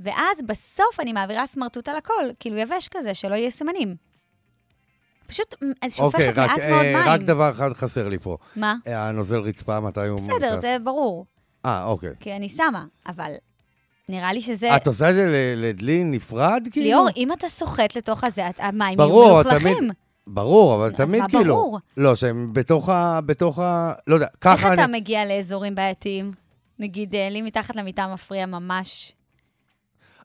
ואז 0.00 0.42
בסוף 0.46 1.00
אני 1.00 1.12
מעבירה 1.12 1.46
סמרטוט 1.46 1.88
על 1.88 1.96
הכל, 1.96 2.24
כאילו 2.40 2.56
יבש 2.56 2.88
כזה, 2.88 3.14
שלא 3.14 3.34
יהיה 3.34 3.50
סימנים. 3.50 3.96
פשוט 5.26 5.54
מ, 5.62 5.66
אז 5.82 6.00
אוקיי, 6.00 6.26
שופכת 6.26 6.38
רק, 6.38 6.50
מעט 6.50 6.60
מאוד 6.70 6.84
אה, 6.84 6.92
מים. 6.92 7.08
רק 7.08 7.20
דבר 7.20 7.50
אחד 7.50 7.72
חסר 7.72 8.08
לי 8.08 8.18
פה. 8.18 8.36
מה? 8.56 8.74
אה, 8.86 9.08
הנוזל 9.08 9.38
רצפה, 9.38 9.80
מתי 9.80 10.06
הוא... 10.06 10.20
בסדר, 10.20 10.60
זה 10.60 10.76
ברור, 10.84 11.26
אה, 11.66 11.84
אוקיי. 11.84 12.10
כי 12.20 12.36
אני 12.36 12.48
שמה, 12.48 12.84
אבל 13.06 13.32
נראה 14.08 14.32
לי 14.32 14.40
שזה... 14.40 14.76
את 14.76 14.86
עושה 14.86 15.10
את 15.10 15.14
זה 15.14 15.54
לדלי 15.56 16.04
נפרד, 16.04 16.68
כאילו? 16.70 16.86
ליאור, 16.86 17.08
אם 17.16 17.32
אתה 17.32 17.48
סוחט 17.48 17.96
לתוך 17.96 18.24
הזה, 18.24 18.42
המים 18.58 18.98
יהיו 18.98 19.42
תמיד- 19.42 19.54
מלוכלכים. 19.54 19.90
ברור, 20.26 20.74
אבל 20.74 20.86
אז 20.86 20.92
תמיד 20.92 21.22
מה 21.22 21.28
כאילו... 21.28 21.54
ברור? 21.54 21.78
לא, 21.96 22.14
שהם 22.14 22.50
בתוך 22.52 22.88
ה... 22.88 23.20
בתוך 23.26 23.58
ה... 23.58 23.92
לא 24.06 24.14
יודע, 24.14 24.26
איך 24.26 24.34
ככה 24.40 24.74
אתה 24.74 24.84
אני... 24.84 25.00
מגיע 25.00 25.24
לאזורים 25.24 25.74
בעייתיים? 25.74 26.32
נגיד, 26.78 27.14
אה, 27.14 27.28
לי 27.30 27.42
מתחת 27.42 27.76
למיטה 27.76 28.06
מפריע 28.12 28.46
ממש. 28.46 29.12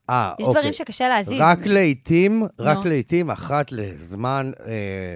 אה, 0.10 0.34
יש 0.40 0.48
אוקיי. 0.48 0.62
דברים 0.62 0.74
שקשה 0.74 1.10
להזיז. 1.10 1.42
רק 1.42 1.66
לעיתים, 1.66 2.44
רק. 2.60 2.86
לעיתים, 2.86 3.32
אחת 3.32 3.72
לזמן, 3.72 4.52
אה, 4.68 5.16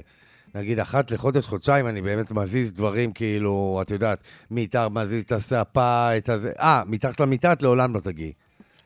נגיד 0.56 0.80
אחת 0.80 1.12
לחודש, 1.12 1.46
חודשיים, 1.46 1.88
אני 1.88 2.02
באמת 2.02 2.32
מזיז 2.32 2.72
דברים, 2.74 3.12
כאילו, 3.12 3.80
את 3.82 3.92
יודעת, 3.92 4.20
מיתר 4.52 4.90
מזיז 4.90 5.24
את 5.24 5.32
הספה, 5.32 6.18
את 6.18 6.30
הזה, 6.30 6.52
אה, 6.60 6.82
מתחת 6.86 7.20
למיטה 7.20 7.54
את 7.54 7.64
לעולם 7.64 7.96
לא 7.96 8.00
תגיעי. 8.00 8.32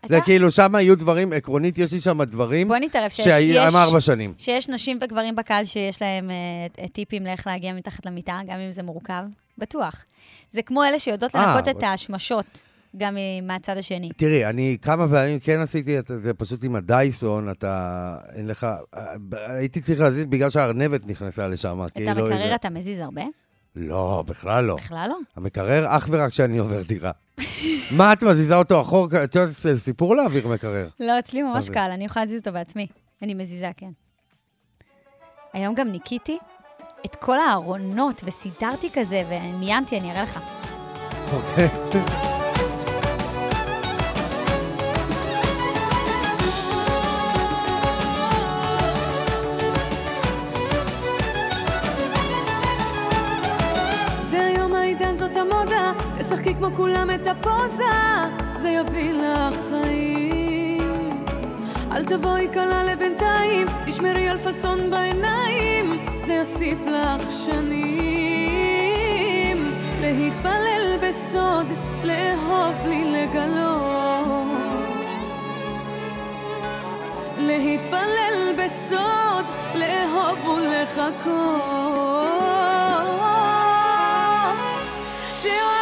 זה 0.09 0.21
כאילו, 0.21 0.51
שם 0.51 0.75
יהיו 0.75 0.97
דברים, 0.97 1.33
עקרונית, 1.33 1.77
יש 1.77 1.93
לי 1.93 1.99
שם 1.99 2.23
דברים 2.23 2.67
בוא 2.67 2.77
נתערב 2.77 3.09
שיש 3.09 3.25
שהם 3.25 3.75
ארבע 3.75 4.01
שנים. 4.01 4.33
שיש 4.37 4.69
נשים 4.69 4.99
וגברים 5.01 5.35
בקהל 5.35 5.65
שיש 5.65 6.01
להם 6.01 6.31
אה, 6.79 6.87
טיפים 6.87 7.23
לאיך 7.23 7.47
להגיע 7.47 7.73
מתחת 7.73 8.05
למיטה, 8.05 8.39
גם 8.47 8.59
אם 8.59 8.71
זה 8.71 8.83
מורכב. 8.83 9.23
בטוח. 9.57 10.05
זה 10.51 10.61
כמו 10.61 10.83
אלה 10.83 10.99
שיודעות 10.99 11.35
אה, 11.35 11.55
לנקות 11.55 11.77
את 11.77 11.83
ההשמשות, 11.83 12.61
גם 12.97 13.17
אה, 13.17 13.21
מהצד 13.43 13.77
השני. 13.77 14.09
תראי, 14.17 14.45
אני 14.45 14.77
כמה 14.81 15.07
פעמים 15.07 15.39
כן 15.39 15.59
עשיתי 15.59 15.99
את 15.99 16.11
זה, 16.15 16.33
פשוט 16.33 16.63
עם 16.63 16.75
הדייסון, 16.75 17.49
אתה, 17.49 17.97
אין 18.35 18.47
לך, 18.47 18.67
אה, 18.95 19.13
הייתי 19.47 19.81
צריך 19.81 19.99
להזיז 19.99 20.25
בגלל 20.25 20.49
שהארנבת 20.49 21.07
נכנסה 21.07 21.47
לשם. 21.47 21.79
את 21.87 21.97
המקרר 21.97 22.27
זה- 22.37 22.55
אתה 22.55 22.69
מזיז 22.69 22.99
הרבה? 22.99 23.21
לא, 23.75 24.23
בכלל 24.27 24.65
לא. 24.65 24.75
בכלל 24.75 25.05
לא. 25.09 25.17
המקרר 25.35 25.97
אך 25.97 26.07
ורק 26.09 26.29
כשאני 26.29 26.57
עובר 26.57 26.81
דירה. 26.87 27.11
מה, 27.97 28.13
את 28.13 28.23
מזיזה 28.23 28.55
אותו 28.55 28.81
אחור? 28.81 29.07
את 29.23 29.35
יודעת, 29.35 29.53
זה 29.53 29.79
סיפור 29.79 30.15
להעביר 30.15 30.47
מקרר. 30.47 30.87
לא, 30.99 31.19
אצלי 31.19 31.41
ממש 31.43 31.63
זה? 31.65 31.73
קל, 31.73 31.89
אני 31.93 32.05
יכולה 32.05 32.25
להזיז 32.25 32.39
אותו 32.39 32.51
בעצמי. 32.51 32.87
אני 33.21 33.33
מזיזה, 33.33 33.69
כן. 33.77 33.89
היום 35.53 35.75
גם 35.75 35.87
ניקיתי 35.87 36.37
את 37.05 37.15
כל 37.15 37.39
הארונות 37.39 38.21
וסידרתי 38.25 38.89
כזה, 38.93 39.23
ומיינתי, 39.29 39.99
אני 39.99 40.11
אראה 40.11 40.23
לך. 40.23 40.39
אוקיי. 41.33 41.67
כמו 56.57 56.67
כולם 56.75 57.09
את 57.15 57.27
הפוזה, 57.27 57.83
זה 58.57 58.69
יביא 58.69 59.13
לך 59.13 59.55
חיים. 59.69 61.23
אל 61.91 62.05
תבואי 62.05 62.47
קלה 62.47 62.83
לבינתיים, 62.83 63.67
תשמרי 63.85 64.29
על 64.29 64.37
פאסון 64.37 64.89
בעיניים, 64.89 65.99
זה 66.25 66.33
יוסיף 66.33 66.79
לך 66.87 67.21
שנים. 67.45 68.15
להתפלל 70.01 70.97
בסוד, 71.01 71.67
לאהוב 72.03 72.75
בלי 72.83 73.03
לגלות. 73.11 73.85
להתפלל 77.37 78.55
בסוד, 78.57 79.45
לאהוב 79.75 80.47
ולחכות. 80.47 81.95
שאוהב 85.41 85.74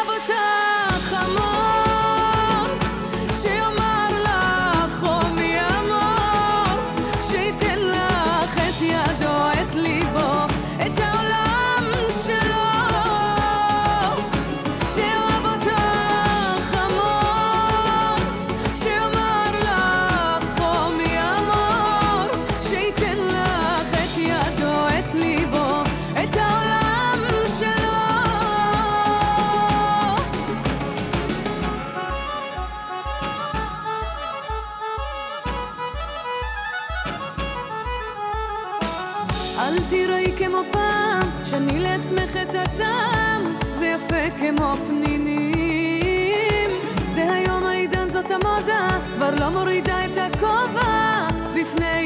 המודה, 48.34 48.88
כבר 49.16 49.30
לא 49.40 49.50
מורידה 49.50 50.06
את 50.06 50.18
הכובע. 50.18 51.28
בפני 51.56 52.03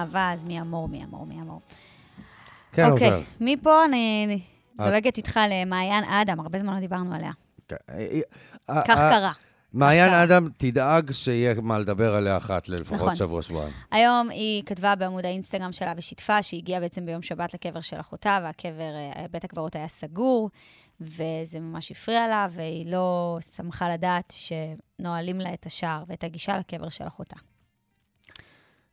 האהבה, 0.00 0.32
אז 0.32 0.44
מי 0.44 0.60
אמור, 0.60 0.88
מי 0.88 1.04
אמור, 1.04 1.26
מי 1.26 1.40
אמור. 1.40 1.60
כן, 2.72 2.90
אוקיי, 2.90 3.08
אוקיי. 3.12 3.24
מפה 3.40 3.84
אני 3.84 4.40
את- 4.80 4.84
זולגת 4.86 5.16
איתך 5.16 5.40
למעיין 5.50 6.04
אדם, 6.04 6.40
הרבה 6.40 6.58
זמן 6.58 6.74
לא 6.74 6.80
דיברנו 6.80 7.14
עליה. 7.14 7.32
כן, 7.68 7.76
אה, 7.90 8.20
אה, 8.70 8.82
כך 8.82 8.98
אה, 8.98 9.10
קרה. 9.10 9.32
מעיין. 9.72 10.12
אדם, 10.14 10.48
תדאג 10.56 11.10
שיהיה 11.10 11.54
מה 11.62 11.78
לדבר 11.78 12.14
עליה 12.14 12.36
אחת 12.36 12.68
ללפחות 12.68 13.00
נכון. 13.00 13.14
שבוע-שבועיים. 13.14 13.72
היום 13.90 14.30
היא 14.30 14.62
כתבה 14.66 14.94
בעמוד 14.94 15.24
האינסטגרם 15.24 15.72
שלה 15.72 15.92
ושיתפה 15.96 16.42
שהיא 16.42 16.60
הגיעה 16.60 16.80
בעצם 16.80 17.06
ביום 17.06 17.22
שבת 17.22 17.54
לקבר 17.54 17.80
של 17.80 18.00
אחותה, 18.00 18.38
והקבר, 18.42 18.70
אה, 19.16 19.24
בית 19.30 19.44
הקברות 19.44 19.76
היה 19.76 19.88
סגור, 19.88 20.50
וזה 21.00 21.60
ממש 21.60 21.90
הפריע 21.90 22.28
לה, 22.28 22.46
והיא 22.50 22.92
לא 22.92 23.38
שמחה 23.56 23.88
לדעת 23.94 24.34
שנועלים 24.36 25.40
לה 25.40 25.54
את 25.54 25.66
השער 25.66 26.04
ואת 26.06 26.24
הגישה 26.24 26.58
לקבר 26.58 26.88
של 26.88 27.06
אחותה. 27.06 27.36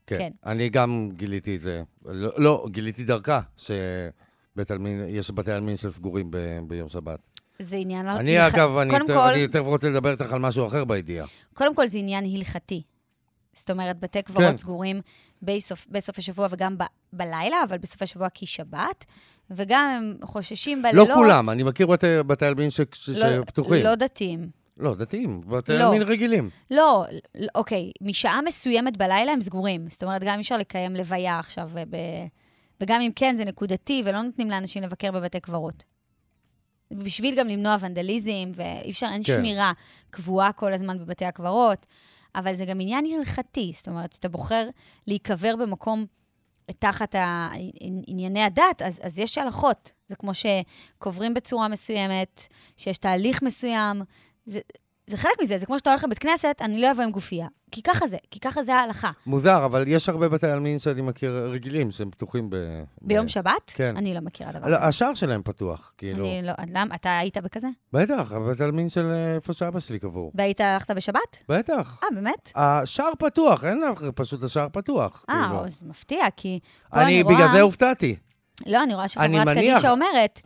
כן. 0.08 0.18
כן. 0.20 0.32
אני 0.45 0.70
גם 0.70 1.10
גיליתי 1.14 1.55
את 1.55 1.62
זה. 1.62 1.84
לא, 2.05 2.32
לא 2.38 2.66
גיליתי 2.72 3.03
דרכה, 3.03 3.39
שבית 3.58 4.72
עלמין, 4.72 5.05
יש 5.08 5.32
בתי 5.32 5.51
עלמין 5.51 5.76
שסגורים 5.78 6.32
ב, 6.32 6.38
ביום 6.68 6.89
שבת. 6.89 7.20
זה 7.60 7.78
עניין... 7.78 8.08
אני, 8.08 8.38
הלכ- 8.39 8.53
אגב, 8.55 8.78
אני 8.78 8.93
יותר- 8.97 9.14
כל, 9.14 9.20
אני 9.20 9.39
יותר 9.39 9.60
רוצה 9.60 9.89
לדבר 9.89 10.12
איתך 10.12 10.34
על 10.34 10.39
משהו 10.39 10.68
אחר 10.68 10.86
בידיעה. 10.86 11.28
קודם 11.53 11.76
כל 11.76 11.88
זה 11.88 11.97
עניין 11.97 12.26
הלכתי. 12.26 12.82
זאת 13.53 13.70
אומרת, 13.70 13.99
בתי 13.99 14.22
קברות 14.22 14.43
כן. 14.43 14.58
סגורים 14.58 15.01
בסוף, 15.41 15.88
בסוף 15.91 16.18
השבוע 16.18 16.47
וגם 16.51 16.78
ב, 16.78 16.84
בלילה, 17.14 17.58
אבל 17.70 17.78
בסוף 17.78 18.01
השבוע 18.01 18.30
כי 18.30 18.45
שבת, 18.45 19.05
וגם 19.51 19.89
הם 19.89 20.28
חוששים 20.28 20.78
לא 20.84 20.89
בלילות. 20.89 21.10
כולם, 21.14 21.49
אני 21.49 21.64
מכיר 21.64 21.88
בתי, 21.88 22.08
בתי 22.28 22.45
עלמין 22.45 22.70
ש, 22.70 22.82
ש, 22.93 23.10
לא, 23.10 23.16
שפתוחים. 23.41 23.86
לא 23.86 23.95
דתיים. 23.95 24.49
לא, 24.80 24.95
דתיים, 24.95 25.41
בתי 25.41 25.71
לא. 25.71 25.84
עלמין 25.84 26.01
רגילים. 26.01 26.49
לא, 26.71 27.05
ל- 27.36 27.47
אוקיי, 27.55 27.91
משעה 28.01 28.41
מסוימת 28.41 28.97
בלילה 28.97 29.32
הם 29.32 29.41
סגורים. 29.41 29.89
זאת 29.89 30.03
אומרת, 30.03 30.23
גם 30.23 30.36
אי 30.36 30.41
אפשר 30.41 30.57
לקיים 30.57 30.95
לוויה 30.95 31.39
עכשיו, 31.39 31.69
ב... 31.89 31.97
וגם 32.82 33.01
אם 33.01 33.11
כן, 33.15 33.36
זה 33.36 33.45
נקודתי, 33.45 34.01
ולא 34.05 34.21
נותנים 34.21 34.49
לאנשים 34.49 34.84
לבקר 34.84 35.11
בבתי 35.11 35.39
קברות. 35.39 35.84
בשביל 36.91 37.36
גם 37.36 37.47
למנוע 37.47 37.75
ונדליזם, 37.80 38.51
ואי 38.55 38.91
אפשר, 38.91 39.07
אין 39.11 39.23
כן. 39.23 39.34
שמירה 39.38 39.71
קבועה 40.09 40.51
כל 40.51 40.73
הזמן 40.73 40.99
בבתי 40.99 41.25
הקברות, 41.25 41.86
אבל 42.36 42.55
זה 42.55 42.65
גם 42.65 42.80
עניין 42.80 43.05
הלכתי, 43.19 43.71
זאת 43.73 43.88
אומרת, 43.88 44.11
כשאתה 44.11 44.30
בוחר 44.30 44.69
להיקבר 45.07 45.55
במקום 45.55 46.05
תחת 46.80 47.15
ענייני 48.07 48.43
הדת, 48.43 48.82
אז, 48.86 48.99
אז 49.03 49.19
יש 49.19 49.38
הלכות. 49.38 49.91
זה 50.07 50.15
כמו 50.15 50.32
שקוברים 50.34 51.34
בצורה 51.34 51.67
מסוימת, 51.67 52.47
שיש 52.78 52.97
תהליך 52.97 53.43
מסוים. 53.43 54.01
זה, 54.47 54.59
זה 55.07 55.17
חלק 55.17 55.41
מזה, 55.41 55.57
זה 55.57 55.65
כמו 55.65 55.77
שאתה 55.79 55.89
הולך 55.89 56.03
לבית 56.03 56.17
כנסת, 56.19 56.55
אני 56.61 56.81
לא 56.81 56.91
אבוא 56.91 57.03
עם 57.03 57.11
גופייה. 57.11 57.47
כי 57.71 57.81
ככה 57.81 58.07
זה, 58.07 58.17
כי 58.31 58.39
ככה 58.39 58.63
זה 58.63 58.75
ההלכה. 58.75 59.11
מוזר, 59.25 59.65
אבל 59.65 59.83
יש 59.87 60.09
הרבה 60.09 60.29
בתי 60.29 60.47
עלמין 60.47 60.79
שאני 60.79 61.01
מכיר 61.01 61.31
רגילים, 61.51 61.91
שהם 61.91 62.11
פתוחים 62.11 62.49
ב... 62.49 62.55
ביום 63.01 63.25
ב... 63.25 63.29
שבת? 63.29 63.71
כן. 63.75 63.97
אני 63.97 64.13
לא 64.13 64.19
מכירה 64.19 64.51
דבר 64.51 64.67
לא, 64.67 64.77
כזה. 64.77 64.85
השער 64.85 65.13
שלהם 65.13 65.41
פתוח, 65.43 65.93
כאילו. 65.97 66.25
אני 66.25 66.41
לא, 66.43 66.53
למה, 66.73 66.95
אתה 66.95 67.17
היית 67.17 67.37
בכזה? 67.37 67.67
בטח, 67.93 68.31
בית 68.31 68.61
עלמין 68.61 68.89
של 68.89 69.11
אה, 69.11 69.35
איפה 69.35 69.53
שאבא 69.53 69.79
שלי 69.79 69.99
קבור. 69.99 70.31
והיית, 70.35 70.61
הלכת 70.61 70.91
בשבת? 70.91 71.43
בטח. 71.49 71.99
אה, 72.03 72.07
באמת? 72.15 72.51
השער 72.55 73.11
פתוח, 73.19 73.63
אין 73.63 73.81
לך, 73.81 74.01
פשוט 74.15 74.43
השער 74.43 74.67
פתוח. 74.71 75.25
אה, 75.29 75.45
כאילו. 75.47 75.63
מפתיע, 75.89 76.25
כי 76.37 76.59
אני 76.93 77.03
אני 77.03 77.21
רואה... 77.23 77.35
בגלל 77.35 77.47
זה 77.53 77.61
הופתעתי. 77.61 78.15
לא, 78.65 78.83
אני 78.83 78.93
רואה 78.95 79.07
שחברת 79.07 79.29
מניח- 79.29 79.53
קדישא 79.73 79.89
אומרת, 79.89 80.41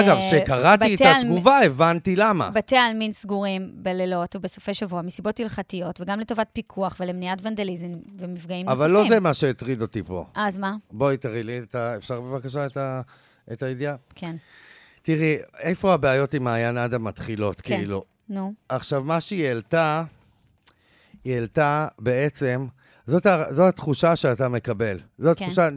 אגב, 0.00 0.16
אה, 0.16 0.26
כשקראתי 0.26 0.94
את 0.94 1.00
התגובה, 1.00 1.58
הבנתי 1.58 2.16
למה. 2.16 2.50
בתי 2.50 2.76
העלמין 2.76 3.12
סגורים 3.12 3.70
בלילות 3.74 4.36
ובסופי 4.36 4.74
שבוע 4.74 5.02
מסיבות 5.02 5.40
הלכתיות, 5.40 6.00
וגם 6.00 6.20
לטובת 6.20 6.46
פיקוח 6.52 6.96
ולמניעת 7.00 7.38
ונדליזם 7.42 7.92
ומפגעים 8.18 8.68
אבל 8.68 8.90
נוספים. 8.90 9.10
לא 9.10 9.14
זה 9.14 9.20
מה 9.20 9.34
שהטריד 9.34 9.82
אותי 9.82 10.02
פה. 10.02 10.26
אז 10.34 10.56
מה? 10.56 10.74
בואי 10.90 11.16
תראי 11.16 11.42
לי, 11.42 11.58
את 11.58 11.74
ה... 11.74 11.96
אפשר 11.96 12.20
בבקשה 12.20 12.66
את, 12.66 12.76
ה... 12.76 13.00
את 13.52 13.62
הידיעה? 13.62 13.96
כן. 14.14 14.36
תראי, 15.02 15.36
איפה 15.58 15.94
הבעיות 15.94 16.34
עם 16.34 16.44
מעיין 16.44 16.78
אדם 16.78 17.04
מתחילות, 17.04 17.60
כן. 17.60 17.76
כאילו? 17.76 18.04
נו. 18.28 18.52
עכשיו, 18.68 19.04
מה 19.04 19.20
שהיא 19.20 19.46
העלתה, 19.46 20.02
היא 21.24 21.34
העלתה 21.34 21.88
בעצם, 21.98 22.66
זאת, 23.06 23.26
ה- 23.26 23.44
זו 23.50 23.68
התחושה 23.68 24.16
שאתה 24.16 24.48
מקבל. 24.48 24.98
זו 25.18 25.30
כן. 25.36 25.44
התחושה, 25.44 25.68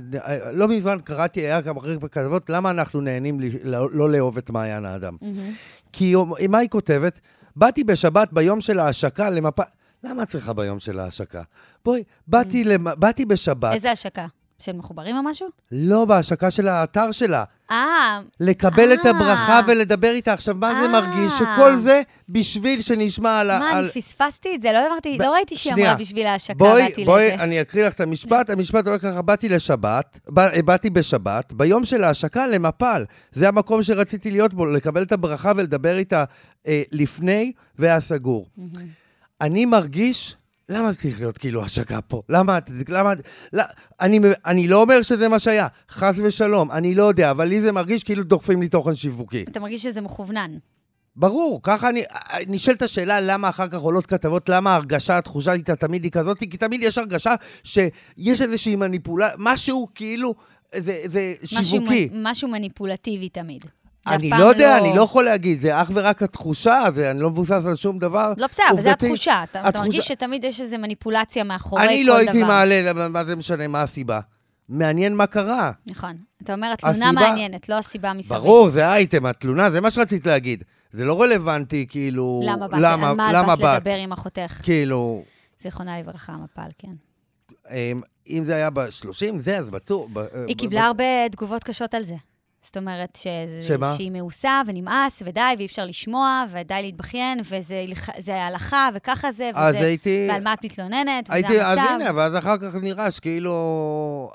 לא 0.53 0.67
מזמן 0.67 0.97
קראתי, 1.03 1.39
היה 1.41 1.61
כמה 1.61 1.81
בכתבות, 2.01 2.49
למה 2.49 2.69
אנחנו 2.69 3.01
נהנים 3.01 3.39
לי- 3.39 3.59
לא, 3.63 3.89
לא 3.91 4.09
לאהוב 4.11 4.37
את 4.37 4.49
מעיין 4.49 4.85
האדם. 4.85 5.17
כי 5.93 6.05
היא- 6.39 6.49
מה 6.49 6.57
היא 6.57 6.69
כותבת? 6.69 7.19
באתי 7.55 7.83
בשבת 7.83 8.29
ביום 8.33 8.61
של 8.61 8.79
ההשקה 8.79 9.29
למפה... 9.29 9.63
למה 10.03 10.23
את 10.23 10.27
צריכה 10.29 10.53
ביום 10.53 10.79
של 10.79 10.99
ההשקה? 10.99 11.41
בואי, 11.85 12.03
באתי, 12.27 12.63
למ... 12.63 12.87
באתי 12.99 13.25
בשבת, 13.25 13.73
איזה 13.73 13.91
השקה? 13.91 14.25
של 14.59 14.73
מחוברים 14.73 15.17
או 15.17 15.23
משהו? 15.23 15.47
לא 15.71 16.05
בהשקה 16.05 16.51
של 16.51 16.67
האתר 16.67 17.11
שלה. 17.11 17.43
אה, 17.71 18.21
לקבל 18.39 18.93
את 18.93 19.05
אה. 19.05 19.09
הברכה 19.11 19.59
ולדבר 19.67 20.11
איתה. 20.11 20.33
עכשיו, 20.33 20.55
מה 20.55 20.73
זה 20.81 20.85
אה. 20.85 21.01
מרגיש? 21.01 21.31
שכל 21.31 21.75
זה 21.75 22.01
בשביל 22.29 22.81
שנשמע 22.81 23.39
על... 23.39 23.49
ה- 23.49 23.59
מה, 23.59 23.69
על... 23.69 23.83
אני 23.83 24.01
פספסתי 24.01 24.55
את 24.55 24.61
זה, 24.61 24.71
לא 24.71 24.87
אמרתי, 24.87 25.17
ב- 25.17 25.21
לא 25.21 25.33
ראיתי 25.33 25.55
שהיא. 25.55 25.73
אמרה 25.73 25.95
בשביל 25.95 26.27
ההשקה, 26.27 26.53
בואי, 26.53 26.83
באתי 26.89 27.05
בואי, 27.05 27.27
לזה. 27.33 27.43
אני 27.43 27.61
אקריא 27.61 27.87
לך 27.87 27.93
את 27.93 28.01
המשפט. 28.01 28.49
המשפט 28.49 28.87
הולך 28.87 29.01
ככה, 29.01 29.21
באתי 29.21 29.49
לשבת, 29.49 30.19
בא, 30.29 30.61
באתי 30.61 30.89
בשבת, 30.89 31.53
ביום 31.53 31.85
של 31.85 32.03
ההשקה 32.03 32.47
למפל. 32.47 33.05
זה 33.31 33.47
המקום 33.47 33.83
שרציתי 33.83 34.31
להיות 34.31 34.53
בו, 34.53 34.65
לקבל 34.65 35.01
את 35.03 35.11
הברכה 35.11 35.51
ולדבר 35.55 35.97
איתה 35.97 36.23
אה, 36.67 36.81
לפני, 36.91 37.51
והיה 37.79 37.99
סגור. 37.99 38.47
אני 39.41 39.65
מרגיש... 39.65 40.35
למה 40.69 40.93
צריך 40.93 41.19
להיות 41.19 41.37
כאילו 41.37 41.63
השקה 41.63 42.01
פה? 42.01 42.21
למה? 42.29 42.59
למה? 42.89 43.13
לא, 43.53 43.63
אני, 44.01 44.19
אני 44.45 44.67
לא 44.67 44.81
אומר 44.81 45.01
שזה 45.01 45.29
מה 45.29 45.39
שהיה, 45.39 45.67
חס 45.91 46.15
ושלום, 46.23 46.71
אני 46.71 46.95
לא 46.95 47.03
יודע, 47.03 47.31
אבל 47.31 47.45
לי 47.47 47.61
זה 47.61 47.71
מרגיש 47.71 48.03
כאילו 48.03 48.23
דוחפים 48.23 48.61
לי 48.61 48.69
תוכן 48.69 48.95
שיווקי. 48.95 49.43
אתה 49.43 49.59
מרגיש 49.59 49.83
שזה 49.83 50.01
מכוונן. 50.01 50.57
ברור, 51.15 51.59
ככה 51.63 51.89
אני... 51.89 52.03
נשאלת 52.47 52.81
השאלה 52.81 53.21
למה 53.21 53.49
אחר 53.49 53.67
כך 53.67 53.79
עולות 53.79 54.05
כתבות, 54.05 54.49
למה 54.49 54.69
ההרגשה, 54.71 55.17
התחושה 55.17 55.53
איתה 55.53 55.75
תמיד 55.75 56.03
היא 56.03 56.11
כזאת, 56.11 56.39
כי 56.39 56.47
תמיד 56.57 56.83
יש 56.83 56.97
הרגשה 56.97 57.33
שיש 57.63 58.41
איזושהי 58.41 58.75
מניפולה, 58.75 59.29
משהו 59.37 59.87
כאילו, 59.95 60.35
זה, 60.75 61.01
זה 61.05 61.33
משהו 61.43 61.63
שיווקי. 61.63 62.09
מ- 62.11 62.23
משהו 62.27 62.47
מניפולטיבי 62.49 63.29
תמיד. 63.29 63.65
אני 64.15 64.29
לא 64.29 64.45
יודע, 64.45 64.77
אני 64.77 64.95
לא 64.95 65.01
יכול 65.01 65.25
להגיד, 65.25 65.59
זה 65.61 65.81
אך 65.81 65.89
ורק 65.93 66.23
התחושה, 66.23 66.83
זה, 66.93 67.11
אני 67.11 67.19
לא 67.19 67.29
מבוסס 67.29 67.65
על 67.67 67.75
שום 67.75 67.99
דבר. 67.99 68.33
לא 68.37 68.47
בסדר, 68.47 68.65
אבל 68.73 68.81
זה. 68.81 68.91
התחושה. 68.91 69.43
אתה 69.69 69.79
מרגיש 69.79 70.07
שתמיד 70.07 70.43
יש 70.43 70.61
איזו 70.61 70.77
מניפולציה 70.77 71.43
מאחורי 71.43 71.81
כל 71.81 71.85
דבר. 71.87 71.93
אני 71.95 72.03
לא 72.03 72.17
הייתי 72.17 72.43
מעלה, 72.43 72.81
למה- 72.81 73.07
מה 73.07 73.23
זה 73.23 73.35
משנה, 73.35 73.67
מה 73.67 73.81
הסיבה? 73.81 74.19
מעניין 74.69 75.15
מה 75.15 75.27
קרה. 75.27 75.71
נכון. 75.87 76.17
אתה 76.43 76.53
אומר, 76.53 76.71
התלונה 76.73 76.95
הסיבה- 77.09 77.21
מעניינת, 77.21 77.69
לא 77.69 77.75
הסיבה 77.75 78.13
מסביב. 78.13 78.37
ברור, 78.39 78.69
זה 78.69 78.87
האייטם, 78.87 79.25
התלונה, 79.25 79.71
זה 79.71 79.81
מה 79.81 79.91
שרצית 79.91 80.25
להגיד. 80.27 80.63
זה 80.91 81.05
לא 81.05 81.21
רלוונטי, 81.21 81.85
כאילו... 81.89 82.41
למה 82.45 82.67
באת? 82.67 82.79
למה, 82.81 83.09
על 83.09 83.15
מה 83.15 83.31
למה 83.33 83.55
באת 83.55 83.59
באת? 83.65 83.77
לדבר 83.81 83.95
עם 83.95 84.11
אחותך? 84.11 84.59
כאילו... 84.63 85.23
זיכרונה 85.61 85.99
לברכה, 85.99 86.33
מפל, 86.33 86.69
כן. 86.77 86.91
אמ, 87.71 88.01
אם 88.29 88.43
זה 88.45 88.55
היה 88.55 88.69
ב-30, 88.69 89.09
זה, 89.39 89.57
אז 89.57 89.69
בטוח. 89.69 90.07
ב- 90.13 90.25
היא 90.47 90.55
קיבלה 90.57 90.85
הרבה 90.85 91.03
תגובות 91.31 91.63
קשות 91.63 91.93
על 91.93 92.05
זה. 92.05 92.15
זאת 92.67 92.77
אומרת 92.77 93.15
שזה, 93.15 93.61
שמה? 93.67 93.93
שהיא 93.95 94.11
מאוסה 94.11 94.61
ונמאס, 94.67 95.23
ודי, 95.25 95.41
ואי 95.57 95.65
אפשר 95.65 95.85
לשמוע, 95.85 96.45
ודי 96.51 96.73
להתבכיין, 96.81 97.39
וזה 97.43 97.85
הלכ- 97.87 98.19
זה 98.21 98.43
הלכה, 98.43 98.89
וככה 98.95 99.31
זה, 99.31 99.51
אז 99.55 99.75
וזה, 99.75 99.85
הייתי... 99.85 100.27
ועל 100.31 100.43
מה 100.43 100.53
את 100.53 100.65
מתלוננת, 100.65 101.29
וזה 101.29 101.33
הייתי, 101.35 101.61
אז 101.61 101.77
המצב. 101.77 101.91
הנה, 101.93 102.09
ואז 102.15 102.35
אחר 102.37 102.57
כך 102.57 102.75
נראה 102.81 103.11
שכאילו... 103.11 103.55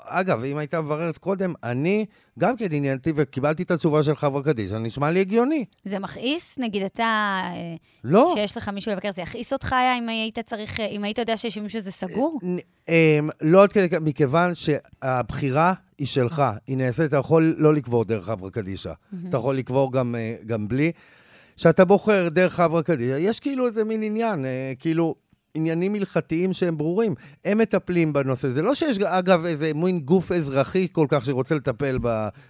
אגב, 0.05 0.43
אם 0.43 0.57
הייתה 0.57 0.81
מבררת 0.81 1.17
קודם, 1.17 1.53
אני 1.63 2.05
גם 2.39 2.55
כן 2.57 2.67
עניינתי 2.71 3.11
וקיבלתי 3.15 3.63
את 3.63 3.71
התשובה 3.71 4.03
של 4.03 4.15
חברה 4.15 4.43
קדישא, 4.43 4.75
נשמע 4.75 5.11
לי 5.11 5.19
הגיוני. 5.19 5.65
זה 5.85 5.99
מכעיס? 5.99 6.55
נגיד 6.59 6.83
אתה, 6.83 7.03
אה, 7.03 7.75
לא. 8.03 8.31
שיש 8.35 8.57
לך 8.57 8.69
מישהו 8.69 8.91
לבקר, 8.91 9.11
זה 9.11 9.21
יכעיס 9.21 9.53
אותך 9.53 9.73
היה 9.73 9.97
אם 9.97 10.09
היית 10.09 10.39
צריך, 10.39 10.79
אה, 10.79 10.85
אם 10.85 11.03
היית 11.03 11.17
יודע 11.17 11.37
שיש 11.37 11.57
מישהו 11.57 11.79
שזה 11.79 11.91
סגור? 11.91 12.39
נ- 12.43 12.57
אמ, 12.89 13.29
לא 13.41 13.63
עד 13.63 13.73
כדי 13.73 13.89
כך, 13.89 13.97
מכיוון 14.01 14.51
שהבחירה 14.55 15.73
היא 15.97 16.07
שלך, 16.07 16.43
היא 16.67 16.77
נעשית, 16.77 17.05
אתה 17.05 17.17
יכול 17.17 17.55
לא 17.57 17.73
לקבור 17.73 18.05
דרך 18.05 18.25
חברה 18.25 18.49
קדישא. 18.49 18.91
אתה 19.29 19.37
יכול 19.37 19.57
לקבור 19.57 19.91
גם, 19.91 20.15
אה, 20.15 20.57
בלי. 20.67 20.91
כשאתה 21.57 21.85
בוחר 21.85 22.29
דרך 22.29 22.53
חברה 22.53 22.83
קדישא, 22.83 23.15
יש 23.19 23.39
כאילו 23.39 23.67
איזה 23.67 23.83
מין 23.83 24.03
עניין, 24.03 24.45
אה, 24.45 24.73
כאילו... 24.79 25.15
עניינים 25.55 25.95
הלכתיים 25.95 26.53
שהם 26.53 26.77
ברורים. 26.77 27.15
הם 27.45 27.57
מטפלים 27.57 28.13
בנושא. 28.13 28.49
זה 28.49 28.61
לא 28.61 28.75
שיש, 28.75 28.99
אגב, 28.99 29.45
איזה 29.45 29.73
מין 29.73 29.99
גוף 29.99 30.31
אזרחי 30.31 30.87
כל 30.91 31.05
כך 31.09 31.25
שרוצה 31.25 31.55
לטפל 31.55 31.97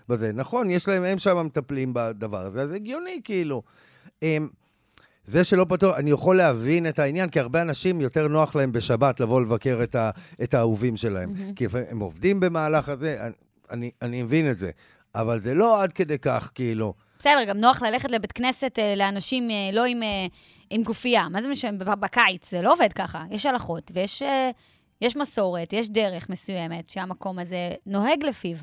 בזה. 0.10 0.32
נכון, 0.34 0.70
יש 0.70 0.88
להם, 0.88 1.04
הם 1.04 1.20
שם 1.20 1.46
מטפלים 1.46 1.94
בדבר 1.94 2.46
הזה, 2.46 2.62
אז 2.62 2.70
זה 2.70 2.76
הגיוני, 2.76 3.22
כאילו. 3.24 3.62
אמ, 4.22 4.48
זה 5.26 5.44
שלא 5.44 5.66
פתור, 5.70 5.96
אני 5.96 6.12
יכול 6.12 6.38
להבין 6.38 6.90
את 6.90 7.00
העניין, 7.00 7.30
כי 7.30 7.40
הרבה 7.40 7.62
אנשים 7.62 8.02
יותר 8.02 8.28
נוח 8.28 8.56
להם 8.56 8.72
בשבת 8.72 9.20
לבוא 9.20 9.42
לבקר 9.42 9.80
את, 9.84 9.96
ה, 9.96 10.10
את 10.44 10.54
האהובים 10.54 10.98
שלהם. 10.98 11.34
Mm-hmm. 11.34 11.54
כי 11.56 11.66
הם 11.90 12.00
עובדים 12.00 12.40
במהלך 12.40 12.90
הזה, 12.90 13.18
אני, 13.22 13.34
אני, 13.72 13.92
אני 14.02 14.24
מבין 14.24 14.52
את 14.52 14.58
זה. 14.58 14.72
אבל 15.16 15.40
זה 15.40 15.54
לא 15.54 15.84
עד 15.84 15.94
כדי 15.94 16.20
כך, 16.20 16.52
כאילו. 16.56 16.94
בסדר, 17.24 17.44
גם 17.44 17.58
נוח 17.58 17.82
ללכת 17.82 18.12
לבית 18.12 18.32
כנסת 18.32 18.80
אה, 18.80 18.96
לאנשים 18.96 19.52
אה, 19.52 19.70
לא 19.74 19.86
עם, 19.86 20.04
אה, 20.04 20.26
עם 20.70 20.84
גופייה. 20.84 21.30
מה 21.30 21.42
זה 21.42 21.48
משנה? 21.48 21.96
בקיץ, 21.96 22.52
זה 22.52 22.62
לא 22.62 22.74
עובד 22.74 22.94
ככה. 22.94 23.24
יש 23.32 23.46
הלכות 23.46 23.92
ויש 23.94 24.24
יש 25.02 25.18
מסורת, 25.18 25.74
יש 25.74 25.90
דרך 25.90 26.30
מסוימת 26.30 26.90
שהמקום 26.90 27.40
הזה 27.40 27.72
נוהג 27.86 28.24
לפיו. 28.24 28.58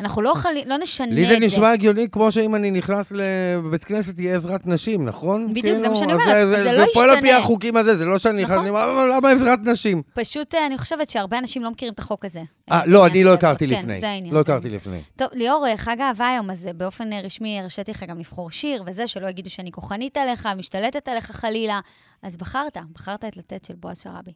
אנחנו 0.00 0.22
לא, 0.22 0.32
חלי, 0.34 0.64
לא 0.66 0.76
נשנה 0.78 1.06
לי 1.06 1.22
את 1.24 1.28
זה 1.28 1.34
זה. 1.34 1.46
נשמע 1.46 1.70
הגיוני 1.70 2.06
כמו 2.12 2.32
שאם 2.32 2.54
אני 2.54 2.70
נכנס 2.70 3.12
לבית 3.12 3.84
כנסת 3.84 4.14
תהיה 4.14 4.36
עזרת 4.36 4.66
נשים, 4.66 5.04
נכון? 5.04 5.54
בדיוק, 5.54 5.78
זה 5.78 5.88
מה 5.88 5.96
שאני 5.96 6.12
אז 6.12 6.20
אומרת, 6.20 6.36
זה, 6.36 6.46
זה 6.46 6.64
זה 6.64 6.72
לא 6.72 6.84
פועל 6.94 7.10
על 7.10 7.20
פי 7.20 7.26
ישתנה. 7.26 7.38
החוקים 7.38 7.76
הזה, 7.76 7.96
זה 7.96 8.04
לא 8.04 8.18
שאני 8.18 8.42
נכנס, 8.42 8.56
נכון. 8.56 8.68
אומר, 8.68 8.92
"אבל 8.92 9.12
למה 9.16 9.30
עזרת 9.30 9.58
נשים? 9.64 10.02
פשוט, 10.14 10.54
אה, 10.54 10.66
אני 10.66 10.78
חושבת 10.78 11.10
שהרבה 11.10 11.38
אנשים 11.38 11.62
לא 11.62 11.70
מכירים 11.70 11.94
את 11.94 11.98
החוק 11.98 12.24
הזה. 12.24 12.38
אה, 12.38 12.44
אה, 12.80 12.86
לא, 12.86 13.00
בעניין 13.02 13.12
אני 13.12 13.24
לא. 13.24 13.34
הכרתי 13.34 13.66
כן, 13.68 13.74
לפני. 13.74 14.00
זה 14.00 14.08
העניין. 14.08 14.34
לא 14.34 14.42
זה 14.46 14.52
הכרתי. 14.52 14.70
לפני. 14.70 15.00
טוב, 15.16 15.28
ליאור, 15.32 15.66
אה, 15.66 15.76
חג 15.76 16.00
האהבה 16.00 16.28
היום, 16.28 16.50
אז 16.50 16.68
באופן 16.76 17.12
רשמי 17.12 17.60
הרשיתי 17.60 17.90
לך 17.90 18.04
גם 18.08 18.18
לבחור 18.18 18.50
שיר, 18.50 18.82
וזה, 18.86 19.06
שלא 19.06 19.26
יגידו 19.26 19.50
שאני 19.50 19.72
כוחנית 19.72 20.16
עליך, 20.16 20.48
משתלטת 20.56 21.08
עליך 21.08 21.30
חלילה. 21.30 21.80
אז 22.22 22.36
בחרת, 22.36 22.76
בחרת 22.92 23.24
את 23.24 23.36
לתת 23.36 23.64
של 23.64 23.74
בועז 23.74 24.00
שראבי. 24.00 24.32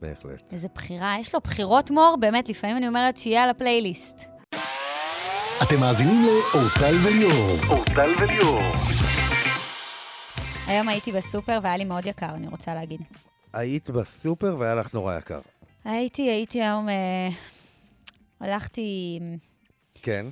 בהחלט. 0.00 0.52
איזה 0.52 0.68
בחירה, 0.74 1.14
יש 1.20 1.34
לו 1.34 1.40
בחירות 1.40 1.90
מור, 1.90 2.16
באמת, 2.20 2.48
לפעמים 2.48 2.76
אני 2.76 2.88
אומרת 2.88 3.16
שיהיה 3.16 3.42
על 3.42 3.50
הפלייליסט. 3.50 4.16
אתם 5.62 5.80
מאזינים 5.80 6.22
לאורטל 6.24 6.94
וליאור. 7.04 7.56
אורטל 7.68 8.10
וליאור. 8.20 8.60
היום 10.66 10.88
הייתי 10.88 11.12
בסופר 11.12 11.58
והיה 11.62 11.76
לי 11.76 11.84
מאוד 11.84 12.06
יקר, 12.06 12.34
אני 12.34 12.48
רוצה 12.48 12.74
להגיד. 12.74 13.00
היית 13.52 13.90
בסופר 13.90 14.56
והיה 14.58 14.74
לך 14.74 14.94
נורא 14.94 15.18
יקר. 15.18 15.40
הייתי, 15.84 16.22
הייתי 16.22 16.62
היום, 16.62 16.88
אה, 16.88 17.28
הלכתי, 18.40 19.20
כן. 19.94 20.26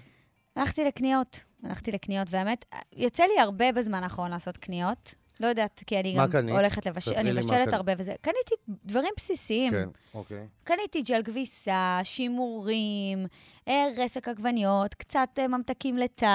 הלכתי 0.57 0.85
לקניות. 0.85 1.41
הלכתי 1.65 1.93
לקניות, 1.93 2.29
והאמת, 2.31 2.65
יוצא 2.97 3.23
לי 3.23 3.41
הרבה 3.41 3.73
בזמן 3.73 4.03
האחרון 4.03 4.31
לעשות 4.31 4.57
קניות. 4.57 5.15
לא 5.41 5.47
יודעת, 5.47 5.83
כי 5.87 6.01
אני 6.01 6.15
גם 6.19 6.31
קנית? 6.31 6.55
הולכת 6.55 6.87
לבשל, 6.87 7.15
אני 7.15 7.33
מבשלת. 7.33 7.73
הרבה 7.73 7.93
וזה. 7.99 8.15
קניתי 8.21 8.55
דברים 8.69 9.13
בסיסיים. 9.17 9.71
כן, 9.71 9.89
אוקיי. 10.15 10.47
קניתי 10.65 11.03
ג'ל 11.03 11.23
כביסה, 11.23 12.01
שימורים, 12.03 13.27
אה, 13.69 13.87
רסק 13.97 14.29
עגבניות, 14.29 14.95
קצת 14.95 15.29
אה, 15.39 15.49
ממתקים 15.49 15.97
לתו. 15.99 16.27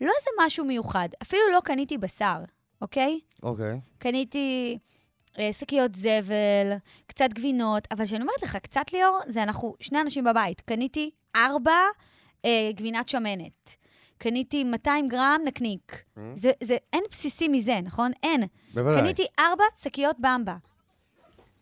לא 0.00 0.12
איזה 0.18 0.30
משהו 0.46 0.64
מיוחד. 0.64 1.08
אפילו 1.22 1.42
לא 1.52 1.60
קניתי 1.64 1.98
בשר, 1.98 2.44
אוקיי? 2.82 3.20
אוקיי. 3.42 3.80
קניתי 3.98 4.78
אה, 5.38 5.52
שקיות 5.52 5.94
זבל, 5.94 6.72
קצת 7.06 7.32
גבינות, 7.32 7.88
אבל 7.90 8.04
כשאני 8.04 8.22
אומרת 8.22 8.42
לך, 8.42 8.56
קצת 8.56 8.92
ליאור, 8.92 9.18
זה 9.26 9.42
אנחנו 9.42 9.74
שני 9.80 10.00
אנשים 10.00 10.24
בבית. 10.24 10.60
קניתי 10.60 11.10
ארבע 11.36 11.80
אה, 12.44 12.70
גבינת 12.74 13.08
שמנת. 13.08 13.76
קניתי 14.22 14.64
200 14.64 15.08
גרם 15.08 15.40
נקניק. 15.44 16.02
זה, 16.34 16.50
זה, 16.62 16.76
אין 16.92 17.04
בסיסי 17.10 17.48
מזה, 17.48 17.78
נכון? 17.84 18.12
אין. 18.22 18.42
בוודאי. 18.74 19.00
קניתי 19.00 19.26
ארבע 19.38 19.64
שקיות 19.82 20.16
במבה. 20.18 20.54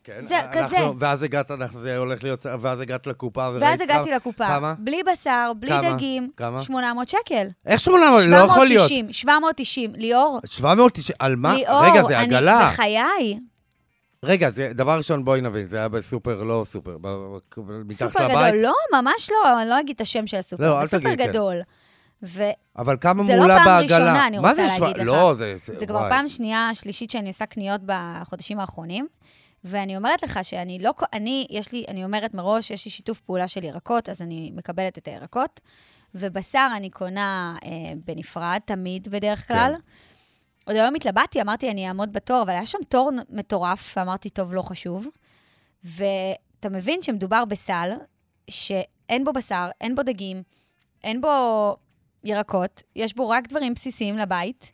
כן, 0.04 0.20
זה 0.20 0.40
אנחנו- 0.40 0.60
כזה. 0.66 0.76
ואז 0.98 1.22
הגעת, 1.22 1.50
אנחנו- 1.50 1.80
זה 1.80 1.96
הולך 1.98 2.24
להיות, 2.24 2.46
ואז 2.60 2.80
הגעת 2.80 3.06
לקופה 3.06 3.48
וראית 3.48 3.62
ואז 3.62 3.80
הגעתי 3.80 4.08
כמה- 4.08 4.16
לקופה. 4.16 4.46
כמה? 4.46 4.74
בלי 4.78 5.00
בשר, 5.12 5.52
בלי 5.58 5.70
כמה? 5.70 5.92
דגים. 5.92 6.30
כמה? 6.36 6.62
800 6.62 7.08
שקל. 7.08 7.46
איך 7.66 7.80
800? 7.80 8.22
לא 8.30 8.36
יכול 8.36 8.66
להיות. 8.66 8.88
790, 8.88 9.12
790. 9.12 9.92
ליאור, 9.94 10.40
790, 10.46 11.16
על 11.18 11.36
מה? 11.36 11.54
ליאור, 11.54 11.82
רגע, 11.84 12.02
זה 12.08 12.18
אני- 12.18 12.36
עגלה. 12.36 12.68
בחיי. 12.72 13.38
רגע, 14.24 14.50
זה, 14.50 14.70
דבר 14.74 14.96
ראשון, 14.96 15.24
בואי 15.24 15.40
נבין, 15.40 15.66
זה 15.66 15.76
היה 15.76 15.88
בסופר, 15.88 16.42
לא 16.42 16.62
סופר, 16.66 16.96
מתחת 17.84 17.98
סופר 18.12 18.28
לבית. 18.28 18.54
גדול. 18.54 18.62
לא, 18.62 18.74
ממש 19.02 19.30
לא, 19.30 19.60
אני 19.62 19.68
לא 19.70 19.80
אגיד 19.80 19.94
את 19.96 20.00
השם 20.00 20.26
של 20.26 20.36
הסופר. 20.36 20.64
לא, 20.64 20.80
אל 20.80 20.84
זה 20.86 20.90
סופר 20.90 21.08
תגידי, 21.14 21.24
כן. 21.32 21.60
ו... 22.22 22.42
אבל 22.76 22.96
כמה 23.00 23.24
זה 23.24 23.32
לא 23.32 23.38
מעולה 23.38 23.56
פעם 23.64 23.80
בעגלה. 23.80 23.98
ראשונה, 23.98 24.26
אני 24.26 24.38
רוצה 24.38 24.54
זה 24.54 24.62
להגיד 24.62 24.96
לך. 24.96 25.06
לא, 25.06 25.34
זה... 25.34 25.56
זה 25.64 25.86
כבר 25.86 25.98
וואי. 25.98 26.10
פעם 26.10 26.28
שנייה, 26.28 26.70
שלישית 26.74 27.10
שאני 27.10 27.28
עושה 27.28 27.46
קניות 27.46 27.80
בחודשים 27.86 28.60
האחרונים, 28.60 29.06
ואני 29.64 29.96
אומרת 29.96 30.22
לך 30.22 30.40
שאני 30.42 30.78
לא... 30.78 30.92
אני, 31.12 31.46
יש 31.50 31.72
לי, 31.72 31.84
אני 31.88 32.04
אומרת 32.04 32.34
מראש, 32.34 32.70
יש 32.70 32.84
לי 32.84 32.90
שיתוף 32.90 33.20
פעולה 33.20 33.48
של 33.48 33.64
ירקות, 33.64 34.08
אז 34.08 34.22
אני 34.22 34.52
מקבלת 34.54 34.98
את 34.98 35.08
הירקות, 35.08 35.60
ובשר 36.14 36.68
אני 36.76 36.90
קונה 36.90 37.56
אה, 37.64 37.70
בנפרד, 38.04 38.60
תמיד 38.64 39.08
בדרך 39.08 39.48
כלל. 39.48 39.74
עוד 40.66 40.76
היום 40.76 40.94
התלבטתי, 40.94 41.40
אמרתי, 41.40 41.70
אני 41.70 41.88
אעמוד 41.88 42.12
בתור, 42.12 42.42
אבל 42.42 42.50
היה 42.50 42.66
שם 42.66 42.78
תור 42.88 43.10
מטורף, 43.30 43.94
ואמרתי, 43.96 44.30
טוב, 44.30 44.54
לא 44.54 44.62
חשוב. 44.62 45.08
ואתה 45.84 46.68
מבין 46.70 47.02
שמדובר 47.02 47.44
בסל 47.44 47.92
שאין 48.50 49.24
בו 49.24 49.32
בשר, 49.32 49.68
אין 49.80 49.94
בו 49.94 50.02
דגים, 50.02 50.42
אין 51.04 51.20
בו 51.20 51.76
ירקות, 52.24 52.82
יש 52.96 53.14
בו 53.14 53.28
רק 53.28 53.48
דברים 53.48 53.74
בסיסיים 53.74 54.18
לבית. 54.18 54.72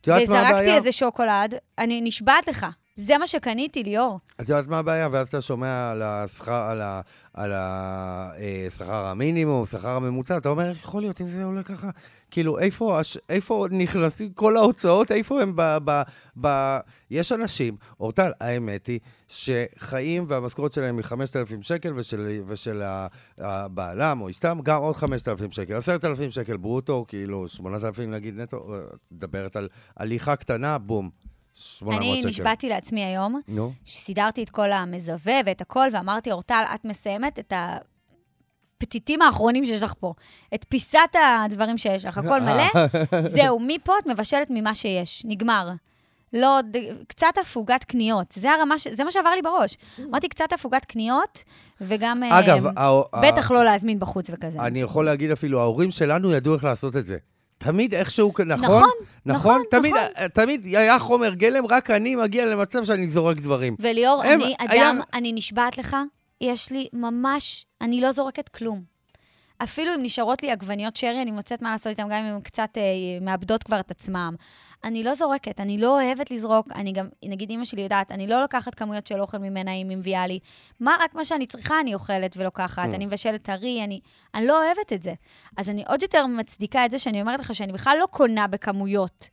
את 0.00 0.06
יודעת 0.06 0.28
מה 0.28 0.34
וזרקתי 0.34 0.50
הבעיה? 0.50 0.74
איזה 0.74 0.92
שוקולד, 0.92 1.54
אני 1.78 2.00
נשבעת 2.00 2.48
לך. 2.48 2.66
זה 2.96 3.18
מה 3.18 3.26
שקניתי, 3.26 3.82
ליאור. 3.82 4.20
את 4.40 4.48
יודעת 4.48 4.66
מה 4.66 4.78
הבעיה? 4.78 5.08
ואז 5.12 5.28
אתה 5.28 5.40
שומע 5.40 5.90
על 5.90 6.02
השכר, 6.02 6.62
על 6.62 6.80
ה- 6.82 7.00
על 7.34 7.52
ה- 7.52 8.30
אה, 8.38 8.66
המינימום, 9.10 9.66
שכר 9.66 9.88
הממוצע, 9.88 10.36
אתה 10.36 10.48
אומר, 10.48 10.68
איך 10.70 10.78
יכול 10.82 11.02
להיות 11.02 11.20
אם 11.20 11.26
זה 11.26 11.44
עולה 11.44 11.62
ככה? 11.62 11.90
כאילו, 12.30 12.58
איפה, 12.58 13.00
איפה 13.28 13.66
נכנסים 13.70 14.32
כל 14.32 14.56
ההוצאות? 14.56 15.12
איפה 15.12 15.42
הם 15.42 15.52
ב... 15.56 15.62
ב, 15.84 16.02
ב 16.40 16.78
יש 17.10 17.32
אנשים, 17.32 17.76
אורטל, 18.00 18.30
האמת 18.40 18.86
היא, 18.86 19.00
שחיים 19.28 20.24
והמשכורת 20.28 20.72
שלהם 20.72 20.96
היא 20.96 21.04
5,000 21.04 21.62
שקל, 21.62 21.92
ושל, 21.96 22.40
ושל 22.46 22.82
הבעלם 23.38 24.20
או 24.20 24.30
אשתם 24.30 24.58
גם 24.62 24.80
עוד 24.82 24.96
5,000 24.96 25.52
שקל. 25.52 25.76
10,000 25.76 26.30
שקל 26.30 26.56
ברוטו, 26.56 27.04
כאילו 27.08 27.48
8,000 27.48 28.10
נגיד 28.10 28.40
נטו, 28.40 28.74
אה, 28.74 28.78
את 28.78 29.12
מדברת 29.12 29.56
על 29.56 29.68
הליכה 29.96 30.36
קטנה, 30.36 30.78
בום, 30.78 31.10
800 31.60 32.02
אני. 32.02 32.30
נשבעתי 32.30 32.68
לעצמי 32.68 33.04
היום, 33.04 33.40
נו. 33.48 33.72
שסידרתי 33.84 34.42
את 34.42 34.50
כל 34.50 34.72
המזווה 34.72 35.34
ואת 35.46 35.60
הכל, 35.60 35.88
ואמרתי, 35.92 36.32
אורטל, 36.32 36.62
את 36.74 36.84
מסיימת 36.84 37.38
את 37.38 37.52
הפתיתים 38.76 39.22
האחרונים 39.22 39.64
שיש 39.64 39.82
לך 39.82 39.94
פה. 40.00 40.14
את 40.54 40.64
פיסת 40.68 40.98
הדברים 41.44 41.78
שיש 41.78 42.04
לך, 42.04 42.18
הכל 42.18 42.40
מלא. 42.40 42.88
זהו, 43.36 43.60
מפה 43.60 43.92
את 44.02 44.06
מבשלת 44.06 44.46
ממה 44.50 44.74
שיש, 44.74 45.22
נגמר. 45.28 45.70
לא, 46.32 46.58
ד... 46.70 46.76
קצת 47.08 47.38
הפוגת 47.40 47.84
קניות. 47.84 48.32
זה 48.32 48.50
הרמה, 48.50 48.78
ש... 48.78 48.88
זה 48.88 49.04
מה 49.04 49.10
שעבר 49.10 49.30
לי 49.30 49.42
בראש. 49.42 49.76
אמרתי, 50.00 50.28
קצת 50.28 50.52
הפוגת 50.52 50.84
קניות, 50.84 51.42
וגם... 51.80 52.22
אגב, 52.22 52.66
אה, 52.66 52.72
ה- 53.12 53.20
בטח 53.22 53.50
לא 53.50 53.64
להזמין 53.64 54.00
בחוץ 54.00 54.30
וכזה. 54.30 54.58
אני 54.58 54.80
יכול 54.80 55.04
להגיד 55.04 55.30
אפילו, 55.30 55.60
ההורים 55.60 55.90
שלנו 55.90 56.32
ידעו 56.32 56.54
איך 56.54 56.64
לעשות 56.64 56.96
את 56.96 57.06
זה. 57.06 57.18
תמיד 57.64 57.94
איכשהו, 57.94 58.32
נכון? 58.46 58.56
נכון, 58.66 58.90
נכון, 59.26 59.62
תמיד, 59.70 59.94
נכון. 59.94 60.28
תמיד 60.28 60.64
היה 60.64 60.98
חומר 60.98 61.34
גלם, 61.34 61.66
רק 61.66 61.90
אני 61.90 62.16
מגיע 62.16 62.46
למצב 62.46 62.84
שאני 62.84 63.10
זורק 63.10 63.36
דברים. 63.36 63.76
וליאור, 63.80 64.22
הם- 64.24 64.40
אני 64.40 64.54
היה- 64.58 64.90
אדם, 64.90 65.00
אני 65.14 65.32
נשבעת 65.32 65.78
לך, 65.78 65.96
יש 66.40 66.70
לי 66.70 66.88
ממש, 66.92 67.66
אני 67.80 68.00
לא 68.00 68.12
זורקת 68.12 68.48
כלום. 68.48 68.82
אפילו 69.62 69.94
אם 69.94 70.02
נשארות 70.02 70.42
לי 70.42 70.50
עגבניות 70.50 70.96
שרי, 70.96 71.22
אני 71.22 71.30
מוצאת 71.30 71.62
מה 71.62 71.70
לעשות 71.70 71.86
איתן, 71.86 72.02
גם 72.02 72.24
אם 72.24 72.34
הן 72.34 72.40
קצת 72.40 72.78
אה, 72.78 72.82
מאבדות 73.20 73.62
כבר 73.62 73.80
את 73.80 73.90
עצמם. 73.90 74.34
אני 74.84 75.02
לא 75.02 75.14
זורקת, 75.14 75.60
אני 75.60 75.78
לא 75.78 76.00
אוהבת 76.02 76.30
לזרוק, 76.30 76.66
אני 76.74 76.92
גם, 76.92 77.08
נגיד 77.24 77.50
אימא 77.50 77.64
שלי 77.64 77.82
יודעת, 77.82 78.12
אני 78.12 78.26
לא 78.26 78.40
לוקחת 78.40 78.74
כמויות 78.74 79.06
של 79.06 79.20
אוכל 79.20 79.38
ממנה 79.38 79.72
אם 79.72 79.88
היא 79.88 79.96
מביאה 79.96 80.26
לי. 80.26 80.38
מה, 80.80 80.96
רק 81.00 81.14
מה 81.14 81.24
שאני 81.24 81.46
צריכה 81.46 81.80
אני 81.80 81.94
אוכלת 81.94 82.36
ולוקחת, 82.36 82.88
Mm. 82.90 82.94
אני 82.94 83.06
מבשלת 83.06 83.42
טרי, 83.42 83.84
אני, 83.84 84.00
אני 84.34 84.46
לא 84.46 84.64
אוהבת 84.64 84.92
את 84.92 85.02
זה. 85.02 85.14
אז 85.56 85.70
אני 85.70 85.84
עוד 85.88 86.02
יותר 86.02 86.26
מצדיקה 86.26 86.84
את 86.84 86.90
זה 86.90 86.98
שאני 86.98 87.20
אומרת 87.20 87.40
לך 87.40 87.54
שאני 87.54 87.72
בכלל 87.72 87.96
לא 88.00 88.06
קונה 88.06 88.46
בכמויות. 88.46 89.28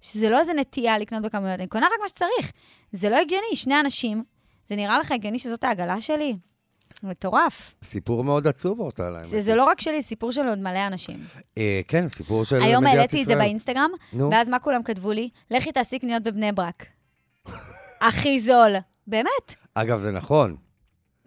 שזה 0.00 0.30
לא 0.30 0.38
איזה 0.38 0.52
נטייה 0.52 0.98
לקנות 0.98 1.22
בכמויות, 1.22 1.60
אני 1.60 1.68
קונה 1.68 1.86
רק 1.86 2.00
מה 2.02 2.08
שצריך. 2.08 2.52
זה 2.92 3.10
לא 3.10 3.16
הגיוני, 3.16 3.56
שני 3.56 3.80
אנשים, 3.80 4.24
זה 4.66 4.76
נראה 4.76 4.98
לך 4.98 5.12
הגיוני 5.12 5.38
שזאת 5.38 5.64
העגלה 5.64 6.00
שלי? 6.00 6.36
מטורף. 7.02 7.74
סיפור 7.84 8.24
מאוד 8.24 8.46
עצוב, 8.46 8.80
אורטל, 8.80 9.16
האמת. 9.16 9.26
זה, 9.26 9.40
זה 9.40 9.54
לא 9.54 9.64
רק 9.64 9.80
שלי, 9.80 10.02
סיפור 10.02 10.32
של 10.32 10.48
עוד 10.48 10.58
מלא 10.58 10.86
אנשים. 10.86 11.18
אה, 11.58 11.80
כן, 11.88 12.08
סיפור 12.08 12.44
של 12.44 12.56
מדינת 12.56 12.68
היום 12.70 12.84
ישראל. 12.84 12.96
העליתי 12.98 13.22
את 13.22 13.26
זה 13.26 13.34
באינסטגרם, 13.36 13.90
נו. 14.12 14.30
ואז 14.30 14.48
מה 14.48 14.58
כולם 14.58 14.82
כתבו 14.82 15.12
לי? 15.12 15.28
לכי 15.50 15.72
תעשי 15.72 15.98
קניות 15.98 16.22
בבני 16.22 16.52
ברק. 16.52 16.86
הכי 18.08 18.40
זול. 18.40 18.72
באמת. 19.06 19.54
אגב, 19.74 20.00
זה 20.00 20.10
נכון. 20.10 20.56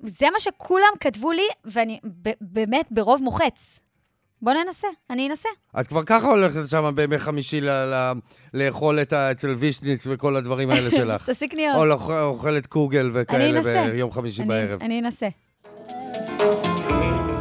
זה 0.03 0.25
מה 0.33 0.39
שכולם 0.39 0.91
כתבו 0.99 1.31
לי, 1.31 1.47
ואני 1.65 1.99
באמת 2.41 2.85
ברוב 2.91 3.21
מוחץ. 3.23 3.79
בוא 4.41 4.53
ננסה, 4.53 4.87
אני 5.09 5.27
אנסה. 5.29 5.49
את 5.79 5.87
כבר 5.87 6.03
ככה 6.03 6.27
הולכת 6.29 6.69
שם 6.69 6.91
בימי 6.95 7.19
חמישי 7.19 7.61
ל- 7.61 7.69
ל- 7.69 8.11
לאכול 8.53 9.01
את 9.01 9.13
ה- 9.13 9.31
אצל 9.31 9.49
וישניץ 9.57 10.03
וכל 10.07 10.35
הדברים 10.35 10.69
האלה 10.69 10.91
שלך. 11.01 11.25
תעשי 11.25 11.47
קניות. 11.47 11.75
או 11.75 12.21
אוכלת 12.21 12.67
קוגל 12.67 13.09
וכאלה. 13.13 13.61
ביום 13.91 14.11
חמישי 14.11 14.43
בערב. 14.43 14.81
אני 14.81 14.99
אנסה. 14.99 15.27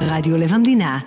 רדיו 0.00 0.36
לב 0.36 0.54
המדינה. 0.54 0.98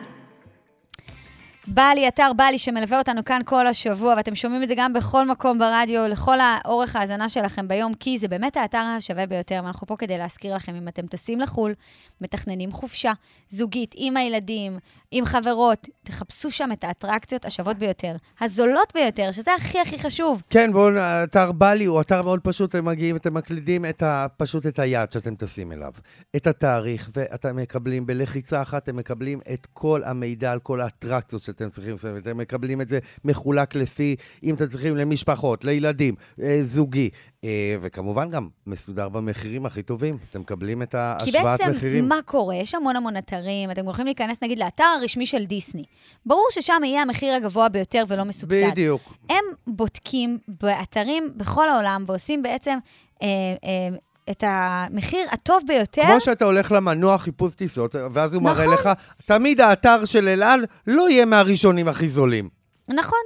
בלי, 1.68 2.08
אתר 2.08 2.32
בלי, 2.38 2.58
שמלווה 2.58 2.98
אותנו 2.98 3.26
כאן 3.26 3.42
כל 3.46 3.68
השבוע, 3.68 4.14
ואתם 4.18 4.36
שומעים 4.36 4.64
את 4.64 4.68
זה 4.68 4.74
גם 4.78 4.94
בכל 4.94 5.28
מקום 5.28 5.60
ברדיו, 5.60 6.08
לכל 6.08 6.38
האורך 6.40 6.96
ההאזנה 6.96 7.30
שלכם 7.30 7.68
ביום, 7.68 7.94
כי 7.94 8.18
זה 8.18 8.28
באמת 8.28 8.58
האתר 8.58 8.78
השווה 8.78 9.26
ביותר, 9.26 9.62
ואנחנו 9.64 9.88
פה 9.88 9.96
כדי 9.98 10.18
להזכיר 10.18 10.56
לכם, 10.56 10.76
אם 10.76 10.88
אתם 10.88 11.08
טסים 11.08 11.40
לחו"ל, 11.40 11.74
מתכננים 12.22 12.72
חופשה 12.72 13.12
זוגית, 13.50 13.96
עם 13.98 14.18
הילדים, 14.18 14.80
עם 15.12 15.26
חברות, 15.26 15.88
תחפשו 16.04 16.52
שם 16.52 16.72
את 16.72 16.84
האטרקציות 16.84 17.46
השוות 17.46 17.78
ביותר, 17.78 18.16
הזולות 18.42 18.94
ביותר, 18.94 19.32
שזה 19.32 19.52
הכי 19.58 19.80
הכי 19.80 20.00
חשוב. 20.00 20.42
כן, 20.50 20.74
בואו, 20.74 20.94
אתר 21.24 21.52
בלי 21.52 21.86
הוא 21.86 22.02
אתר 22.02 22.22
מאוד 22.22 22.40
פשוט, 22.44 22.70
אתם 22.70 22.86
מגיעים, 22.86 23.16
אתם 23.16 23.34
מקלידים 23.34 23.86
את 23.86 24.04
ה, 24.04 24.28
פשוט 24.38 24.68
את 24.68 24.80
היעד 24.80 25.12
שאתם 25.12 25.36
טסים 25.36 25.72
אליו, 25.72 25.92
את 26.36 26.48
התאריך, 26.48 27.10
ואתם 27.14 27.56
מקבלים, 27.56 28.06
בלחיצה 28.06 28.62
אחת 28.62 28.84
אתם 28.84 28.96
מקבלים 28.96 29.40
את 29.54 29.68
כל 29.74 30.02
המידע 30.06 30.52
על 30.52 30.60
כל 30.60 30.82
האטרקציות 30.82 31.44
שאתם 31.58 31.70
צריכים 31.70 31.96
לסיים, 31.96 32.18
אתם 32.18 32.38
מקבלים 32.38 32.82
את 32.82 32.88
זה 32.88 33.00
מחולק 33.26 33.76
לפי, 33.76 34.16
אם 34.44 34.56
אתם 34.56 34.68
צריכים 34.68 34.96
למשפחות, 34.96 35.66
לילדים, 35.66 36.16
אה, 36.42 36.64
זוגי, 36.64 37.10
אה, 37.44 37.76
וכמובן 37.82 38.30
גם 38.30 38.48
מסודר 38.68 39.10
במחירים 39.10 39.66
הכי 39.66 39.84
טובים, 39.84 40.18
אתם 40.30 40.42
מקבלים 40.42 40.82
את 40.82 40.92
כי 40.92 40.98
ההשוואת 40.98 41.44
בעצם, 41.44 41.72
מחירים. 41.72 42.10
מה 42.10 42.20
קורה? 42.26 42.56
יש 42.56 42.76
המון 42.76 42.96
המון 42.96 43.18
אתרים, 43.18 43.72
אתם 43.72 43.88
יכולים 43.88 44.06
להיכנס 44.06 44.44
נגיד 44.44 44.60
לאתר 44.60 44.84
הרשמי 44.84 45.26
של 45.26 45.46
דיסני. 45.46 45.84
ברור 46.26 46.48
ששם 46.52 46.82
יהיה 46.86 47.02
המחיר 47.02 47.34
הגבוה 47.34 47.70
ביותר 47.70 48.04
ולא 48.08 48.24
מסובסד. 48.24 48.72
בדיוק. 48.72 49.14
הם 49.30 49.46
בודקים 49.68 50.38
באתרים 50.48 51.34
בכל 51.38 51.70
העולם 51.70 52.04
ועושים 52.08 52.44
בעצם 52.44 52.78
אה, 53.22 53.28
אה, 53.64 53.98
את 54.32 54.44
המחיר 54.48 55.28
הטוב 55.32 55.64
ביותר. 55.68 56.02
כמו 56.02 56.22
שאתה 56.22 56.46
הולך 56.46 56.72
למנוע 56.72 57.18
חיפוש 57.18 57.56
טיסות, 57.56 57.96
ואז 58.12 58.34
הוא 58.34 58.44
מראה 58.44 58.66
נכון. 58.66 58.74
לך, 58.74 58.90
תמיד 59.26 59.62
האתר 59.62 60.06
של 60.06 60.28
אל 60.28 60.44
על 60.44 60.66
לא 60.88 61.10
יהיה 61.10 61.26
מהראשונים 61.26 61.88
הכי 61.88 62.10
זולים. 62.10 62.50
נכון, 62.88 63.20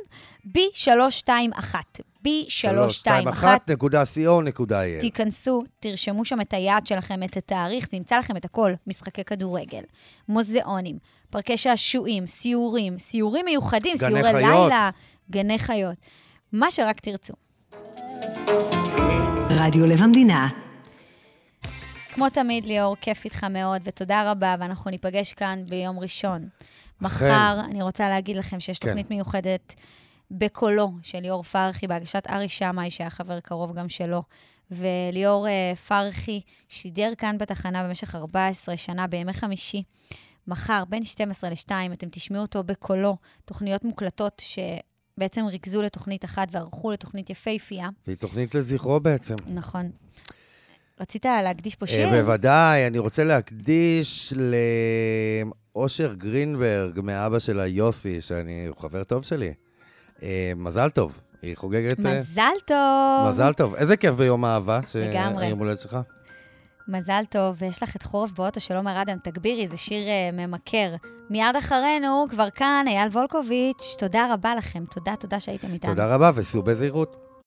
B321. 0.48 1.76
B321. 2.28 3.44
.co.il 3.70 5.02
תיכנסו, 5.02 5.64
תרשמו 5.80 6.26
שם 6.26 6.42
את 6.42 6.54
היעד 6.54 6.88
שלכם, 6.88 7.24
את 7.24 7.38
התאריך, 7.38 7.88
זה 7.92 7.98
ימצא 7.98 8.18
לכם 8.18 8.38
את 8.38 8.46
הכל. 8.46 8.74
משחקי 8.88 9.24
כדורגל, 9.24 9.84
מוזיאונים, 10.30 10.98
פארקי 11.30 11.58
שעשועים, 11.58 12.28
סיורים, 12.28 13.00
סיורים 13.00 13.46
מיוחדים, 13.46 13.96
גני 13.98 14.08
סיורי 14.08 14.32
חיות. 14.32 14.70
לילה, 14.70 14.90
גני 15.32 15.60
חיות. 15.60 15.96
מה 16.54 16.72
שרק 16.72 17.00
תרצו. 17.00 17.34
רדיו 19.50 19.86
לב 19.86 20.02
המדינה. 20.02 20.71
כמו 22.12 22.30
תמיד, 22.30 22.66
ליאור, 22.66 22.96
כיף 23.02 23.26
איתך 23.26 23.44
מאוד, 23.44 23.82
ותודה 23.84 24.32
רבה, 24.32 24.56
ואנחנו 24.60 24.92
ניפגש 24.92 25.34
כאן 25.34 25.60
ביום 25.70 26.00
ראשון. 26.00 26.50
מחר, 27.02 27.60
אני 27.66 27.82
רוצה 27.82 28.10
להגיד 28.10 28.36
לכם 28.36 28.60
שיש 28.60 28.80
כן. 28.80 28.88
תוכנית 28.88 29.10
מיוחדת 29.10 29.74
בקולו 30.32 30.92
של 31.04 31.20
ליאור 31.20 31.44
פרחי, 31.44 31.88
בהגשת 31.88 32.28
ארי 32.30 32.50
שמאי, 32.50 32.90
שהיה 32.90 33.10
חבר 33.10 33.40
קרוב 33.40 33.74
גם 33.74 33.90
שלו. 33.90 34.24
וליאור 34.72 35.48
אה, 35.48 35.74
פרחי 35.88 36.42
שידר 36.70 37.12
כאן 37.18 37.38
בתחנה 37.38 37.84
במשך 37.84 38.16
14 38.16 38.78
שנה, 38.78 39.08
בימי 39.08 39.34
חמישי. 39.34 39.84
מחר, 40.48 40.84
בין 40.90 41.04
12 41.04 41.50
ל-2, 41.50 41.72
אתם 41.94 42.08
תשמעו 42.12 42.42
אותו 42.42 42.64
בקולו, 42.64 43.18
תוכניות 43.46 43.84
מוקלטות 43.84 44.42
שבעצם 44.46 45.46
ריכזו 45.46 45.82
לתוכנית 45.82 46.26
אחת 46.26 46.48
וערכו 46.52 46.92
לתוכנית 46.92 47.30
יפהפייה. 47.30 47.90
והיא 48.08 48.18
תוכנית 48.18 48.56
לזכרו 48.56 49.00
בעצם. 49.00 49.36
נכון. 49.48 49.92
רצית 51.02 51.26
להקדיש 51.26 51.76
פה 51.76 51.88
שיר? 51.88 52.08
אה, 52.08 52.22
בוודאי, 52.22 52.88
אני 52.88 53.00
רוצה 53.00 53.24
להקדיש 53.24 54.34
לאושר 55.76 56.14
גרינברג, 56.14 57.00
מאבא 57.04 57.40
שלה 57.40 57.68
יוסי, 57.68 58.22
שאני, 58.22 58.66
הוא 58.68 58.78
חבר 58.78 59.04
טוב 59.04 59.24
שלי. 59.24 59.54
אה, 60.24 60.52
מזל 60.56 60.90
טוב, 60.90 61.20
היא 61.42 61.58
חוגגת... 61.58 62.06
אה, 62.06 62.20
מזל 62.20 62.54
טוב. 62.66 63.30
מזל 63.30 63.54
טוב. 63.54 63.76
איזה 63.76 63.98
כיף 63.98 64.16
ביום 64.16 64.46
האהבה. 64.46 64.80
שהיום 64.88 65.60
הולדת 65.60 65.80
שלך. 65.80 65.98
מזל 66.88 67.24
טוב, 67.30 67.56
ויש 67.60 67.84
לך 67.84 67.96
את 67.96 68.04
חורף 68.04 68.32
באוטו 68.32 68.60
של 68.60 68.76
עומר 68.76 69.02
אדם, 69.02 69.18
תגבירי, 69.24 69.68
זה 69.68 69.78
שיר 69.78 70.04
uh, 70.04 70.36
ממכר. 70.36 70.96
מיד 71.30 71.56
אחרינו, 71.60 72.26
כבר 72.30 72.50
כאן, 72.50 72.86
אייל 72.88 73.08
וולקוביץ', 73.08 73.96
תודה 74.00 74.34
רבה 74.34 74.56
לכם, 74.56 74.84
תודה, 74.92 75.16
תודה 75.16 75.40
שהייתם 75.40 75.74
איתנו. 75.74 75.92
תודה 75.92 76.16
רבה, 76.16 76.32
וסעו 76.36 76.64
בזהירות. 76.64 77.31